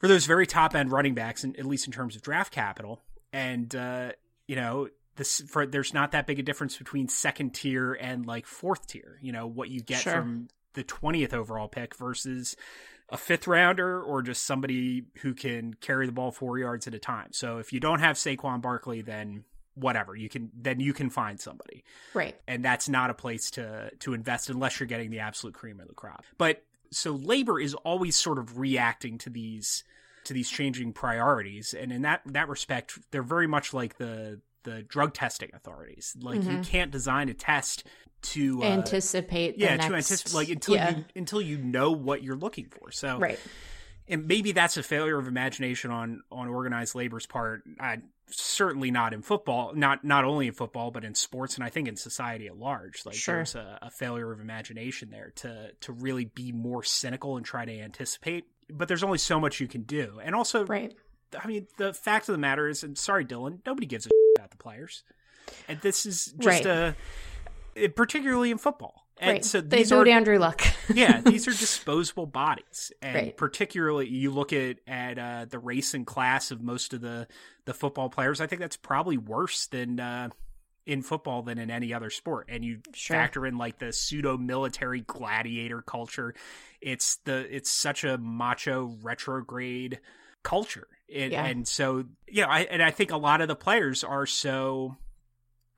for 0.00 0.08
those 0.08 0.26
very 0.26 0.46
top 0.46 0.74
end 0.74 0.90
running 0.90 1.14
backs, 1.14 1.44
and 1.44 1.56
at 1.58 1.64
least 1.64 1.86
in 1.86 1.92
terms 1.92 2.16
of 2.16 2.22
draft 2.22 2.52
capital. 2.52 3.00
And 3.32 3.72
uh, 3.74 4.12
you 4.48 4.56
know, 4.56 4.88
this 5.16 5.40
for 5.42 5.66
there's 5.66 5.94
not 5.94 6.12
that 6.12 6.26
big 6.26 6.40
a 6.40 6.42
difference 6.42 6.76
between 6.76 7.06
second 7.08 7.54
tier 7.54 7.92
and 7.92 8.26
like 8.26 8.46
fourth 8.46 8.88
tier. 8.88 9.18
You 9.22 9.30
know 9.30 9.46
what 9.46 9.68
you 9.68 9.80
get 9.80 10.00
Sure. 10.00 10.14
from 10.14 10.48
the 10.74 10.82
twentieth 10.82 11.32
overall 11.32 11.68
pick 11.68 11.94
versus 11.94 12.56
a 13.08 13.16
fifth 13.16 13.46
rounder 13.46 14.02
or 14.02 14.22
just 14.22 14.44
somebody 14.44 15.04
who 15.22 15.34
can 15.34 15.74
carry 15.74 16.06
the 16.06 16.12
ball 16.12 16.30
four 16.32 16.58
yards 16.58 16.86
at 16.86 16.94
a 16.94 16.98
time. 16.98 17.28
So 17.32 17.58
if 17.58 17.72
you 17.72 17.80
don't 17.80 17.98
have 18.00 18.16
Saquon 18.16 18.60
Barkley, 18.62 19.02
then 19.02 19.44
whatever 19.74 20.16
you 20.16 20.28
can 20.28 20.50
then 20.54 20.80
you 20.80 20.92
can 20.92 21.08
find 21.08 21.40
somebody 21.40 21.84
right. 22.12 22.34
and 22.48 22.62
that's 22.64 22.88
not 22.88 23.08
a 23.08 23.14
place 23.14 23.52
to 23.52 23.90
to 24.00 24.12
invest 24.14 24.50
unless 24.50 24.78
you're 24.78 24.86
getting 24.86 25.10
the 25.10 25.20
absolute 25.20 25.54
cream 25.54 25.80
of 25.80 25.86
the 25.88 25.94
crop. 25.94 26.24
But 26.38 26.64
so 26.90 27.12
labor 27.12 27.60
is 27.60 27.74
always 27.74 28.16
sort 28.16 28.38
of 28.38 28.58
reacting 28.58 29.18
to 29.18 29.30
these 29.30 29.84
to 30.24 30.34
these 30.34 30.50
changing 30.50 30.92
priorities, 30.92 31.72
and 31.74 31.92
in 31.92 32.02
that 32.02 32.20
that 32.26 32.48
respect, 32.48 32.98
they're 33.10 33.22
very 33.22 33.46
much 33.46 33.72
like 33.72 33.96
the 33.98 34.40
the 34.64 34.82
drug 34.82 35.14
testing 35.14 35.50
authorities. 35.54 36.14
Like 36.20 36.42
you 36.44 36.58
Mhm. 36.58 36.64
can't 36.64 36.90
design 36.90 37.28
a 37.30 37.34
test 37.34 37.84
to 38.22 38.62
uh, 38.62 38.66
Anticipate 38.66 39.56
the 39.56 39.64
yeah 39.64 39.76
next, 39.76 39.86
to 39.86 39.94
anticipate 39.94 40.34
like 40.34 40.48
until 40.50 40.74
yeah. 40.74 40.90
you 40.98 41.04
until 41.16 41.40
you 41.40 41.56
know 41.56 41.90
what 41.92 42.22
you're 42.22 42.36
looking 42.36 42.66
for. 42.66 42.90
So 42.90 43.18
right. 43.18 43.38
And 44.10 44.26
maybe 44.26 44.52
that's 44.52 44.76
a 44.76 44.82
failure 44.82 45.18
of 45.18 45.26
imagination 45.28 45.90
on 45.90 46.22
on 46.30 46.48
organized 46.48 46.94
labor's 46.94 47.26
part. 47.26 47.62
Uh, 47.78 47.96
certainly 48.32 48.90
not 48.92 49.12
in 49.12 49.22
football, 49.22 49.72
not 49.74 50.04
not 50.04 50.24
only 50.24 50.46
in 50.46 50.52
football, 50.52 50.90
but 50.90 51.04
in 51.04 51.14
sports, 51.14 51.56
and 51.56 51.64
I 51.64 51.68
think 51.70 51.88
in 51.88 51.96
society 51.96 52.46
at 52.46 52.56
large. 52.56 53.04
Like 53.06 53.14
Sure. 53.14 53.36
there's 53.36 53.54
a, 53.54 53.78
a 53.82 53.90
failure 53.90 54.30
of 54.30 54.40
imagination 54.40 55.10
there 55.10 55.32
to 55.36 55.70
to 55.80 55.92
really 55.92 56.26
be 56.26 56.52
more 56.52 56.82
cynical 56.82 57.36
and 57.36 57.44
try 57.46 57.64
to 57.64 57.72
anticipate. 57.80 58.44
But 58.68 58.86
there's 58.88 59.02
only 59.02 59.18
so 59.18 59.40
much 59.40 59.58
you 59.60 59.66
can 59.66 59.82
do, 59.82 60.20
and 60.22 60.34
also, 60.34 60.64
Right. 60.64 60.94
I 61.36 61.46
mean, 61.46 61.66
the 61.76 61.92
fact 61.92 62.28
of 62.28 62.32
the 62.32 62.38
matter 62.38 62.68
is, 62.68 62.82
and 62.84 62.96
sorry, 62.96 63.24
Dylan, 63.24 63.58
nobody 63.66 63.86
gives 63.86 64.06
a 64.06 64.10
about 64.38 64.50
the 64.52 64.56
players, 64.56 65.02
and 65.68 65.80
this 65.80 66.06
is 66.06 66.26
just 66.38 66.64
Right. 66.64 66.94
a 67.76 67.88
particularly 67.88 68.50
in 68.50 68.58
football. 68.58 68.99
And 69.20 69.30
right. 69.30 69.44
so 69.44 69.60
they 69.60 69.78
these 69.78 69.90
do 69.90 69.96
are 70.00 70.08
Andrew 70.08 70.38
Luck. 70.38 70.62
yeah, 70.94 71.20
these 71.20 71.46
are 71.46 71.52
disposable 71.52 72.26
bodies, 72.26 72.90
and 73.02 73.14
Right. 73.14 73.36
particularly 73.36 74.08
you 74.08 74.30
look 74.30 74.52
at 74.52 74.78
at 74.86 75.18
uh, 75.18 75.44
the 75.48 75.58
race 75.58 75.92
and 75.94 76.06
class 76.06 76.50
of 76.50 76.62
most 76.62 76.94
of 76.94 77.02
the 77.02 77.28
the 77.66 77.74
football 77.74 78.08
players. 78.08 78.40
I 78.40 78.46
think 78.46 78.60
that's 78.60 78.76
probably 78.78 79.18
worse 79.18 79.66
than 79.66 80.00
uh, 80.00 80.30
in 80.86 81.02
football 81.02 81.42
than 81.42 81.58
in 81.58 81.70
any 81.70 81.92
other 81.92 82.08
sport. 82.08 82.46
And 82.48 82.64
you 82.64 82.80
Sure. 82.94 83.16
factor 83.16 83.46
in 83.46 83.58
like 83.58 83.78
the 83.78 83.92
pseudo 83.92 84.38
military 84.38 85.02
gladiator 85.02 85.82
culture. 85.82 86.34
It's 86.80 87.16
the 87.24 87.46
it's 87.54 87.68
such 87.70 88.04
a 88.04 88.16
macho 88.16 88.96
retrograde 89.02 90.00
culture, 90.42 90.88
it, 91.06 91.32
Yeah. 91.32 91.44
and 91.44 91.68
so 91.68 92.04
yeah, 92.26 92.46
I, 92.46 92.60
and 92.60 92.82
I 92.82 92.90
think 92.90 93.10
a 93.10 93.18
lot 93.18 93.42
of 93.42 93.48
the 93.48 93.54
players 93.56 94.02
are 94.02 94.24
so 94.24 94.96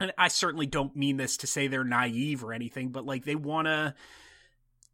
and 0.03 0.13
I 0.19 0.29
certainly 0.29 0.67
don't 0.67 0.95
mean 0.97 1.17
this 1.17 1.39
to 1.39 1.47
say 1.47 1.67
they're 1.69 1.85
naive 1.85 2.45
or 2.45 2.53
anything, 2.53 2.91
but 2.91 3.07
like 3.07 3.25
they 3.25 3.35
want 3.37 3.67
to 3.67 3.95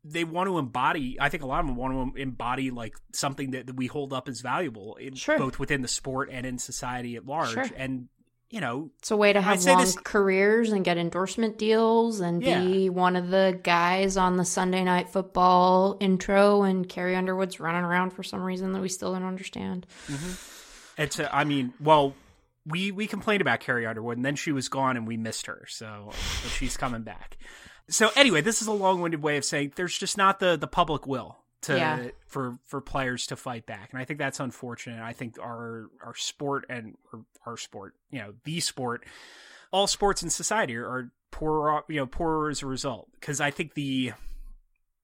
they 0.05 0.23
want 0.23 0.49
to 0.49 0.59
embody 0.59 1.19
i 1.21 1.29
think 1.29 1.43
a 1.43 1.47
lot 1.47 1.59
of 1.59 1.67
them 1.67 1.75
want 1.75 2.15
to 2.15 2.23
embody 2.23 2.71
like 2.71 2.95
something 3.13 3.51
that, 3.51 3.67
that 3.67 3.75
we 3.75 3.89
hold 3.89 4.13
up 4.13 4.29
as 4.29 4.41
valuable 4.41 4.95
in, 4.95 5.15
Sure. 5.17 5.37
both 5.37 5.59
within 5.59 5.83
the 5.83 5.89
sport 5.89 6.29
and 6.31 6.47
in 6.47 6.57
society 6.57 7.17
at 7.17 7.27
large 7.27 7.51
Sure. 7.51 7.67
and 7.77 8.09
you 8.51 8.63
know, 8.63 8.91
it's 9.01 9.11
a 9.11 9.17
way 9.17 9.31
to 9.31 9.41
have 9.43 9.63
long 9.67 9.81
this- 9.81 9.95
careers 9.97 10.73
and 10.73 10.83
get 10.83 10.97
endorsement 10.97 11.59
deals 11.59 12.21
and 12.21 12.43
Yeah. 12.43 12.65
be 12.65 12.89
one 12.89 13.15
of 13.17 13.29
the 13.29 13.61
guys 13.63 14.17
on 14.17 14.37
the 14.39 14.45
Sunday 14.45 14.85
night 14.85 15.11
football 15.11 15.99
intro 16.01 16.63
and 16.63 16.89
Carrie 16.89 17.15
Underwood's 17.17 17.61
running 17.61 17.83
around 17.85 18.15
for 18.15 18.23
some 18.23 18.41
reason 18.41 18.73
that 18.73 18.81
we 18.81 18.89
still 18.89 19.13
don't 19.13 19.25
understand. 19.25 19.87
Mm-hmm. 20.07 21.03
it's. 21.03 21.19
A, 21.19 21.37
I 21.37 21.45
mean, 21.45 21.75
well, 21.79 22.15
we 22.69 22.91
we 22.93 23.07
complained 23.07 23.41
about 23.41 23.61
Carrie 23.61 23.87
Underwood, 23.87 24.17
and 24.17 24.25
then 24.25 24.37
she 24.37 24.53
was 24.53 24.69
gone, 24.69 24.97
and 24.97 25.07
we 25.07 25.17
missed 25.17 25.47
her. 25.47 25.65
So, 25.69 26.11
she's 26.57 26.77
coming 26.77 27.03
back. 27.03 27.37
So 27.89 28.11
anyway, 28.17 28.43
this 28.43 28.61
is 28.61 28.69
a 28.69 28.73
long-winded 28.73 29.23
way 29.23 29.39
of 29.39 29.45
saying 29.45 29.73
there's 29.77 29.97
just 29.97 30.17
not 30.19 30.41
the 30.41 30.57
the 30.57 30.67
public 30.67 31.07
will 31.07 31.39
to 31.63 31.75
Yeah. 31.77 32.09
for 32.27 32.59
for 32.67 32.81
players 32.81 33.27
to 33.29 33.37
fight 33.37 33.65
back, 33.67 33.89
and 33.93 34.01
I 34.01 34.05
think 34.05 34.19
that's 34.19 34.41
unfortunate. 34.41 35.01
I 35.03 35.13
think 35.15 35.39
our 35.41 35.89
our 36.05 36.15
sport 36.15 36.67
and 36.69 36.97
our 37.47 37.57
sport, 37.57 37.95
you 38.11 38.19
know, 38.19 38.35
the 38.45 38.61
sport, 38.61 39.05
all 39.73 39.87
sports 39.87 40.23
in 40.23 40.29
society 40.31 40.77
are, 40.77 40.87
are 40.87 41.13
poorer, 41.31 41.83
you 41.89 41.97
know, 41.97 42.07
poorer 42.07 42.51
as 42.51 42.63
a 42.63 42.67
result. 42.67 43.09
Because 43.19 43.41
I 43.41 43.51
think 43.51 43.73
the 43.75 44.13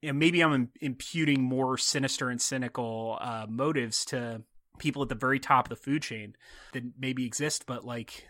you 0.03 0.13
know, 0.13 0.19
maybe 0.19 0.43
I'm 0.43 0.53
im- 0.53 0.73
imputing 0.83 1.43
more 1.43 1.79
sinister 1.79 2.29
and 2.29 2.41
cynical 2.43 3.17
uh, 3.23 3.47
motives 3.49 4.05
to 4.07 4.43
people 4.79 5.03
at 5.03 5.09
the 5.09 5.15
very 5.15 5.39
top 5.39 5.67
of 5.67 5.71
the 5.71 5.83
food 5.83 6.03
chain 6.03 6.37
that 6.73 6.83
maybe 6.99 7.25
exist, 7.25 7.65
but 7.67 7.85
like 7.85 8.27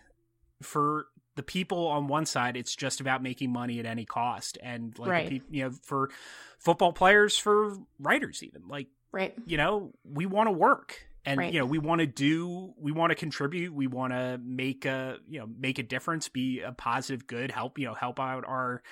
for 0.62 1.06
the 1.36 1.42
people 1.42 1.86
on 1.88 2.06
one 2.06 2.26
side, 2.26 2.56
it's 2.56 2.76
just 2.76 3.00
about 3.00 3.22
making 3.22 3.52
money 3.52 3.80
at 3.80 3.86
any 3.86 4.04
cost, 4.04 4.58
and 4.62 4.96
like 4.98 5.10
Right. 5.10 5.42
you 5.50 5.64
know, 5.64 5.70
for 5.82 6.10
football 6.58 6.92
players, 6.92 7.36
for 7.36 7.76
writers, 7.98 8.42
even 8.42 8.68
like 8.68 8.88
Right. 9.12 9.34
you 9.44 9.56
know, 9.56 9.92
we 10.04 10.26
want 10.26 10.48
to 10.48 10.52
work. 10.52 10.98
And 11.26 11.38
Right. 11.38 11.52
you 11.54 11.58
know, 11.58 11.64
we 11.64 11.78
want 11.78 12.00
to 12.00 12.06
do, 12.06 12.74
we 12.76 12.92
want 12.92 13.10
to 13.10 13.14
contribute, 13.14 13.72
we 13.72 13.86
want 13.86 14.12
to 14.12 14.38
make 14.44 14.84
a, 14.84 15.16
you 15.26 15.40
know, 15.40 15.46
make 15.46 15.78
a 15.78 15.82
difference, 15.82 16.28
be 16.28 16.60
a 16.60 16.72
positive 16.72 17.26
good, 17.26 17.50
help, 17.50 17.78
you 17.78 17.86
know, 17.86 17.94
help 17.94 18.20
out 18.20 18.44
our 18.46 18.82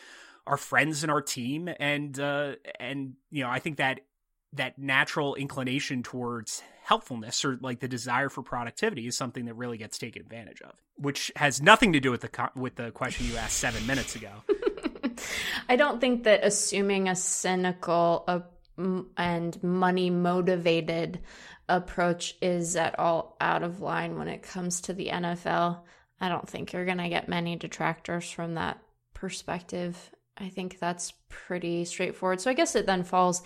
our 0.47 0.57
friends 0.57 1.05
and 1.05 1.13
our 1.13 1.23
team 1.23 1.69
and 1.79 2.19
uh 2.19 2.55
and 2.81 3.15
you 3.31 3.45
know, 3.45 3.51
I 3.51 3.59
think 3.61 3.77
that 3.77 4.01
that 4.55 4.79
natural 4.79 5.35
inclination 5.35 6.03
towards 6.03 6.63
helpfulness 6.85 7.45
or 7.45 7.59
like 7.61 7.81
the 7.81 7.89
desire 7.89 8.29
for 8.29 8.43
productivity 8.43 9.07
is 9.07 9.17
something 9.17 9.47
that 9.47 9.55
really 9.55 9.79
gets 9.79 9.99
taken 9.99 10.21
advantage 10.21 10.61
of, 10.63 10.73
which 10.97 11.31
has 11.37 11.63
nothing 11.63 11.93
to 11.93 12.01
do 12.01 12.11
with 12.11 12.21
the 12.21 12.29
co- 12.29 12.51
with 12.55 12.75
the 12.77 12.91
question 12.91 13.27
you 13.27 13.37
asked 13.37 13.57
7 13.59 13.87
minutes 13.87 14.17
ago. 14.17 14.31
I 15.69 15.77
don't 15.77 16.01
think 16.01 16.25
that 16.25 16.45
assuming 16.45 17.09
a 17.09 17.17
cynical 17.17 18.25
uh, 18.27 18.41
and 19.17 19.63
money 19.63 20.11
motivated 20.11 21.21
approach 21.69 22.37
is 22.43 22.77
at 22.77 22.99
all 22.99 23.37
out 23.41 23.63
of 23.63 23.81
line 23.81 24.19
when 24.19 24.29
it 24.29 24.43
comes 24.43 24.83
to 24.83 24.93
the 24.93 25.09
NFL. 25.09 25.81
I 26.21 26.29
don't 26.29 26.49
think 26.49 26.73
you're 26.73 26.85
going 26.85 26.99
to 26.99 27.09
get 27.09 27.29
many 27.29 27.57
detractors 27.57 28.31
from 28.31 28.55
that 28.55 28.79
perspective. 29.15 30.11
I 30.43 30.49
think 30.49 30.79
that's 30.79 31.13
pretty 31.29 31.85
straightforward. 31.85 32.41
So 32.41 32.51
I 32.51 32.55
guess 32.55 32.75
it 32.75 32.87
then 32.87 33.05
falls 33.05 33.43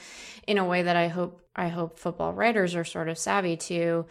in 0.46 0.58
a 0.58 0.64
way 0.64 0.82
that 0.82 0.96
I 0.96 1.08
hope 1.08 1.42
I 1.54 1.68
hope 1.68 1.98
football 1.98 2.32
writers 2.32 2.74
are 2.74 2.84
sort 2.84 3.08
of 3.08 3.18
savvy 3.18 3.56
to. 3.56 4.06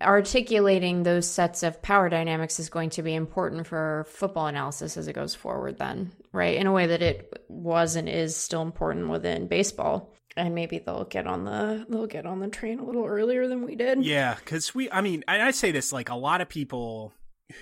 Articulating 0.00 1.02
those 1.02 1.30
sets 1.30 1.62
of 1.62 1.80
power 1.80 2.08
dynamics 2.08 2.58
is 2.58 2.68
going 2.68 2.90
to 2.90 3.02
be 3.02 3.14
important 3.14 3.66
for 3.66 4.04
football 4.08 4.48
analysis 4.48 4.96
as 4.96 5.06
it 5.06 5.12
goes 5.12 5.34
forward 5.34 5.78
then 5.78 6.10
right? 6.34 6.56
In 6.56 6.66
a 6.66 6.72
way 6.72 6.88
that 6.88 7.00
it 7.00 7.44
was 7.48 7.96
and 7.96 8.08
is 8.08 8.36
still 8.36 8.60
important 8.60 9.08
within 9.08 9.46
baseball. 9.46 10.12
And 10.36 10.54
maybe 10.54 10.80
they'll 10.80 11.04
get 11.04 11.28
on 11.28 11.44
the 11.44 11.86
they'll 11.88 12.08
get 12.08 12.26
on 12.26 12.40
the 12.40 12.48
train 12.48 12.80
a 12.80 12.84
little 12.84 13.06
earlier 13.06 13.46
than 13.46 13.64
we 13.64 13.76
did. 13.76 14.04
Yeah, 14.04 14.34
because 14.34 14.74
we, 14.74 14.90
I 14.90 15.00
mean, 15.00 15.22
I 15.28 15.52
say 15.52 15.70
this 15.70 15.92
like 15.92 16.08
a 16.08 16.16
lot 16.16 16.40
of 16.40 16.48
people 16.48 17.12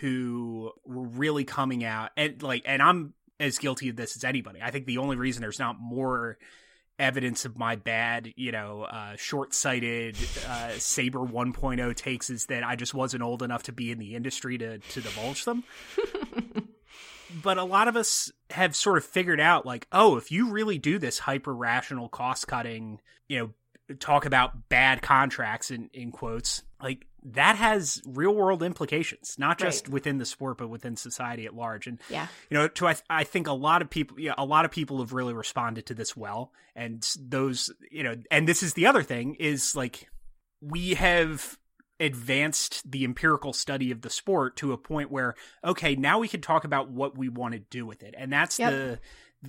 who 0.01 0.73
were 0.87 1.07
really 1.07 1.45
coming 1.45 1.85
out 1.85 2.13
and 2.17 2.43
like, 2.43 2.63
and 2.65 2.81
I'm 2.81 3.13
as 3.43 3.59
guilty 3.59 3.89
of 3.89 3.97
this 3.97 4.17
as 4.17 4.25
anybody. 4.25 4.61
I 4.63 4.71
think 4.71 4.87
the 4.87 4.99
only 4.99 5.17
reason 5.17 5.43
there's 5.43 5.59
not 5.59 5.81
more 5.81 6.39
evidence 6.99 7.45
of 7.45 7.59
my 7.59 7.75
bad, 7.75 8.33
you 8.37 8.53
know, 8.53 8.83
uh, 8.83 9.17
short 9.17 9.53
sighted 9.53 10.17
uh, 10.49 10.71
Saber 10.79 11.19
1.0 11.19 11.97
takes 11.97 12.31
is 12.31 12.47
that 12.47 12.63
I 12.63 12.77
just 12.77 12.95
wasn't 12.95 13.25
old 13.25 13.43
enough 13.43 13.65
to 13.65 13.73
be 13.73 13.91
in 13.91 13.99
the 13.99 14.15
industry 14.15 14.57
to, 14.59 14.79
to 14.79 15.01
divulge 15.01 15.45
them. 15.45 15.65
but 17.43 17.59
a 17.59 17.65
lot 17.65 17.89
of 17.89 17.97
us 17.97 18.31
have 18.51 18.77
sort 18.77 18.99
of 18.99 19.05
figured 19.05 19.41
out 19.41 19.67
like, 19.67 19.89
oh, 19.91 20.17
if 20.17 20.31
you 20.31 20.51
really 20.51 20.79
do 20.79 20.99
this 20.99 21.19
hyper 21.19 21.53
rational 21.53 22.09
cost 22.09 22.47
cutting, 22.47 23.01
you 23.29 23.39
know, 23.39 23.97
talk 23.99 24.25
about 24.25 24.69
bad 24.69 25.03
contracts 25.03 25.73
in, 25.73 25.91
in 25.93 26.13
quotes, 26.13 26.63
like 26.81 27.07
that 27.25 27.57
has 27.57 28.03
real 28.05 28.35
world 28.35 28.63
implications, 28.63 29.37
not 29.39 29.59
just 29.59 29.87
Right. 29.87 29.93
within 29.95 30.19
the 30.19 30.27
sport, 30.27 30.59
but 30.59 30.69
within 30.69 30.97
society 30.97 31.47
at 31.47 31.55
large. 31.55 31.87
And 31.87 32.01
yeah 32.09 32.27
you 32.51 32.57
know, 32.59 32.69
to 32.69 32.89
I, 32.89 32.97
I 33.09 33.25
think 33.25 33.47
a 33.47 33.53
lot 33.53 33.81
of 33.83 33.89
people, 33.91 34.19
yeah, 34.19 34.35
a 34.37 34.45
lot 34.45 34.65
of 34.65 34.71
people 34.71 34.99
have 35.01 35.13
really 35.13 35.33
responded 35.35 35.87
to 35.87 35.95
this 35.95 36.17
well, 36.17 36.53
and 36.75 37.07
those, 37.21 37.71
you 37.91 38.03
know, 38.03 38.17
and 38.31 38.49
this 38.49 38.63
is 38.63 38.75
the 38.75 38.87
other 38.87 39.03
thing 39.03 39.37
is 39.37 39.77
like 39.77 40.09
we 40.61 40.95
have 40.95 41.59
advanced 42.01 42.91
the 42.91 43.05
empirical 43.05 43.53
study 43.53 43.91
of 43.93 44.03
the 44.03 44.11
sport 44.11 44.57
to 44.57 44.73
a 44.73 44.79
point 44.79 45.11
where 45.11 45.35
okay, 45.65 45.95
now 45.95 46.19
we 46.19 46.29
can 46.29 46.41
talk 46.41 46.65
about 46.65 46.91
what 46.91 47.17
we 47.17 47.29
want 47.29 47.55
to 47.55 47.61
do 47.61 47.87
with 47.87 48.03
it, 48.03 48.15
and 48.19 48.33
that's 48.33 48.59
Yep. 48.59 48.71
the 48.73 48.87
th- 48.87 48.99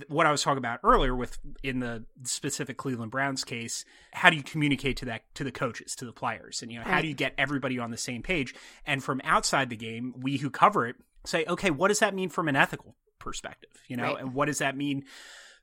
what 0.08 0.26
I 0.26 0.32
was 0.32 0.42
talking 0.42 0.58
about 0.58 0.80
earlier 0.82 1.14
with 1.14 1.38
in 1.62 1.80
the 1.80 2.04
specific 2.24 2.76
Cleveland 2.76 3.10
Browns 3.12 3.44
case, 3.44 3.84
how 4.12 4.30
do 4.30 4.36
you 4.36 4.42
communicate 4.42 4.96
to 4.98 5.04
that 5.06 5.22
to 5.34 5.44
the 5.44 5.52
coaches, 5.52 5.94
to 5.96 6.04
the 6.04 6.12
players, 6.12 6.62
and 6.62 6.72
you 6.72 6.78
know 6.78 6.84
how 6.84 7.00
do 7.00 7.08
you 7.08 7.14
get 7.14 7.34
everybody 7.38 7.78
on 7.78 7.90
the 7.90 7.96
same 7.96 8.22
page? 8.22 8.54
And 8.86 9.02
from 9.02 9.20
outside 9.24 9.70
the 9.70 9.76
game, 9.76 10.14
we 10.16 10.38
who 10.38 10.50
cover 10.50 10.86
it 10.86 10.96
say, 11.24 11.44
okay, 11.46 11.70
what 11.70 11.88
does 11.88 12.00
that 12.00 12.14
mean 12.14 12.28
from 12.28 12.48
an 12.48 12.56
ethical 12.56 12.96
perspective? 13.18 13.70
You 13.88 13.96
know, 13.96 14.14
Right. 14.14 14.20
and 14.20 14.34
what 14.34 14.46
does 14.46 14.58
that 14.58 14.76
mean 14.76 15.04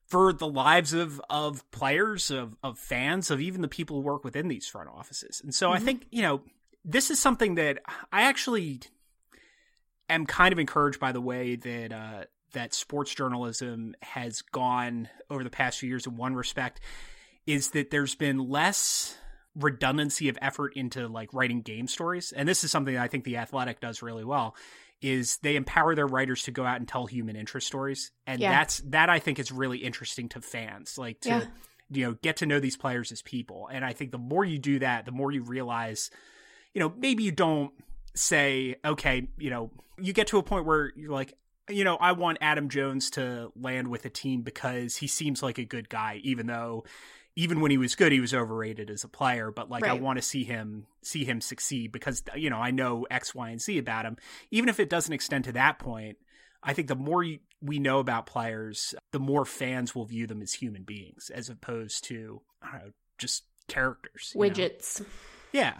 for 0.07 0.31
the 0.33 0.47
lives 0.47 0.93
of 0.93 1.21
of 1.29 1.69
players, 1.71 2.31
of 2.31 2.55
of 2.63 2.79
fans, 2.79 3.31
of 3.31 3.41
even 3.41 3.61
the 3.61 3.67
people 3.67 3.97
who 3.97 4.01
work 4.03 4.23
within 4.23 4.47
these 4.47 4.67
front 4.67 4.89
offices? 4.89 5.41
And 5.43 5.53
so 5.53 5.71
I 5.71 5.79
think 5.79 6.07
you 6.09 6.21
know 6.21 6.41
this 6.85 7.11
is 7.11 7.19
something 7.19 7.55
that 7.55 7.79
I 8.11 8.23
actually 8.23 8.81
am 10.09 10.25
kind 10.25 10.51
of 10.51 10.59
encouraged 10.59 10.99
by 10.99 11.11
the 11.11 11.21
way 11.21 11.55
that 11.55 11.91
uh, 11.93 12.23
that 12.51 12.73
sports 12.73 13.13
journalism 13.13 13.95
has 14.01 14.41
gone 14.41 15.09
over 15.29 15.43
the 15.43 15.49
past 15.49 15.79
few 15.79 15.89
years. 15.89 16.05
In 16.07 16.15
one 16.17 16.35
respect, 16.35 16.79
is 17.45 17.69
that 17.71 17.91
there's 17.91 18.15
been 18.15 18.37
less 18.49 19.17
redundancy 19.55 20.29
of 20.29 20.37
effort 20.41 20.73
into 20.75 21.07
like 21.07 21.33
writing 21.33 21.61
game 21.61 21.87
stories, 21.87 22.31
and 22.31 22.47
this 22.47 22.63
is 22.63 22.71
something 22.71 22.93
that 22.93 23.03
I 23.03 23.07
think 23.07 23.23
the 23.23 23.37
Athletic 23.37 23.79
does 23.79 24.01
really 24.01 24.23
well. 24.23 24.55
Is 25.01 25.37
they 25.41 25.55
empower 25.55 25.95
their 25.95 26.05
writers 26.07 26.43
to 26.43 26.51
go 26.51 26.63
out 26.63 26.77
and 26.77 26.87
tell 26.87 27.07
human 27.07 27.35
interest 27.35 27.67
stories, 27.67 28.11
and 28.27 28.39
Yeah. 28.39 28.51
that's 28.51 28.79
that 28.87 29.09
I 29.09 29.19
think 29.19 29.39
is 29.39 29.51
really 29.51 29.79
interesting 29.79 30.29
to 30.29 30.41
fans, 30.41 30.97
like 30.97 31.19
to 31.21 31.29
Yeah. 31.29 31.45
you 31.89 32.05
know 32.05 32.13
get 32.21 32.37
to 32.37 32.45
know 32.45 32.59
these 32.59 32.77
players 32.77 33.11
as 33.11 33.21
people. 33.23 33.67
And 33.71 33.83
I 33.83 33.93
think 33.93 34.11
the 34.11 34.19
more 34.19 34.45
you 34.45 34.59
do 34.59 34.79
that, 34.79 35.05
the 35.05 35.11
more 35.11 35.31
you 35.31 35.41
realize 35.43 36.11
you 36.73 36.79
know, 36.79 36.93
maybe 36.95 37.21
you 37.23 37.33
don't 37.33 37.73
say, 38.15 38.77
okay, 38.85 39.27
you 39.37 39.49
know, 39.49 39.69
you 39.97 40.13
get 40.13 40.27
to 40.27 40.37
a 40.37 40.43
point 40.43 40.65
where 40.65 40.93
you're 40.95 41.11
like, 41.11 41.33
you 41.69 41.83
know, 41.83 41.95
I 41.97 42.11
want 42.13 42.37
Adam 42.41 42.69
Jones 42.69 43.09
to 43.11 43.51
land 43.55 43.87
with 43.87 44.05
a 44.05 44.09
team 44.09 44.41
because 44.41 44.97
he 44.97 45.07
seems 45.07 45.43
like 45.43 45.57
a 45.57 45.65
good 45.65 45.89
guy, 45.89 46.19
even 46.23 46.47
though 46.47 46.83
even 47.35 47.61
when 47.61 47.71
he 47.71 47.77
was 47.77 47.95
good, 47.95 48.11
he 48.11 48.19
was 48.19 48.33
overrated 48.33 48.89
as 48.89 49.03
a 49.03 49.07
player. 49.07 49.51
But 49.51 49.69
like, 49.69 49.83
I 49.83 49.93
want 49.93 50.17
to 50.17 50.21
see 50.21 50.43
him 50.43 50.87
see 51.01 51.23
him 51.23 51.41
succeed 51.41 51.91
because 51.91 52.23
you 52.35 52.49
know 52.49 52.57
I 52.57 52.71
know 52.71 53.05
X, 53.09 53.33
Y, 53.33 53.49
and 53.49 53.61
Z 53.61 53.77
about 53.77 54.05
him. 54.05 54.17
Even 54.51 54.69
if 54.69 54.79
it 54.79 54.89
doesn't 54.89 55.13
extend 55.13 55.45
to 55.45 55.53
that 55.53 55.79
point, 55.79 56.17
I 56.63 56.73
think 56.73 56.87
the 56.87 56.95
more 56.95 57.23
you, 57.23 57.39
we 57.61 57.79
know 57.79 57.99
about 57.99 58.25
players, 58.25 58.93
the 59.11 59.19
more 59.19 59.45
fans 59.45 59.95
will 59.95 60.05
view 60.05 60.27
them 60.27 60.41
as 60.41 60.53
human 60.53 60.83
beings 60.83 61.31
as 61.33 61.49
opposed 61.49 62.03
to 62.05 62.41
I 62.61 62.71
don't 62.71 62.85
know, 62.87 62.91
just 63.17 63.43
characters. 63.67 64.33
you 64.35 64.41
know? 64.41 64.49
widgets 64.49 65.05
Yeah. 65.51 65.73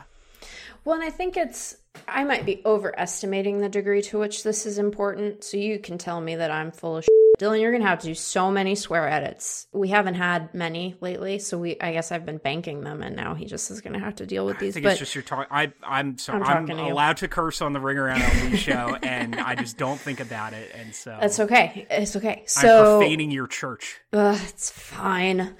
Well, 0.83 0.95
and 0.95 1.03
I 1.03 1.09
think 1.09 1.37
it's, 1.37 1.77
I 2.07 2.23
might 2.23 2.45
be 2.45 2.61
overestimating 2.65 3.59
the 3.59 3.69
degree 3.69 4.01
to 4.03 4.19
which 4.19 4.43
this 4.43 4.65
is 4.65 4.77
important. 4.77 5.43
So 5.43 5.57
you 5.57 5.79
can 5.79 5.97
tell 5.97 6.19
me 6.21 6.35
that 6.35 6.51
I'm 6.51 6.71
full 6.71 6.97
of 6.97 7.03
shit. 7.03 7.11
Dylan, 7.39 7.59
you're 7.59 7.71
going 7.71 7.81
to 7.81 7.87
have 7.87 7.99
to 8.01 8.05
do 8.07 8.13
so 8.13 8.51
many 8.51 8.75
swear 8.75 9.07
edits. 9.09 9.65
We 9.71 9.87
haven't 9.87 10.13
had 10.13 10.53
many 10.53 10.95
lately. 11.01 11.39
So 11.39 11.57
we, 11.57 11.75
I 11.81 11.91
guess 11.91 12.11
I've 12.11 12.23
been 12.25 12.37
banking 12.37 12.81
them 12.81 13.01
and 13.01 13.15
now 13.15 13.33
he 13.33 13.45
just 13.45 13.71
is 13.71 13.81
going 13.81 13.93
to 13.93 13.99
have 13.99 14.15
to 14.17 14.27
deal 14.27 14.45
with 14.45 14.59
these. 14.59 14.73
I 14.73 14.75
think 14.75 14.83
But 14.83 14.91
it's 14.91 14.99
just 14.99 15.15
you're 15.15 15.23
talking. 15.23 15.47
I 15.49 15.73
I'm 15.81 16.19
sorry. 16.19 16.41
I'm 16.41 16.43
I'm, 16.47 16.67
talking 16.67 16.77
to 16.77 16.83
you. 16.87 16.93
allowed 16.93 17.17
to 17.17 17.27
curse 17.27 17.61
on 17.61 17.73
the 17.73 17.79
Ringer 17.79 18.09
MLB 18.13 18.57
show, 18.57 18.95
and 19.01 19.37
I 19.37 19.55
just 19.55 19.77
don't 19.77 19.99
think 19.99 20.19
about 20.19 20.53
it, 20.53 20.71
and 20.75 20.93
so 20.93 21.17
that's 21.19 21.39
okay. 21.39 21.87
It's 21.89 22.15
okay. 22.15 22.41
I'm 22.41 22.47
So 22.47 22.99
profaning 22.99 23.31
your 23.31 23.47
church. 23.47 23.99
Ugh, 24.13 24.39
it's 24.47 24.69
fine. 24.69 25.55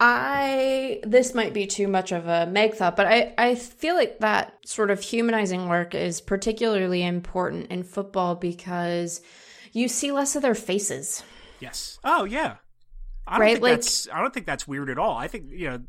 I 0.00 1.00
this 1.04 1.34
might 1.34 1.54
be 1.54 1.66
too 1.66 1.88
much 1.88 2.12
of 2.12 2.26
a 2.28 2.46
Meg 2.46 2.74
thought, 2.74 2.96
but 2.96 3.06
I 3.06 3.34
I 3.38 3.54
feel 3.54 3.94
like 3.94 4.20
that 4.20 4.55
sort 4.66 4.90
of 4.90 5.00
humanizing 5.00 5.68
work 5.68 5.94
is 5.94 6.20
particularly 6.20 7.02
important 7.04 7.68
in 7.70 7.82
football 7.82 8.34
because 8.34 9.20
you 9.72 9.88
see 9.88 10.10
less 10.12 10.34
of 10.36 10.42
their 10.42 10.54
faces. 10.54 11.22
Yes. 11.60 11.98
Oh 12.04 12.24
yeah. 12.24 12.56
I 13.26 13.32
don't 13.34 13.40
Right, 13.40 13.52
think 13.54 13.62
like- 13.62 13.72
that's. 13.76 14.08
I 14.12 14.20
don't 14.20 14.32
think 14.34 14.46
that's 14.46 14.68
weird 14.68 14.90
at 14.90 14.98
all. 14.98 15.16
I 15.16 15.28
think 15.28 15.46
you 15.50 15.70
know 15.70 15.82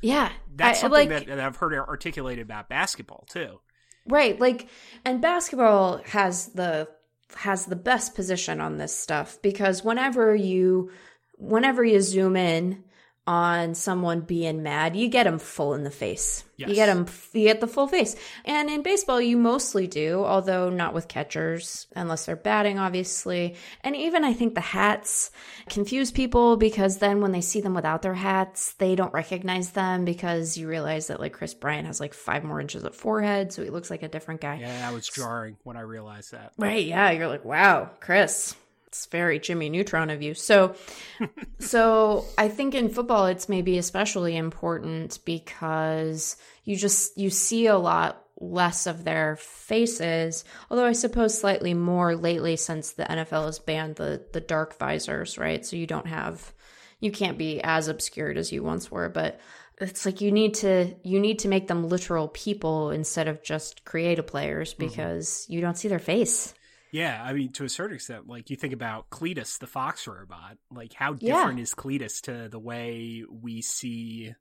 Yeah, 0.00 0.30
that's 0.54 0.78
I- 0.78 0.80
something 0.82 1.08
like 1.10 1.26
that, 1.26 1.26
that 1.36 1.40
I've 1.40 1.56
heard 1.56 1.74
articulated 1.74 2.42
about 2.44 2.68
basketball 2.68 3.24
too. 3.28 3.60
Right. 4.06 4.38
Like 4.40 4.68
and 5.04 5.20
basketball 5.22 5.98
has 6.06 6.46
the 6.48 6.88
has 7.36 7.66
the 7.66 7.76
best 7.76 8.14
position 8.14 8.60
on 8.60 8.76
this 8.78 8.94
stuff 8.94 9.38
because 9.42 9.82
whenever 9.84 10.34
you 10.34 10.90
whenever 11.38 11.84
you 11.84 12.00
zoom 12.00 12.36
in 12.36 12.84
on 13.26 13.74
someone 13.74 14.20
being 14.20 14.62
mad, 14.64 14.96
you 14.96 15.08
get 15.08 15.24
them 15.24 15.38
full 15.38 15.74
in 15.74 15.84
the 15.84 15.90
face. 15.90 16.42
Yes. 16.56 16.70
You 16.70 16.74
get 16.74 16.86
them, 16.86 17.06
you 17.32 17.44
get 17.44 17.60
the 17.60 17.68
full 17.68 17.86
face. 17.86 18.16
And 18.44 18.68
in 18.68 18.82
baseball, 18.82 19.20
you 19.20 19.36
mostly 19.36 19.86
do, 19.86 20.24
although 20.24 20.70
not 20.70 20.92
with 20.92 21.06
catchers, 21.06 21.86
unless 21.94 22.26
they're 22.26 22.36
batting, 22.36 22.80
obviously. 22.80 23.54
And 23.82 23.94
even 23.94 24.24
I 24.24 24.32
think 24.32 24.54
the 24.54 24.60
hats 24.60 25.30
confuse 25.68 26.10
people 26.10 26.56
because 26.56 26.98
then 26.98 27.20
when 27.20 27.32
they 27.32 27.40
see 27.40 27.60
them 27.60 27.74
without 27.74 28.02
their 28.02 28.14
hats, 28.14 28.74
they 28.74 28.96
don't 28.96 29.12
recognize 29.12 29.70
them 29.70 30.04
because 30.04 30.56
you 30.56 30.68
realize 30.68 31.06
that 31.06 31.20
like 31.20 31.32
Kris 31.32 31.54
Bryant 31.54 31.86
has 31.86 32.00
like 32.00 32.14
five 32.14 32.42
more 32.42 32.60
inches 32.60 32.82
of 32.82 32.94
forehead, 32.94 33.52
so 33.52 33.62
he 33.62 33.70
looks 33.70 33.90
like 33.90 34.02
a 34.02 34.08
different 34.08 34.40
guy. 34.40 34.56
Yeah, 34.56 34.80
that 34.80 34.92
was 34.92 35.08
jarring 35.08 35.56
when 35.62 35.76
I 35.76 35.82
realized 35.82 36.32
that. 36.32 36.52
Right. 36.58 36.84
Yeah. 36.84 37.10
You're 37.12 37.28
like, 37.28 37.44
wow, 37.44 37.90
Kris. 38.00 38.56
It's 38.92 39.06
very 39.06 39.38
Jimmy 39.38 39.70
Neutron 39.70 40.10
of 40.10 40.20
you. 40.20 40.34
So, 40.34 40.74
so 41.58 42.26
I 42.36 42.48
think 42.48 42.74
in 42.74 42.90
football 42.90 43.24
it's 43.24 43.48
maybe 43.48 43.78
especially 43.78 44.36
important 44.36 45.18
because 45.24 46.36
you 46.64 46.76
just 46.76 47.16
you 47.16 47.30
see 47.30 47.68
a 47.68 47.78
lot 47.78 48.22
less 48.38 48.86
of 48.86 49.04
their 49.04 49.36
faces. 49.36 50.44
Although 50.70 50.84
I 50.84 50.92
suppose 50.92 51.40
slightly 51.40 51.72
more 51.72 52.14
lately 52.16 52.56
since 52.56 52.92
the 52.92 53.04
NFL 53.04 53.46
has 53.46 53.58
banned 53.58 53.96
the 53.96 54.26
the 54.34 54.42
dark 54.42 54.78
visors, 54.78 55.38
right? 55.38 55.64
So 55.64 55.76
you 55.76 55.86
don't 55.86 56.08
have 56.08 56.52
you 57.00 57.10
can't 57.10 57.38
be 57.38 57.62
as 57.62 57.88
obscured 57.88 58.36
as 58.36 58.52
you 58.52 58.62
once 58.62 58.90
were, 58.90 59.08
but 59.08 59.40
it's 59.80 60.04
like 60.04 60.20
you 60.20 60.32
need 60.32 60.52
to 60.56 60.94
you 61.02 61.18
need 61.18 61.38
to 61.38 61.48
make 61.48 61.66
them 61.66 61.88
literal 61.88 62.28
people 62.28 62.90
instead 62.90 63.26
of 63.26 63.42
just 63.42 63.86
creative 63.86 64.26
players 64.26 64.74
because 64.74 65.28
mm-hmm. 65.30 65.54
you 65.54 65.60
don't 65.62 65.78
see 65.78 65.88
their 65.88 65.98
face. 65.98 66.52
Yeah, 66.92 67.22
I 67.24 67.32
mean, 67.32 67.52
to 67.52 67.64
a 67.64 67.70
certain 67.70 67.96
extent, 67.96 68.28
like 68.28 68.50
you 68.50 68.56
think 68.56 68.74
about 68.74 69.08
Cletus, 69.08 69.58
the 69.58 69.66
Fox 69.66 70.06
robot. 70.06 70.58
Like, 70.70 70.92
how 70.92 71.14
different 71.14 71.58
yeah. 71.58 71.62
is 71.62 71.74
Cletus 71.74 72.20
to 72.22 72.50
the 72.50 72.58
way 72.58 73.24
we 73.28 73.62
see 73.62 74.34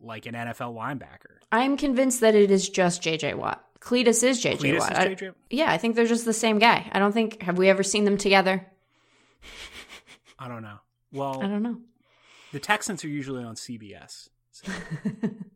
like 0.00 0.26
an 0.26 0.34
NFL 0.34 0.74
linebacker? 0.74 1.38
I'm 1.50 1.76
convinced 1.76 2.20
that 2.20 2.36
it 2.36 2.52
is 2.52 2.68
just 2.68 3.02
JJ 3.02 3.34
Watt. 3.34 3.64
Cletus 3.80 4.22
is 4.22 4.42
JJ 4.42 4.58
Cletus 4.58 4.78
Watt. 4.78 4.92
Is 4.92 5.18
JJ? 5.18 5.30
I, 5.30 5.34
yeah, 5.50 5.70
I 5.70 5.78
think 5.78 5.96
they're 5.96 6.06
just 6.06 6.24
the 6.24 6.32
same 6.32 6.60
guy. 6.60 6.88
I 6.92 7.00
don't 7.00 7.12
think 7.12 7.42
have 7.42 7.58
we 7.58 7.68
ever 7.68 7.82
seen 7.82 8.04
them 8.04 8.18
together. 8.18 8.64
I 10.38 10.46
don't 10.46 10.62
know. 10.62 10.78
Well, 11.12 11.42
I 11.42 11.48
don't 11.48 11.62
know. 11.62 11.80
The 12.52 12.60
Texans 12.60 13.04
are 13.04 13.08
usually 13.08 13.42
on 13.42 13.56
CBS. 13.56 14.28
So. 14.52 14.70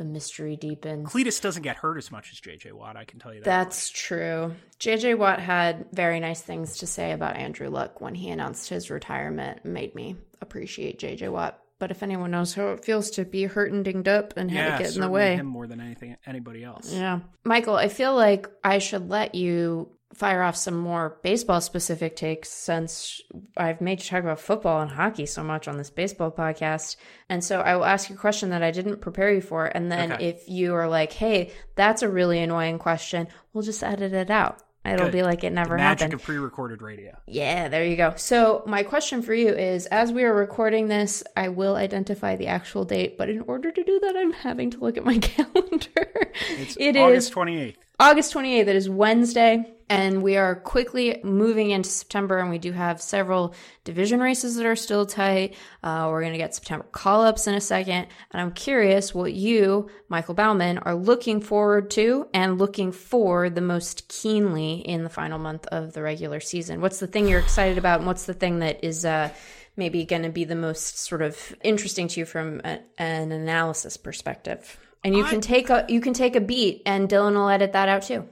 the 0.00 0.04
mystery 0.06 0.56
deepens. 0.56 1.10
Cletus 1.10 1.42
doesn't 1.42 1.62
get 1.62 1.76
hurt 1.76 1.98
as 1.98 2.10
much 2.10 2.32
as 2.32 2.40
JJ 2.40 2.72
Watt, 2.72 2.96
I 2.96 3.04
can 3.04 3.18
tell 3.18 3.34
you 3.34 3.40
that. 3.40 3.44
That's 3.44 3.90
much. 3.90 3.92
true. 3.92 4.54
JJ 4.78 5.18
Watt 5.18 5.40
had 5.40 5.84
very 5.92 6.20
nice 6.20 6.40
things 6.40 6.78
to 6.78 6.86
say 6.86 7.12
about 7.12 7.36
Andrew 7.36 7.68
Luck 7.68 8.00
when 8.00 8.14
he 8.14 8.30
announced 8.30 8.70
his 8.70 8.90
retirement, 8.90 9.62
made 9.66 9.94
me 9.94 10.16
appreciate 10.40 10.98
JJ 10.98 11.30
Watt. 11.30 11.60
But 11.78 11.90
if 11.90 12.02
anyone 12.02 12.30
knows 12.30 12.54
how 12.54 12.68
it 12.68 12.82
feels 12.82 13.10
to 13.12 13.26
be 13.26 13.44
hurt 13.44 13.72
and 13.72 13.84
dinged 13.84 14.08
up 14.08 14.38
and 14.38 14.50
yeah, 14.50 14.70
have 14.70 14.80
it 14.80 14.84
get 14.84 14.94
in 14.94 15.02
the 15.02 15.10
way, 15.10 15.36
him 15.36 15.44
more 15.44 15.66
than 15.66 15.82
anything 15.82 16.16
anybody 16.24 16.64
else. 16.64 16.90
Yeah, 16.90 17.20
Michael, 17.44 17.76
I 17.76 17.88
feel 17.88 18.14
like 18.14 18.48
I 18.64 18.78
should 18.78 19.10
let 19.10 19.34
you 19.34 19.90
fire 20.14 20.42
off 20.42 20.56
some 20.56 20.76
more 20.76 21.18
baseball 21.22 21.60
specific 21.60 22.16
takes 22.16 22.48
since 22.48 23.20
I've 23.56 23.80
made 23.80 24.00
you 24.00 24.06
talk 24.06 24.22
about 24.22 24.40
football 24.40 24.80
and 24.80 24.90
hockey 24.90 25.26
so 25.26 25.44
much 25.44 25.68
on 25.68 25.76
this 25.76 25.90
baseball 25.90 26.32
podcast. 26.32 26.96
And 27.28 27.44
so 27.44 27.60
I 27.60 27.76
will 27.76 27.84
ask 27.84 28.10
you 28.10 28.16
a 28.16 28.18
question 28.18 28.50
that 28.50 28.62
I 28.62 28.70
didn't 28.72 29.00
prepare 29.00 29.32
you 29.32 29.40
for. 29.40 29.66
And 29.66 29.90
then 29.90 30.12
okay. 30.12 30.28
if 30.28 30.48
you 30.48 30.74
are 30.74 30.88
like, 30.88 31.12
hey, 31.12 31.52
that's 31.76 32.02
a 32.02 32.08
really 32.08 32.40
annoying 32.40 32.78
question, 32.78 33.28
we'll 33.52 33.62
just 33.62 33.82
edit 33.82 34.12
it 34.12 34.30
out. 34.30 34.62
It'll 34.84 35.06
Good. 35.06 35.12
be 35.12 35.22
like 35.22 35.44
it 35.44 35.52
never 35.52 35.76
the 35.76 35.82
magic 35.82 36.00
happened. 36.04 36.14
of 36.14 36.22
pre-recorded 36.22 36.80
radio. 36.80 37.14
Yeah, 37.26 37.68
there 37.68 37.84
you 37.84 37.96
go. 37.96 38.14
So 38.16 38.62
my 38.66 38.82
question 38.82 39.20
for 39.20 39.34
you 39.34 39.50
is: 39.50 39.84
as 39.84 40.10
we 40.10 40.24
are 40.24 40.34
recording 40.34 40.88
this, 40.88 41.22
I 41.36 41.50
will 41.50 41.76
identify 41.76 42.36
the 42.36 42.46
actual 42.46 42.86
date, 42.86 43.18
but 43.18 43.28
in 43.28 43.42
order 43.42 43.70
to 43.70 43.84
do 43.84 44.00
that, 44.00 44.16
I'm 44.16 44.32
having 44.32 44.70
to 44.70 44.78
look 44.78 44.96
at 44.96 45.04
my 45.04 45.18
calendar. 45.18 46.32
It's 46.52 46.78
it 46.80 46.96
August 46.96 47.30
twenty 47.30 47.60
eighth. 47.60 47.78
August 48.00 48.32
28th. 48.32 48.66
It 48.66 48.76
is 48.76 48.88
Wednesday. 48.88 49.70
And 49.90 50.22
we 50.22 50.36
are 50.36 50.54
quickly 50.54 51.20
moving 51.24 51.70
into 51.70 51.90
September, 51.90 52.38
and 52.38 52.48
we 52.48 52.58
do 52.58 52.70
have 52.70 53.02
several 53.02 53.54
division 53.82 54.20
races 54.20 54.54
that 54.54 54.64
are 54.64 54.76
still 54.76 55.04
tight. 55.04 55.56
Uh, 55.82 56.06
we're 56.08 56.20
going 56.20 56.32
to 56.32 56.38
get 56.38 56.54
September 56.54 56.86
call 56.92 57.22
ups 57.22 57.48
in 57.48 57.54
a 57.54 57.60
second. 57.60 58.06
And 58.30 58.40
I'm 58.40 58.52
curious 58.52 59.12
what 59.12 59.32
you, 59.32 59.90
Michael 60.08 60.34
Baumann, 60.34 60.78
are 60.78 60.94
looking 60.94 61.40
forward 61.40 61.90
to 61.90 62.28
and 62.32 62.56
looking 62.56 62.92
for 62.92 63.50
the 63.50 63.60
most 63.60 64.06
keenly 64.06 64.74
in 64.74 65.02
the 65.02 65.10
final 65.10 65.40
month 65.40 65.66
of 65.66 65.92
the 65.92 66.02
regular 66.02 66.38
season. 66.38 66.80
What's 66.80 67.00
the 67.00 67.08
thing 67.08 67.26
you're 67.26 67.40
excited 67.40 67.76
about, 67.76 67.98
and 67.98 68.06
what's 68.06 68.26
the 68.26 68.34
thing 68.34 68.60
that 68.60 68.84
is 68.84 69.04
uh, 69.04 69.30
maybe 69.76 70.04
going 70.04 70.22
to 70.22 70.28
be 70.28 70.44
the 70.44 70.54
most 70.54 71.00
sort 71.00 71.20
of 71.20 71.52
interesting 71.64 72.06
to 72.06 72.20
you 72.20 72.26
from 72.26 72.60
a, 72.64 72.78
an 72.96 73.32
analysis 73.32 73.96
perspective? 73.96 74.78
And 75.02 75.16
you 75.16 75.24
I, 75.24 75.30
can 75.30 75.40
take 75.40 75.68
a 75.68 75.84
you 75.88 76.00
can 76.00 76.12
take 76.14 76.36
a 76.36 76.40
beat, 76.40 76.82
and 76.86 77.08
Dylan 77.08 77.34
will 77.34 77.48
edit 77.48 77.72
that 77.72 77.88
out 77.88 78.02
too. 78.02 78.28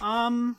Um, 0.00 0.56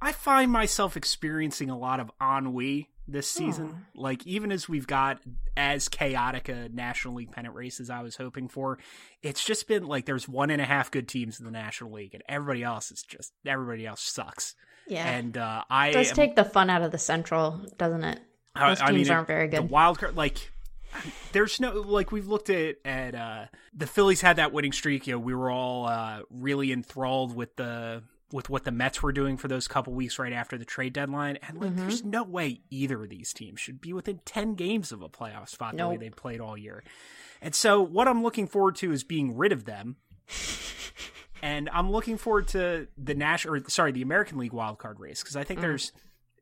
I 0.00 0.12
find 0.12 0.50
myself 0.50 0.96
experiencing 0.96 1.70
a 1.70 1.78
lot 1.78 2.00
of 2.00 2.10
ennui 2.20 2.88
this 3.06 3.28
season. 3.28 3.86
Like 3.94 4.26
even 4.26 4.52
as 4.52 4.68
we've 4.68 4.86
got 4.86 5.20
as 5.56 5.88
chaotic 5.88 6.48
a 6.48 6.68
National 6.68 7.14
League 7.14 7.32
pennant 7.32 7.54
race 7.54 7.80
as 7.80 7.90
I 7.90 8.02
was 8.02 8.16
hoping 8.16 8.48
for, 8.48 8.78
it's 9.22 9.44
just 9.44 9.68
been 9.68 9.86
like 9.86 10.06
there's 10.06 10.28
one 10.28 10.50
and 10.50 10.62
a 10.62 10.64
half 10.64 10.90
good 10.90 11.08
teams 11.08 11.38
in 11.38 11.44
the 11.44 11.50
National 11.50 11.92
League, 11.92 12.14
and 12.14 12.22
everybody 12.28 12.62
else 12.62 12.90
is 12.90 13.02
just 13.02 13.32
everybody 13.44 13.86
else 13.86 14.00
sucks. 14.00 14.54
Yeah, 14.86 15.06
and 15.06 15.36
uh, 15.36 15.64
I 15.68 15.88
it 15.88 15.92
does 15.92 16.10
am, 16.10 16.16
take 16.16 16.36
the 16.36 16.44
fun 16.44 16.70
out 16.70 16.82
of 16.82 16.92
the 16.92 16.98
Central, 16.98 17.60
doesn't 17.76 18.04
it? 18.04 18.20
Those 18.54 18.80
I, 18.80 18.90
teams 18.90 18.90
I 18.90 18.92
mean, 18.92 19.10
aren't 19.10 19.26
very 19.28 19.48
good. 19.48 19.58
The 19.58 19.62
wild 19.62 19.98
card, 19.98 20.16
like 20.16 20.50
there's 21.32 21.60
no 21.60 21.72
like 21.72 22.10
we've 22.12 22.26
looked 22.26 22.50
at 22.50 22.76
at 22.84 23.14
uh 23.14 23.44
the 23.74 23.86
Phillies 23.86 24.20
had 24.20 24.36
that 24.36 24.52
winning 24.52 24.72
streak. 24.72 25.06
You 25.06 25.14
know, 25.14 25.18
we 25.18 25.34
were 25.34 25.50
all 25.50 25.86
uh 25.86 26.20
really 26.30 26.72
enthralled 26.72 27.34
with 27.34 27.54
the 27.56 28.02
with 28.32 28.48
what 28.48 28.64
the 28.64 28.70
Mets 28.70 29.02
were 29.02 29.12
doing 29.12 29.36
for 29.36 29.48
those 29.48 29.66
couple 29.68 29.92
weeks 29.92 30.18
right 30.18 30.32
after 30.32 30.56
the 30.56 30.64
trade 30.64 30.92
deadline. 30.92 31.38
And 31.46 31.60
like, 31.60 31.70
mm-hmm. 31.70 31.80
there's 31.80 32.04
no 32.04 32.22
way 32.22 32.60
either 32.70 33.02
of 33.02 33.10
these 33.10 33.32
teams 33.32 33.60
should 33.60 33.80
be 33.80 33.92
within 33.92 34.20
10 34.24 34.54
games 34.54 34.92
of 34.92 35.02
a 35.02 35.08
playoff 35.08 35.48
spot 35.48 35.74
nope. 35.74 35.86
the 35.86 35.90
way 35.90 35.96
they 35.96 36.10
played 36.10 36.40
all 36.40 36.56
year. 36.56 36.82
And 37.42 37.54
so 37.54 37.80
what 37.80 38.06
I'm 38.08 38.22
looking 38.22 38.46
forward 38.46 38.76
to 38.76 38.92
is 38.92 39.02
being 39.04 39.36
rid 39.36 39.52
of 39.52 39.64
them. 39.64 39.96
and 41.42 41.68
I'm 41.72 41.90
looking 41.90 42.18
forward 42.18 42.48
to 42.48 42.86
the 42.96 43.14
national, 43.14 43.56
or 43.56 43.68
sorry, 43.68 43.92
the 43.92 44.02
American 44.02 44.38
League 44.38 44.52
wildcard 44.52 44.98
race 44.98 45.22
because 45.22 45.36
I 45.36 45.44
think 45.44 45.58
mm. 45.58 45.62
there's 45.62 45.92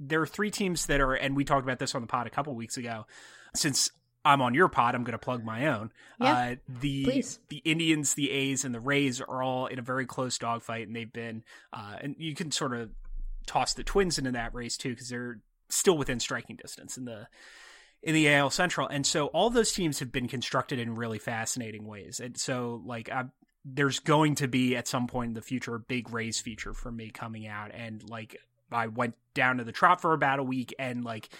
there 0.00 0.20
are 0.20 0.26
three 0.26 0.50
teams 0.50 0.86
that 0.86 1.00
are, 1.00 1.14
and 1.14 1.36
we 1.36 1.44
talked 1.44 1.64
about 1.64 1.78
this 1.78 1.94
on 1.94 2.00
the 2.00 2.06
pod 2.06 2.26
a 2.26 2.30
couple 2.30 2.54
weeks 2.54 2.76
ago. 2.76 3.06
Since 3.54 3.90
I'm 4.28 4.42
on 4.42 4.52
your 4.52 4.68
pod. 4.68 4.94
I'm 4.94 5.04
going 5.04 5.12
to 5.12 5.18
plug 5.18 5.42
my 5.42 5.68
own. 5.68 5.90
Yeah, 6.20 6.32
uh, 6.32 6.54
the 6.68 7.04
please. 7.04 7.38
the 7.48 7.62
Indians, 7.64 8.12
the 8.12 8.30
A's, 8.30 8.62
and 8.62 8.74
the 8.74 8.80
Rays 8.80 9.22
are 9.22 9.42
all 9.42 9.66
in 9.68 9.78
a 9.78 9.82
very 9.82 10.04
close 10.04 10.36
dogfight, 10.36 10.86
and 10.86 10.94
they've 10.94 11.10
been. 11.10 11.44
Uh, 11.72 11.96
and 12.02 12.14
you 12.18 12.34
can 12.34 12.50
sort 12.50 12.74
of 12.74 12.90
toss 13.46 13.72
the 13.72 13.82
Twins 13.82 14.18
into 14.18 14.32
that 14.32 14.54
race 14.54 14.76
too 14.76 14.90
because 14.90 15.08
they're 15.08 15.40
still 15.70 15.96
within 15.96 16.20
striking 16.20 16.56
distance 16.56 16.98
in 16.98 17.06
the 17.06 17.26
in 18.02 18.14
the 18.14 18.28
AL 18.34 18.50
Central, 18.50 18.86
and 18.86 19.06
so 19.06 19.28
all 19.28 19.48
those 19.48 19.72
teams 19.72 19.98
have 20.00 20.12
been 20.12 20.28
constructed 20.28 20.78
in 20.78 20.94
really 20.94 21.18
fascinating 21.18 21.86
ways. 21.86 22.20
And 22.20 22.38
so, 22.38 22.82
like, 22.84 23.10
I, 23.10 23.24
there's 23.64 23.98
going 23.98 24.34
to 24.36 24.46
be 24.46 24.76
at 24.76 24.86
some 24.86 25.06
point 25.06 25.28
in 25.28 25.34
the 25.34 25.42
future 25.42 25.74
a 25.74 25.80
big 25.80 26.12
Rays 26.12 26.38
feature 26.38 26.74
for 26.74 26.92
me 26.92 27.08
coming 27.08 27.46
out, 27.46 27.70
and 27.72 28.06
like, 28.10 28.36
I 28.70 28.88
went 28.88 29.14
down 29.32 29.56
to 29.56 29.64
the 29.64 29.72
Trop 29.72 30.02
for 30.02 30.12
about 30.12 30.38
a 30.38 30.44
week 30.44 30.74
and 30.78 31.02
like 31.02 31.30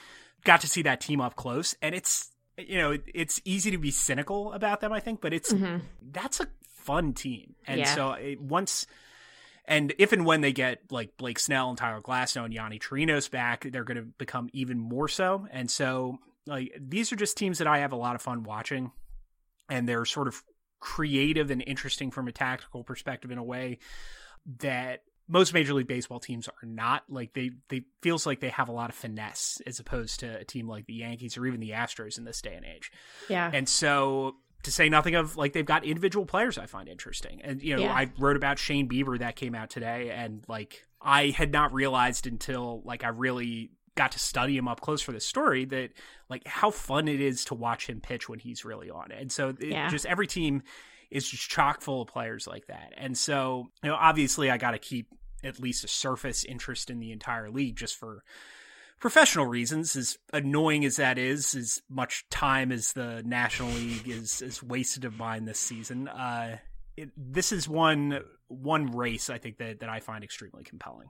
got 0.45 0.63
to 0.63 0.69
see 0.69 0.83
that 0.83 1.03
team 1.03 1.21
up 1.21 1.37
close, 1.37 1.77
and 1.83 1.95
it's 1.95 2.31
you 2.59 2.79
know, 2.79 2.97
it's 3.15 3.41
easy 3.45 3.71
to 3.71 3.79
be 3.79 3.91
cynical 3.91 4.53
about 4.53 4.81
them, 4.81 4.93
I 4.93 5.01
think, 5.01 5.21
but 5.21 5.33
it's 5.33 5.53
mm-hmm. 5.53 5.79
that's 6.11 6.41
a 6.41 6.49
fun 6.75 7.13
team. 7.13 7.55
And 7.67 7.81
yeah. 7.81 7.95
so 7.95 8.13
it, 8.13 8.41
once 8.41 8.87
and 9.65 9.93
if 9.99 10.13
and 10.13 10.25
when 10.25 10.41
they 10.41 10.53
get 10.53 10.81
like 10.91 11.17
Blake 11.17 11.39
Snell 11.39 11.69
and 11.69 11.79
Tyler 11.79 12.01
Glasnow 12.01 12.45
and 12.45 12.55
Yonny 12.55 12.81
Chirinos 12.81 13.31
back, 13.31 13.69
they're 13.71 13.85
going 13.85 13.99
to 13.99 14.03
become 14.19 14.49
even 14.53 14.79
more 14.79 15.09
so. 15.09 15.47
And 15.51 15.71
so 15.71 16.19
like 16.47 16.75
these 16.81 17.13
are 17.13 17.17
just 17.17 17.37
teams 17.37 17.59
that 17.59 17.67
I 17.67 17.79
have 17.79 17.93
a 17.93 17.97
lot 17.97 18.15
of 18.15 18.23
fun 18.23 18.43
watching 18.43 18.91
and 19.69 19.87
they're 19.87 20.07
sort 20.07 20.29
of 20.29 20.43
creative 20.81 21.51
and 21.51 21.63
interesting 21.67 22.11
from 22.11 22.29
a 22.29 22.33
tactical 22.33 22.83
perspective 22.83 23.31
in 23.31 23.39
a 23.39 23.45
way 23.45 23.79
that 24.61 25.03
most 25.29 25.53
Major 25.53 25.75
League 25.75 25.87
Baseball 25.87 26.19
teams 26.19 26.49
are 26.49 26.67
not 26.67 27.05
like 27.09 27.35
they 27.35 27.51
they 27.69 27.83
feels 28.03 28.27
like 28.27 28.41
they 28.41 28.49
have 28.49 28.69
a 28.69 28.73
lot 28.73 28.89
of 28.89 28.97
finesse 28.97 29.61
as 29.67 29.79
opposed 29.79 30.21
to 30.21 30.39
a 30.39 30.45
team 30.45 30.67
like 30.67 30.87
the 30.87 30.95
Yankees 30.95 31.37
or 31.37 31.47
even 31.47 31.61
the 31.61 31.71
Astros 31.71 32.19
in 32.19 32.25
this 32.25 32.41
day 32.41 32.55
and 32.55 32.65
age. 32.65 32.91
Yeah. 33.29 33.51
And 33.53 33.69
so 33.69 34.37
to 34.63 34.73
say 34.73 34.89
nothing 34.89 35.15
of 35.15 35.37
like 35.37 35.53
they've 35.53 35.65
got 35.65 35.85
individual 35.85 36.27
players 36.27 36.59
I 36.59 36.67
find 36.67 36.89
interesting. 36.89 37.43
And 37.45 37.63
you 37.63 37.77
know, 37.77 37.83
yeah. 37.83 37.93
I 37.93 38.11
wrote 38.19 38.37
about 38.37 38.59
Shane 38.59 38.89
Bieber 38.89 39.19
that 39.19 39.37
came 39.37 39.55
out 39.55 39.71
today 39.71 40.11
and 40.11 40.45
like 40.49 40.87
I 41.01 41.29
had 41.29 41.53
not 41.53 41.73
realized 41.73 42.27
until 42.27 42.83
like 42.85 43.05
I 43.05 43.09
really 43.09 43.71
got 43.95 44.13
to 44.13 44.19
study 44.19 44.57
him 44.57 44.69
up 44.69 44.81
close 44.81 45.03
for 45.03 45.13
this 45.13 45.27
story 45.27 45.65
that 45.67 45.91
like 46.31 46.47
how 46.47 46.71
fun 46.71 47.09
it 47.09 47.21
is 47.21 47.45
to 47.47 47.55
watch 47.55 47.89
him 47.89 48.01
pitch 48.01 48.29
when 48.29 48.39
he's 48.39 48.65
really 48.65 48.89
on. 48.91 49.11
It. 49.11 49.21
And 49.21 49.31
so 49.31 49.49
it, 49.49 49.57
yeah. 49.61 49.89
just 49.91 50.07
every 50.07 50.27
team 50.27 50.63
is 51.11 51.29
just 51.29 51.49
chock 51.49 51.81
full 51.81 52.03
of 52.03 52.09
players 52.09 52.47
like 52.47 52.67
that. 52.67 52.93
And 52.97 53.17
so, 53.17 53.67
you 53.83 53.89
know, 53.91 53.97
obviously 53.97 54.51
I 54.51 54.59
got 54.59 54.73
to 54.73 54.79
keep 54.79 55.09
at 55.45 55.61
least 55.61 55.85
a 55.85 55.89
surface 55.89 56.45
interest 56.45 56.91
in 56.91 57.01
the 57.01 57.13
entire 57.13 57.51
league 57.51 57.77
just 57.77 57.97
for 57.97 58.23
professional 59.01 59.47
reasons, 59.47 59.95
as 59.95 60.19
annoying 60.33 60.85
as 60.85 60.97
that 60.97 61.19
is, 61.19 61.55
as 61.55 61.81
much 61.89 62.29
time 62.31 62.73
as 62.73 62.93
the 62.93 63.23
National 63.25 63.71
League 63.71 64.09
is, 64.09 64.43
is 64.43 64.63
wasted 64.63 65.05
of 65.05 65.17
mine 65.17 65.45
this 65.45 65.61
season. 65.61 66.09
Uh, 66.09 66.59
it, 66.97 67.11
this 67.17 67.53
is 67.53 67.69
one 67.69 68.21
one 68.49 68.87
race 68.97 69.31
I 69.31 69.39
think 69.39 69.59
that, 69.59 69.81
that 69.81 69.89
I 69.89 70.01
find 70.01 70.25
extremely 70.25 70.65
compelling. 70.65 71.09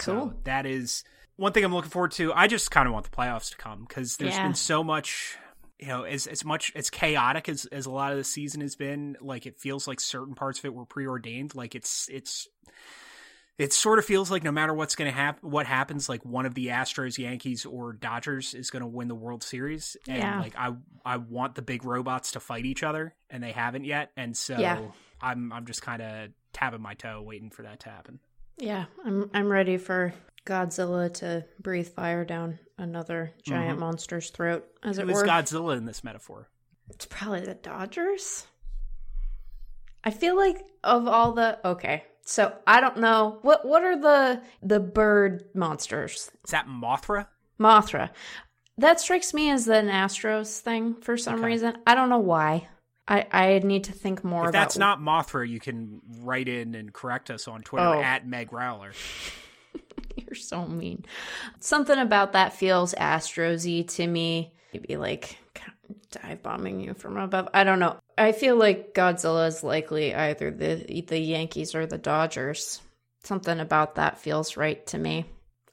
Cool. 0.00 0.28
So 0.30 0.34
that 0.44 0.66
is 0.66 1.02
one 1.36 1.52
thing 1.52 1.64
I'm 1.64 1.74
looking 1.74 1.90
forward 1.90 2.12
to. 2.12 2.32
I 2.32 2.46
just 2.46 2.70
kind 2.70 2.86
of 2.86 2.92
want 2.92 3.10
the 3.10 3.16
playoffs 3.16 3.50
to 3.50 3.56
come 3.56 3.84
because 3.88 4.16
there's 4.16 4.34
Yeah. 4.34 4.44
been 4.44 4.54
so 4.54 4.84
much, 4.84 5.36
you 5.78 5.88
know, 5.88 6.04
as 6.04 6.26
as 6.26 6.44
much 6.44 6.72
as 6.74 6.90
chaotic 6.90 7.48
as 7.48 7.66
as 7.66 7.86
a 7.86 7.90
lot 7.90 8.12
of 8.12 8.18
the 8.18 8.24
season 8.24 8.60
has 8.60 8.76
been. 8.76 9.16
Like 9.20 9.46
it 9.46 9.58
feels 9.60 9.86
like 9.88 10.00
certain 10.00 10.34
parts 10.34 10.58
of 10.58 10.64
it 10.66 10.74
were 10.74 10.86
preordained. 10.86 11.54
Like 11.54 11.74
it's 11.74 12.08
it's. 12.10 12.48
It 13.56 13.72
sort 13.72 14.00
of 14.00 14.04
feels 14.04 14.32
like 14.32 14.42
no 14.42 14.50
matter 14.50 14.74
what's 14.74 14.96
going 14.96 15.08
to 15.08 15.16
happen, 15.16 15.48
what 15.48 15.64
happens, 15.66 16.08
like 16.08 16.24
one 16.24 16.44
of 16.44 16.54
the 16.54 16.66
Astros, 16.68 17.18
Yankees, 17.18 17.64
or 17.64 17.92
Dodgers 17.92 18.52
is 18.52 18.70
going 18.70 18.80
to 18.80 18.86
win 18.88 19.06
the 19.06 19.14
World 19.14 19.44
Series, 19.44 19.96
and 20.08 20.18
Yeah. 20.18 20.40
like 20.40 20.54
I, 20.58 20.72
I 21.06 21.18
want 21.18 21.54
the 21.54 21.62
big 21.62 21.84
robots 21.84 22.32
to 22.32 22.40
fight 22.40 22.64
each 22.64 22.82
other, 22.82 23.14
and 23.30 23.40
they 23.40 23.52
haven't 23.52 23.84
yet, 23.84 24.10
and 24.16 24.36
so 24.36 24.58
Yeah. 24.58 24.80
I'm, 25.22 25.52
I'm 25.52 25.66
just 25.66 25.82
kind 25.82 26.02
of 26.02 26.30
tapping 26.52 26.82
my 26.82 26.94
toe, 26.94 27.22
waiting 27.22 27.50
for 27.50 27.62
that 27.62 27.78
to 27.80 27.90
happen. 27.90 28.18
Yeah, 28.58 28.86
I'm 29.04 29.30
I'm 29.32 29.46
ready 29.48 29.76
for 29.76 30.12
Godzilla 30.44 31.14
to 31.14 31.44
breathe 31.60 31.86
fire 31.88 32.24
down 32.24 32.58
another 32.78 33.32
giant 33.42 33.72
mm-hmm. 33.72 33.80
monster's 33.80 34.30
throat, 34.30 34.66
as 34.82 34.98
it 34.98 35.04
Who 35.04 35.10
is 35.10 35.16
were. 35.16 35.24
Godzilla 35.26 35.76
in 35.76 35.84
this 35.84 36.02
metaphor? 36.04 36.48
It's 36.90 37.06
probably 37.06 37.40
the 37.40 37.54
Dodgers. 37.54 38.46
I 40.02 40.10
feel 40.10 40.36
like 40.36 40.58
of 40.82 41.08
all 41.08 41.32
the 41.32 41.58
okay, 41.66 42.04
so 42.26 42.54
I 42.66 42.80
don't 42.80 42.98
know 42.98 43.38
what 43.42 43.66
what 43.66 43.82
are 43.84 43.98
the 43.98 44.42
the 44.62 44.80
bird 44.80 45.44
monsters? 45.54 46.30
Is 46.44 46.50
that 46.50 46.66
Mothra? 46.66 47.26
Mothra. 47.58 48.10
That 48.76 49.00
strikes 49.00 49.32
me 49.32 49.50
as 49.50 49.68
an 49.68 49.88
Astros 49.88 50.58
thing 50.60 50.94
for 50.96 51.16
some 51.16 51.36
Okay. 51.36 51.46
reason. 51.46 51.78
I 51.86 51.94
don't 51.94 52.10
know 52.10 52.18
why. 52.18 52.68
I 53.08 53.26
I 53.30 53.58
need 53.60 53.84
to 53.84 53.92
think 53.92 54.24
more 54.24 54.42
If 54.44 54.48
about. 54.50 54.60
that's 54.60 54.76
not 54.76 55.00
Mothra, 55.00 55.48
you 55.48 55.60
can 55.60 56.02
write 56.20 56.48
in 56.48 56.74
and 56.74 56.92
correct 56.92 57.30
us 57.30 57.48
on 57.48 57.62
Twitter 57.62 57.86
Oh. 57.86 58.02
at 58.02 58.26
Meg 58.26 58.52
Rowley. 58.52 58.90
You're 60.26 60.34
so 60.34 60.66
mean. 60.66 61.04
Something 61.60 61.98
about 61.98 62.32
that 62.32 62.52
feels 62.54 62.94
Astrosy 62.94 63.86
to 63.96 64.06
me. 64.06 64.52
Maybe 64.72 64.96
like 64.96 65.38
dive 66.10 66.42
bombing 66.42 66.80
you 66.80 66.94
from 66.94 67.16
above. 67.16 67.48
I 67.54 67.64
don't 67.64 67.78
know. 67.78 67.96
I 68.16 68.32
feel 68.32 68.56
like 68.56 68.94
Godzilla 68.94 69.48
is 69.48 69.62
likely 69.62 70.14
either 70.14 70.50
the 70.50 71.02
the 71.06 71.18
Yankees 71.18 71.74
or 71.74 71.86
the 71.86 71.98
Dodgers. 71.98 72.80
Something 73.22 73.60
about 73.60 73.94
that 73.96 74.18
feels 74.18 74.56
right 74.56 74.84
to 74.88 74.98
me. 74.98 75.24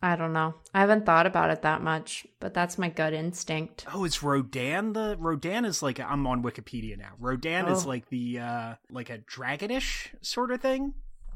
I 0.03 0.15
don't 0.15 0.33
know. 0.33 0.55
I 0.73 0.79
haven't 0.79 1.05
thought 1.05 1.27
about 1.27 1.51
it 1.51 1.61
that 1.61 1.83
much, 1.83 2.25
but 2.39 2.55
that's 2.55 2.79
my 2.79 2.89
gut 2.89 3.13
instinct. 3.13 3.85
Oh, 3.93 4.03
is 4.03 4.23
Rodan 4.23 4.93
the 4.93 5.15
Rodan 5.19 5.63
is 5.65 5.83
like 5.83 5.99
I'm 5.99 6.25
on 6.25 6.41
Wikipedia 6.43 6.97
now. 6.97 7.11
Rodan 7.19 7.67
is 7.67 7.85
Oh. 7.85 7.89
like 7.89 8.09
the 8.09 8.39
uh 8.39 8.73
like 8.89 9.09
a 9.11 9.19
dragonish 9.19 10.07
sort 10.21 10.51
of 10.51 10.61
thing. 10.61 10.93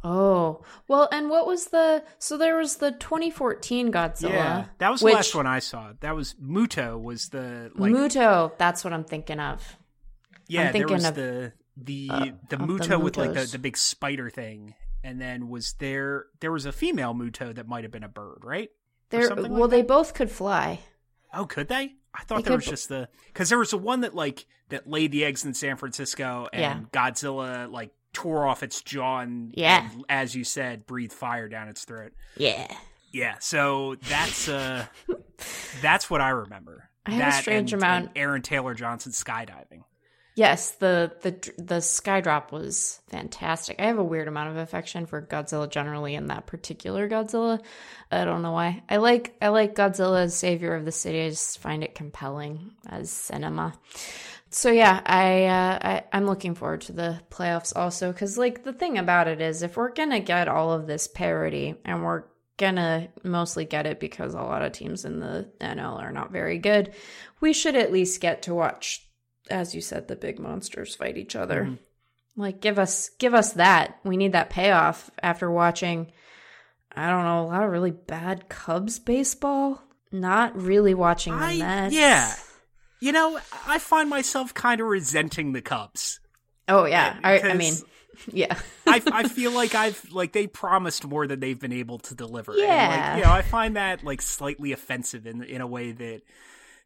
Oh, 0.08 0.64
well, 0.88 1.10
and 1.12 1.30
what 1.32 1.47
was 1.47 1.66
the 1.68 2.03
so 2.20 2.38
there 2.38 2.58
was 2.58 2.78
the 2.78 2.91
2014 2.91 3.91
Godzilla. 3.91 4.30
Yeah, 4.30 4.66
that 4.78 4.91
was 4.91 4.99
the 5.01 5.08
last 5.08 5.34
one 5.34 5.47
I 5.47 5.58
saw. 5.60 5.93
That 6.01 6.16
was 6.16 6.36
Muto 6.36 7.01
was 7.01 7.30
the 7.30 7.72
like 7.76 7.91
Muto, 7.91 8.51
that's 8.60 8.84
what 8.84 8.93
I'm 8.93 9.03
thinking 9.03 9.39
of. 9.39 9.78
yeah. 10.47 10.66
there 10.66 10.74
thinking 10.74 10.93
was 10.93 11.06
of- 11.06 11.16
the 11.16 11.53
the 11.76 12.10
uh, 12.12 12.20
the 12.20 12.26
of 12.28 12.39
the 12.49 12.58
Muto 12.58 13.01
with 13.01 13.18
like 13.18 13.34
the, 13.34 13.45
the 13.51 13.58
big 13.60 13.78
spider 13.78 14.30
thing, 14.30 14.76
and 15.03 15.20
then 15.20 15.49
was 15.49 15.74
there 15.80 16.28
there 16.39 16.51
was 16.51 16.66
a 16.66 16.72
female 16.72 17.14
Muto 17.16 17.53
that 17.56 17.68
might 17.68 17.84
have 17.84 17.91
been 17.91 18.03
a 18.03 18.08
bird, 18.10 18.39
right? 18.43 18.70
Or 19.12 19.20
They're 19.20 19.36
like 19.36 19.51
well, 19.51 19.68
they 19.68 19.82
that? 19.82 19.88
both 19.88 20.14
could 20.14 20.30
fly. 20.30 20.82
Oh, 21.34 21.45
could 21.45 21.68
they? 21.68 21.95
I 22.14 22.24
thought 22.24 22.38
They 22.38 22.41
there 22.43 22.51
could 22.51 22.56
was 22.58 22.66
just 22.68 22.89
the 22.89 23.10
because 23.28 23.49
there 23.49 23.58
was 23.58 23.72
the 23.72 23.78
one 23.78 24.01
that 24.01 24.14
like 24.16 24.45
that 24.70 24.88
laid 24.88 25.12
the 25.12 25.26
eggs 25.26 25.43
in 25.45 25.53
San 25.53 25.78
Francisco, 25.78 26.47
and 26.53 26.62
Yeah. 26.93 27.10
Godzilla 27.10 27.70
like 27.72 27.91
tore 28.16 28.47
off 28.47 28.63
its 28.63 28.82
jaw 28.82 29.20
and, 29.20 29.53
Yeah. 29.55 29.89
and, 29.93 30.03
as 30.09 30.34
you 30.36 30.43
said, 30.43 30.88
breathed 30.88 31.13
fire 31.13 31.47
down 31.47 31.68
its 31.68 31.86
throat. 31.86 32.13
Yeah. 32.38 32.68
Yeah, 33.11 33.36
so 33.39 33.95
that's 34.09 34.49
uh 34.49 34.86
that's 35.82 36.09
what 36.09 36.22
I 36.22 36.30
remember. 36.30 36.89
I 37.05 37.11
have 37.11 37.34
a 37.34 37.38
strange 37.38 37.72
and- 37.74 37.82
amount- 37.82 38.05
and 38.07 38.18
Aaron 38.18 38.41
Taylor 38.41 38.74
Johnson 38.74 39.11
skydiving. 39.11 39.84
Yes, 40.38 40.72
the 40.72 41.13
the 41.22 41.53
the 41.57 41.80
sky 41.80 42.20
drop 42.20 42.51
was 42.51 42.99
fantastic. 43.07 43.78
I 43.80 43.86
have 43.86 43.99
a 43.99 44.03
weird 44.03 44.28
amount 44.28 44.49
of 44.49 44.57
affection 44.57 45.05
for 45.05 45.22
Godzilla 45.22 45.70
generally, 45.70 46.13
and 46.16 46.30
that 46.30 46.45
particular 46.45 47.07
Godzilla. 47.07 47.61
I 48.11 48.26
don't 48.26 48.41
know 48.41 48.51
why. 48.51 48.84
I 48.89 48.97
like 48.97 49.34
I 49.41 49.47
like 49.47 49.76
Godzilla 49.76 50.24
as 50.24 50.36
savior 50.36 50.76
of 50.76 50.84
the 50.84 50.91
city. 50.91 51.24
I 51.26 51.30
just 51.30 51.59
find 51.59 51.86
it 51.86 51.95
compelling 51.95 52.72
as 52.86 53.09
cinema. 53.11 53.76
So 54.56 54.72
yeah, 54.72 55.01
I, 55.06 55.47
uh, 55.47 55.80
I 55.82 56.03
I'm 56.14 56.26
looking 56.28 56.56
forward 56.56 56.80
to 56.84 56.93
the 56.93 57.20
playoffs 57.30 57.76
also 57.76 58.14
because 58.14 58.38
like 58.38 58.64
the 58.64 58.72
thing 58.72 58.97
about 58.97 59.28
it 59.28 59.41
is 59.41 59.62
if 59.62 59.76
we're 59.76 59.91
gonna 59.91 60.22
get 60.22 60.47
all 60.47 60.72
of 60.72 60.88
this 60.88 61.10
parity 61.10 61.76
and 61.84 62.06
we're 62.06 62.24
gonna 62.58 63.10
mostly 63.22 63.66
get 63.66 63.86
it 63.86 63.99
because 63.99 64.34
a 64.34 64.38
lot 64.41 64.62
of 64.62 64.72
teams 64.72 65.03
in 65.03 65.20
the 65.20 65.51
NL 65.60 65.99
are 65.99 66.14
not 66.14 66.32
very 66.32 66.58
good, 66.58 66.93
we 67.41 67.51
should 67.51 67.76
at 67.76 67.91
least 67.91 68.22
get 68.22 68.43
to 68.43 68.56
watch 68.56 69.06
as 69.49 69.76
you 69.76 69.82
said, 69.82 70.08
the 70.08 70.16
big 70.16 70.39
monsters 70.39 70.95
fight 70.95 71.18
each 71.18 71.36
other. 71.36 71.66
Mhm. 71.66 71.80
Like 72.38 72.62
give 72.62 72.80
us 72.80 73.10
give 73.20 73.34
us 73.34 73.51
that. 73.53 73.99
We 74.06 74.16
need 74.16 74.32
that 74.32 74.49
payoff 74.49 75.12
after 75.22 75.51
watching 75.51 76.14
I 76.95 77.10
don't 77.10 77.26
know, 77.26 77.41
a 77.41 77.47
lot 77.51 77.64
of 77.64 77.72
really 77.72 77.91
bad 77.91 78.47
Cubs 78.47 78.99
baseball. 78.99 79.84
Not 80.14 80.56
really 80.56 80.93
watching 80.93 81.38
the 81.38 81.43
I- 81.43 81.58
Mets. 81.58 81.93
yeah. 81.93 82.34
You 83.06 83.12
know, 83.12 83.39
I 83.68 83.78
find 83.78 84.10
myself 84.10 84.53
kind 84.56 84.82
of 84.82 84.88
resenting 84.88 85.53
the 85.53 85.62
Cubs. 85.62 86.20
Oh 86.68 86.86
yeah. 86.86 87.18
I, 87.24 87.39
I 87.39 87.53
mean 87.53 87.76
yeah. 88.32 88.58
I, 88.88 88.99
I 89.12 89.28
feel 89.28 89.51
like 89.51 89.76
I've 89.76 90.03
like 90.12 90.34
they 90.34 90.47
promised 90.47 91.06
more 91.06 91.28
than 91.28 91.39
they've 91.39 91.60
been 91.60 91.72
able 91.72 91.99
to 91.99 92.16
deliver. 92.16 92.53
And, 92.53 92.62
Yeah. 92.62 92.88
like, 93.12 93.18
you 93.20 93.24
know, 93.26 93.32
I 93.32 93.43
find 93.43 93.76
that 93.76 94.03
like 94.03 94.24
slightly 94.24 94.72
offensive 94.72 95.28
in 95.28 95.43
in 95.43 95.62
a 95.62 95.68
way 95.68 95.91
that 95.91 96.22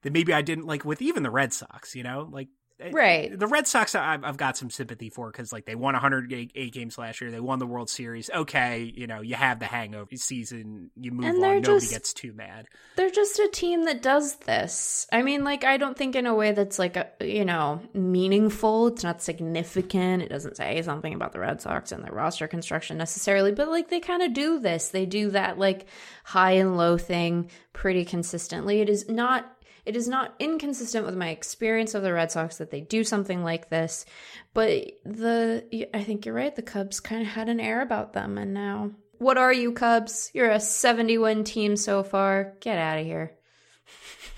that 0.01 0.11
maybe 0.11 0.34
I 0.34 0.41
didn't 0.41 0.65
like 0.65 0.84
with 0.84 1.01
even 1.01 1.24
the 1.24 1.30
Red 1.30 1.53
Sox. 1.53 1.95
You 1.95 2.03
know, 2.03 2.28
like 2.30 2.49
Eh, 2.82 2.91
right. 2.93 3.38
the 3.38 3.47
Red 3.47 3.67
Sox 3.67 3.93
I've, 3.93 4.23
I've 4.23 4.38
got 4.38 4.55
some 4.55 4.69
sympathy 4.69 5.09
for 5.09 5.30
because 5.32 5.51
like 5.51 5.65
they 5.65 5.75
won 5.75 5.93
108 5.93 6.53
games 6.71 6.97
last 6.97 7.19
year. 7.21 7.30
They 7.32 7.39
won 7.39 7.59
the 7.59 7.67
World 7.67 7.89
Series. 7.89 8.30
Okay, 8.34 8.91
you 8.95 9.05
know, 9.07 9.21
you 9.21 9.36
have 9.36 9.59
the 9.59 9.65
hangover 9.65 10.15
season. 10.15 10.89
You 10.95 11.11
move 11.11 11.25
And 11.25 11.36
on. 11.36 11.41
Nobody 11.41 11.61
just- 11.61 11.91
gets 11.91 12.13
too 12.13 12.32
mad. 12.34 12.67
They're 12.95 13.09
just 13.09 13.39
a 13.39 13.47
team 13.51 13.86
that 13.86 14.01
does 14.01 14.36
this. 14.38 15.07
I 15.11 15.21
mean, 15.23 15.43
like, 15.43 15.63
I 15.63 15.77
don't 15.77 15.97
think 15.97 16.15
in 16.15 16.25
a 16.25 16.34
way 16.36 16.51
that's 16.51 16.77
like, 16.80 16.97
a, 16.97 17.07
you 17.21 17.45
know, 17.45 17.82
meaningful. 17.93 18.88
It's 18.88 19.03
not 19.03 19.21
significant. 19.21 20.23
It 20.23 20.30
doesn't 20.30 20.57
say 20.57 20.82
something 20.82 21.13
about 21.13 21.32
the 21.32 21.39
Red 21.39 21.61
Sox 21.61 21.91
and 21.91 22.03
their 22.03 22.11
roster 22.11 22.47
construction 22.47 22.97
necessarily, 22.97 23.51
but 23.51 23.69
like, 23.69 23.89
they 23.89 23.99
kind 23.99 24.21
of 24.21 24.34
do 24.34 24.59
this. 24.59 24.89
They 24.89 25.05
do 25.05 25.32
that, 25.32 25.57
like, 25.57 25.86
high 26.23 26.51
and 26.53 26.75
low 26.77 26.97
thing 26.97 27.49
pretty 27.73 28.05
consistently. 28.05 28.82
It 28.82 28.89
is 28.89 29.07
not. 29.09 29.55
It 29.90 29.96
is 29.96 30.08
not 30.08 30.36
inconsistent 30.38 31.04
with 31.08 31.16
my 31.16 31.30
experience 31.30 31.96
of 31.96 32.04
the 32.04 32.14
Red 32.14 32.32
Sox 32.32 32.60
that 32.60 32.70
they 32.70 32.82
do 32.82 33.04
something 33.04 33.44
like 33.44 33.70
this, 33.70 34.06
but 34.54 34.70
the 35.04 35.90
I 35.96 36.04
think 36.04 36.28
you're 36.28 36.36
right. 36.36 36.56
The 36.56 36.62
Cubs 36.62 37.00
kind 37.00 37.24
of 37.24 37.28
had 37.28 37.50
an 37.50 37.60
air 37.60 37.82
about 37.82 38.14
them, 38.14 38.38
and 38.38 38.54
now 38.54 38.92
what 39.18 39.40
are 39.40 39.52
you, 39.52 39.72
Cubs? 39.72 40.30
You're 40.36 40.52
a 40.52 40.60
71 40.60 41.44
team 41.44 41.76
so 41.76 42.04
far. 42.04 42.54
Get 42.60 42.78
out 42.78 43.00
of 43.00 43.06
here. 43.08 43.32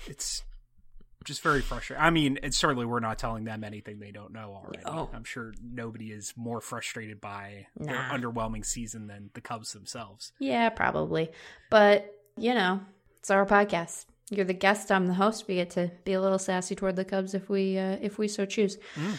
It's 0.06 0.42
just 1.22 1.42
very 1.42 1.60
frustrating. 1.60 2.02
I 2.02 2.08
mean, 2.08 2.38
it's 2.42 2.56
certainly 2.56 2.86
we're 2.86 3.00
not 3.00 3.18
telling 3.18 3.44
them 3.44 3.62
anything 3.62 4.00
they 4.00 4.10
don't 4.10 4.32
know 4.32 4.58
already. 4.58 4.84
No. 4.86 5.10
I'm 5.12 5.24
sure 5.24 5.52
nobody 5.62 6.12
is 6.12 6.32
more 6.34 6.62
frustrated 6.62 7.20
by 7.20 7.66
their 7.76 7.94
underwhelming 7.94 8.64
season 8.64 9.06
than 9.06 9.28
the 9.34 9.42
Cubs 9.42 9.74
themselves. 9.74 10.32
Yeah, 10.38 10.70
probably. 10.70 11.30
But, 11.68 12.10
you 12.38 12.54
know, 12.54 12.80
it's 13.18 13.30
our 13.30 13.44
podcast. 13.44 14.06
You're 14.32 14.46
the 14.46 14.54
guest, 14.54 14.90
I'm 14.90 15.06
the 15.06 15.14
host. 15.14 15.46
We 15.46 15.56
get 15.56 15.70
to 15.70 15.90
be 16.04 16.14
a 16.14 16.20
little 16.20 16.38
sassy 16.38 16.74
toward 16.74 16.96
the 16.96 17.04
Cubs 17.04 17.34
if 17.34 17.48
we 17.48 17.78
uh, 17.78 17.98
if 18.00 18.18
we 18.18 18.28
so 18.28 18.46
choose. 18.46 18.78
Mm. 18.96 19.18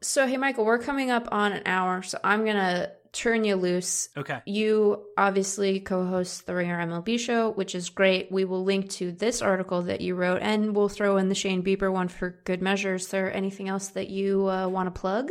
So, 0.00 0.26
hey 0.26 0.36
Michael, 0.36 0.64
we're 0.64 0.78
coming 0.78 1.10
up 1.10 1.28
on 1.32 1.52
an 1.52 1.62
hour, 1.66 2.02
so 2.02 2.18
I'm 2.22 2.44
going 2.44 2.56
to 2.56 2.90
turn 3.12 3.44
you 3.44 3.56
loose. 3.56 4.10
Okay. 4.16 4.40
You 4.44 5.04
obviously 5.16 5.80
co 5.80 6.04
host 6.04 6.46
the 6.46 6.54
Ringer 6.54 6.78
MLB 6.86 7.18
show, 7.18 7.50
which 7.50 7.74
is 7.74 7.88
great. 7.88 8.30
We 8.30 8.44
will 8.44 8.64
link 8.64 8.90
to 8.90 9.12
this 9.12 9.40
article 9.40 9.82
that 9.82 10.00
you 10.00 10.14
wrote, 10.14 10.42
and 10.42 10.74
we'll 10.74 10.88
throw 10.88 11.16
in 11.16 11.28
the 11.28 11.34
Shane 11.34 11.62
Bieber 11.62 11.92
one 11.92 12.08
for 12.08 12.40
good 12.44 12.60
measure. 12.60 12.94
Is 12.94 13.08
there 13.08 13.32
anything 13.32 13.68
else 13.68 13.88
that 13.88 14.08
you 14.08 14.48
uh, 14.48 14.68
want 14.68 14.94
to 14.94 15.00
plug? 15.00 15.30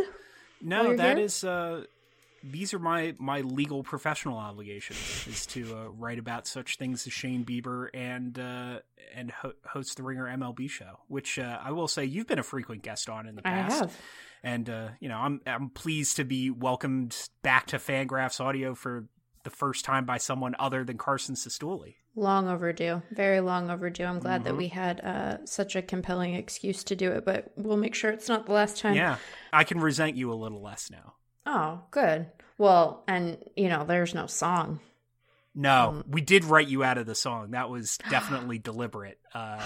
No, 0.61 0.95
that 0.95 1.17
here? 1.17 1.25
is 1.25 1.43
uh 1.43 1.83
these 2.43 2.73
are 2.73 2.79
my 2.79 3.15
my 3.19 3.41
legal 3.41 3.83
professional 3.83 4.37
obligations 4.37 5.25
is 5.27 5.45
to 5.47 5.75
uh, 5.75 5.87
write 5.89 6.19
about 6.19 6.45
such 6.47 6.77
things 6.77 7.07
as 7.07 7.13
Shane 7.13 7.45
Bieber 7.45 7.87
and 7.93 8.37
uh, 8.37 8.79
and 9.15 9.31
ho- 9.31 9.53
host 9.65 9.97
the 9.97 10.03
Ringer 10.03 10.25
MLB 10.25 10.69
show, 10.69 10.99
which 11.07 11.39
uh, 11.39 11.59
I 11.63 11.71
will 11.71 11.87
say 11.87 12.03
you've 12.05 12.27
been 12.27 12.39
a 12.39 12.43
frequent 12.43 12.81
guest 12.83 13.09
on 13.09 13.27
in 13.27 13.35
the 13.35 13.41
past. 13.41 13.71
I 13.73 13.77
have. 13.85 13.97
And 14.43 14.69
uh, 14.69 14.89
you 14.99 15.07
know, 15.09 15.17
I'm 15.17 15.39
I'm 15.47 15.69
pleased 15.69 16.17
to 16.17 16.25
be 16.25 16.49
welcomed 16.49 17.15
back 17.43 17.67
to 17.67 17.77
Fangraphs 17.77 18.41
Audio 18.41 18.75
for 18.75 19.05
the 19.43 19.49
first 19.49 19.85
time 19.85 20.05
by 20.05 20.17
someone 20.17 20.55
other 20.59 20.83
than 20.83 20.97
Carson 20.97 21.35
Cistulli. 21.35 21.95
Long 22.15 22.47
overdue, 22.47 23.01
very 23.11 23.39
long 23.39 23.69
overdue. 23.71 24.03
I'm 24.05 24.19
glad 24.19 24.41
Mm-hmm. 24.41 24.49
that 24.49 24.55
we 24.57 24.67
had 24.67 24.99
uh, 25.01 25.45
such 25.45 25.75
a 25.75 25.81
compelling 25.81 26.35
excuse 26.35 26.83
to 26.85 26.95
do 26.95 27.11
it, 27.11 27.25
but 27.25 27.51
we'll 27.57 27.77
make 27.77 27.95
sure 27.95 28.11
it's 28.11 28.29
not 28.29 28.45
the 28.45 28.53
last 28.53 28.77
time. 28.79 28.95
Yeah, 28.95 29.17
I 29.51 29.63
can 29.63 29.79
resent 29.79 30.15
you 30.15 30.31
a 30.31 30.35
little 30.35 30.61
less 30.61 30.91
now. 30.91 31.15
Oh, 31.45 31.81
good. 31.91 32.27
Well, 32.57 33.03
and 33.07 33.37
you 33.55 33.69
know, 33.69 33.83
there's 33.85 34.13
no 34.13 34.27
song. 34.27 34.79
No, 35.55 35.89
Um, 35.89 36.03
we 36.07 36.21
did 36.21 36.45
write 36.45 36.67
you 36.67 36.83
out 36.83 36.97
of 36.97 37.05
the 37.05 37.13
song. 37.15 37.51
That 37.51 37.69
was 37.69 37.97
definitely 38.09 38.57
deliberate. 38.71 39.19
Uh, 39.33 39.61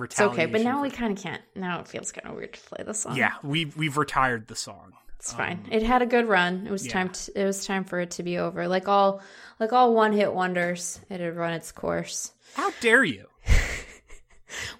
It's 0.00 0.20
okay, 0.20 0.46
but 0.46 0.62
now 0.62 0.80
we 0.82 0.90
kind 0.90 1.16
of 1.16 1.22
can't. 1.22 1.42
Now 1.54 1.80
it 1.80 1.88
feels 1.88 2.12
kind 2.12 2.28
of 2.28 2.36
weird 2.36 2.54
to 2.54 2.60
play 2.60 2.82
the 2.84 2.94
song. 2.94 3.16
Yeah, 3.16 3.32
we 3.42 3.66
we've 3.66 3.98
retired 3.98 4.48
the 4.48 4.56
song. 4.56 4.92
it's 5.18 5.32
fine. 5.32 5.66
it 5.70 5.82
had 5.82 6.00
a 6.02 6.06
good 6.06 6.26
run. 6.28 6.66
It 6.66 6.70
was 6.70 6.82
Um, 6.82 6.86
yeah. 6.86 6.92
time. 6.92 7.08
To, 7.10 7.40
it 7.42 7.44
was 7.44 7.66
time 7.66 7.84
for 7.84 8.00
it 8.00 8.12
to 8.12 8.22
be 8.22 8.38
over. 8.38 8.66
Like 8.68 8.88
all, 8.88 9.20
like 9.60 9.72
all 9.74 9.92
one 9.94 10.12
hit 10.12 10.32
wonders, 10.32 10.98
it 11.10 11.20
had 11.20 11.36
run 11.36 11.52
its 11.52 11.72
course. 11.72 12.32
How 12.54 12.70
dare 12.80 13.04
you? 13.04 13.26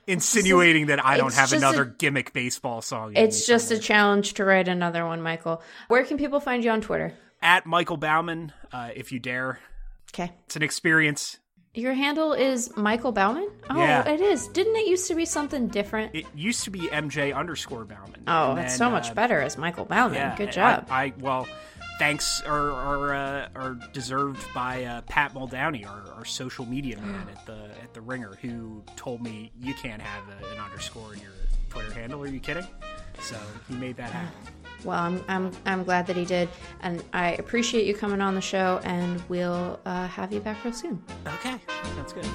Insinuating 0.07 0.87
that 0.87 1.05
I 1.05 1.17
don't 1.17 1.35
have 1.35 1.53
another 1.53 1.83
a- 1.83 1.87
gimmick 1.87 2.33
baseball 2.33 2.83
song. 2.83 3.13
It's 3.17 3.47
just 3.47 3.71
a 3.71 3.79
challenge 3.79 4.35
to 4.35 4.45
write 4.45 4.69
another 4.69 5.07
one, 5.07 5.23
Michael. 5.23 5.63
Where 5.89 6.05
can 6.05 6.19
people 6.19 6.41
find 6.41 6.65
you 6.65 6.71
on 6.71 6.81
Twitter? 6.81 7.15
at 7.45 7.67
Michael 7.67 7.97
Baumann, 7.97 8.53
uh, 8.73 8.91
if 8.95 9.11
you 9.11 9.19
dare. 9.19 9.59
Okay. 10.15 10.31
It's 10.47 10.55
an 10.55 10.63
experience. 10.63 11.39
Your 11.75 11.93
handle 11.93 12.35
is 12.35 12.71
Michael 12.77 13.11
Baumann? 13.11 13.49
Oh, 13.69 13.79
Yeah. 13.81 14.07
it 14.09 14.21
is. 14.21 14.47
Didn't 14.47 14.77
it 14.77 14.87
used 14.87 15.09
to 15.09 15.17
be 15.17 15.25
something 15.25 15.67
different? 15.67 16.15
It 16.15 16.27
used 16.37 16.63
to 16.65 16.71
be 16.71 16.89
MJ 16.93 17.33
underscore 17.35 17.85
Baumann. 17.85 18.23
oh, 18.29 18.53
it's 18.57 18.73
then, 18.73 18.79
so 18.79 18.91
much 18.91 19.11
uh, 19.11 19.15
better 19.15 19.41
as 19.41 19.59
Michael 19.59 19.87
Baumann. 19.87 20.15
Yeah, 20.15 20.37
Good 20.37 20.51
I- 20.51 20.53
job. 20.53 20.87
I, 20.89 21.13
well, 21.19 21.49
thanks 21.99 22.43
are 22.43 22.73
are, 22.73 23.15
uh, 23.15 23.49
are 23.55 23.79
deserved 23.93 24.45
by 24.55 24.85
uh, 24.85 25.01
Pat 25.03 25.35
Muldowney, 25.35 25.87
our, 25.87 26.15
our 26.15 26.25
social 26.25 26.67
media 26.67 26.99
man 26.99 27.27
at 27.31 27.47
the 27.47 27.71
at 27.83 27.93
the 27.95 28.01
Ringer, 28.01 28.37
who 28.41 28.83
told 28.97 29.23
me 29.23 29.53
you 29.61 29.75
can't 29.75 30.03
have 30.03 30.25
a, 30.29 30.53
an 30.53 30.59
underscore 30.61 31.15
in 31.15 31.21
your 31.21 31.31
Twitter 31.69 31.93
handle. 31.93 32.23
Are 32.23 32.27
you 32.27 32.41
kidding? 32.41 32.67
So 33.21 33.37
he 33.69 33.75
made 33.75 33.97
that 33.97 34.11
happen. 34.11 34.53
well, 34.85 34.99
I'm, 34.99 35.25
I'm, 35.29 35.53
I'm 35.65 35.85
glad 35.85 36.07
that 36.09 36.17
he 36.17 36.25
did. 36.25 36.49
And 36.81 37.03
I 37.13 37.33
appreciate 37.33 37.87
you 37.87 37.95
coming 37.95 38.21
on 38.21 38.35
the 38.35 38.41
show, 38.41 38.81
and 38.85 39.23
we'll 39.29 39.81
uh, 39.85 40.07
have 40.09 40.33
you 40.33 40.41
back 40.41 40.65
real 40.65 40.75
soon. 40.75 41.03
Okay, 41.27 41.57
sounds 41.95 42.13
good. 42.13 42.27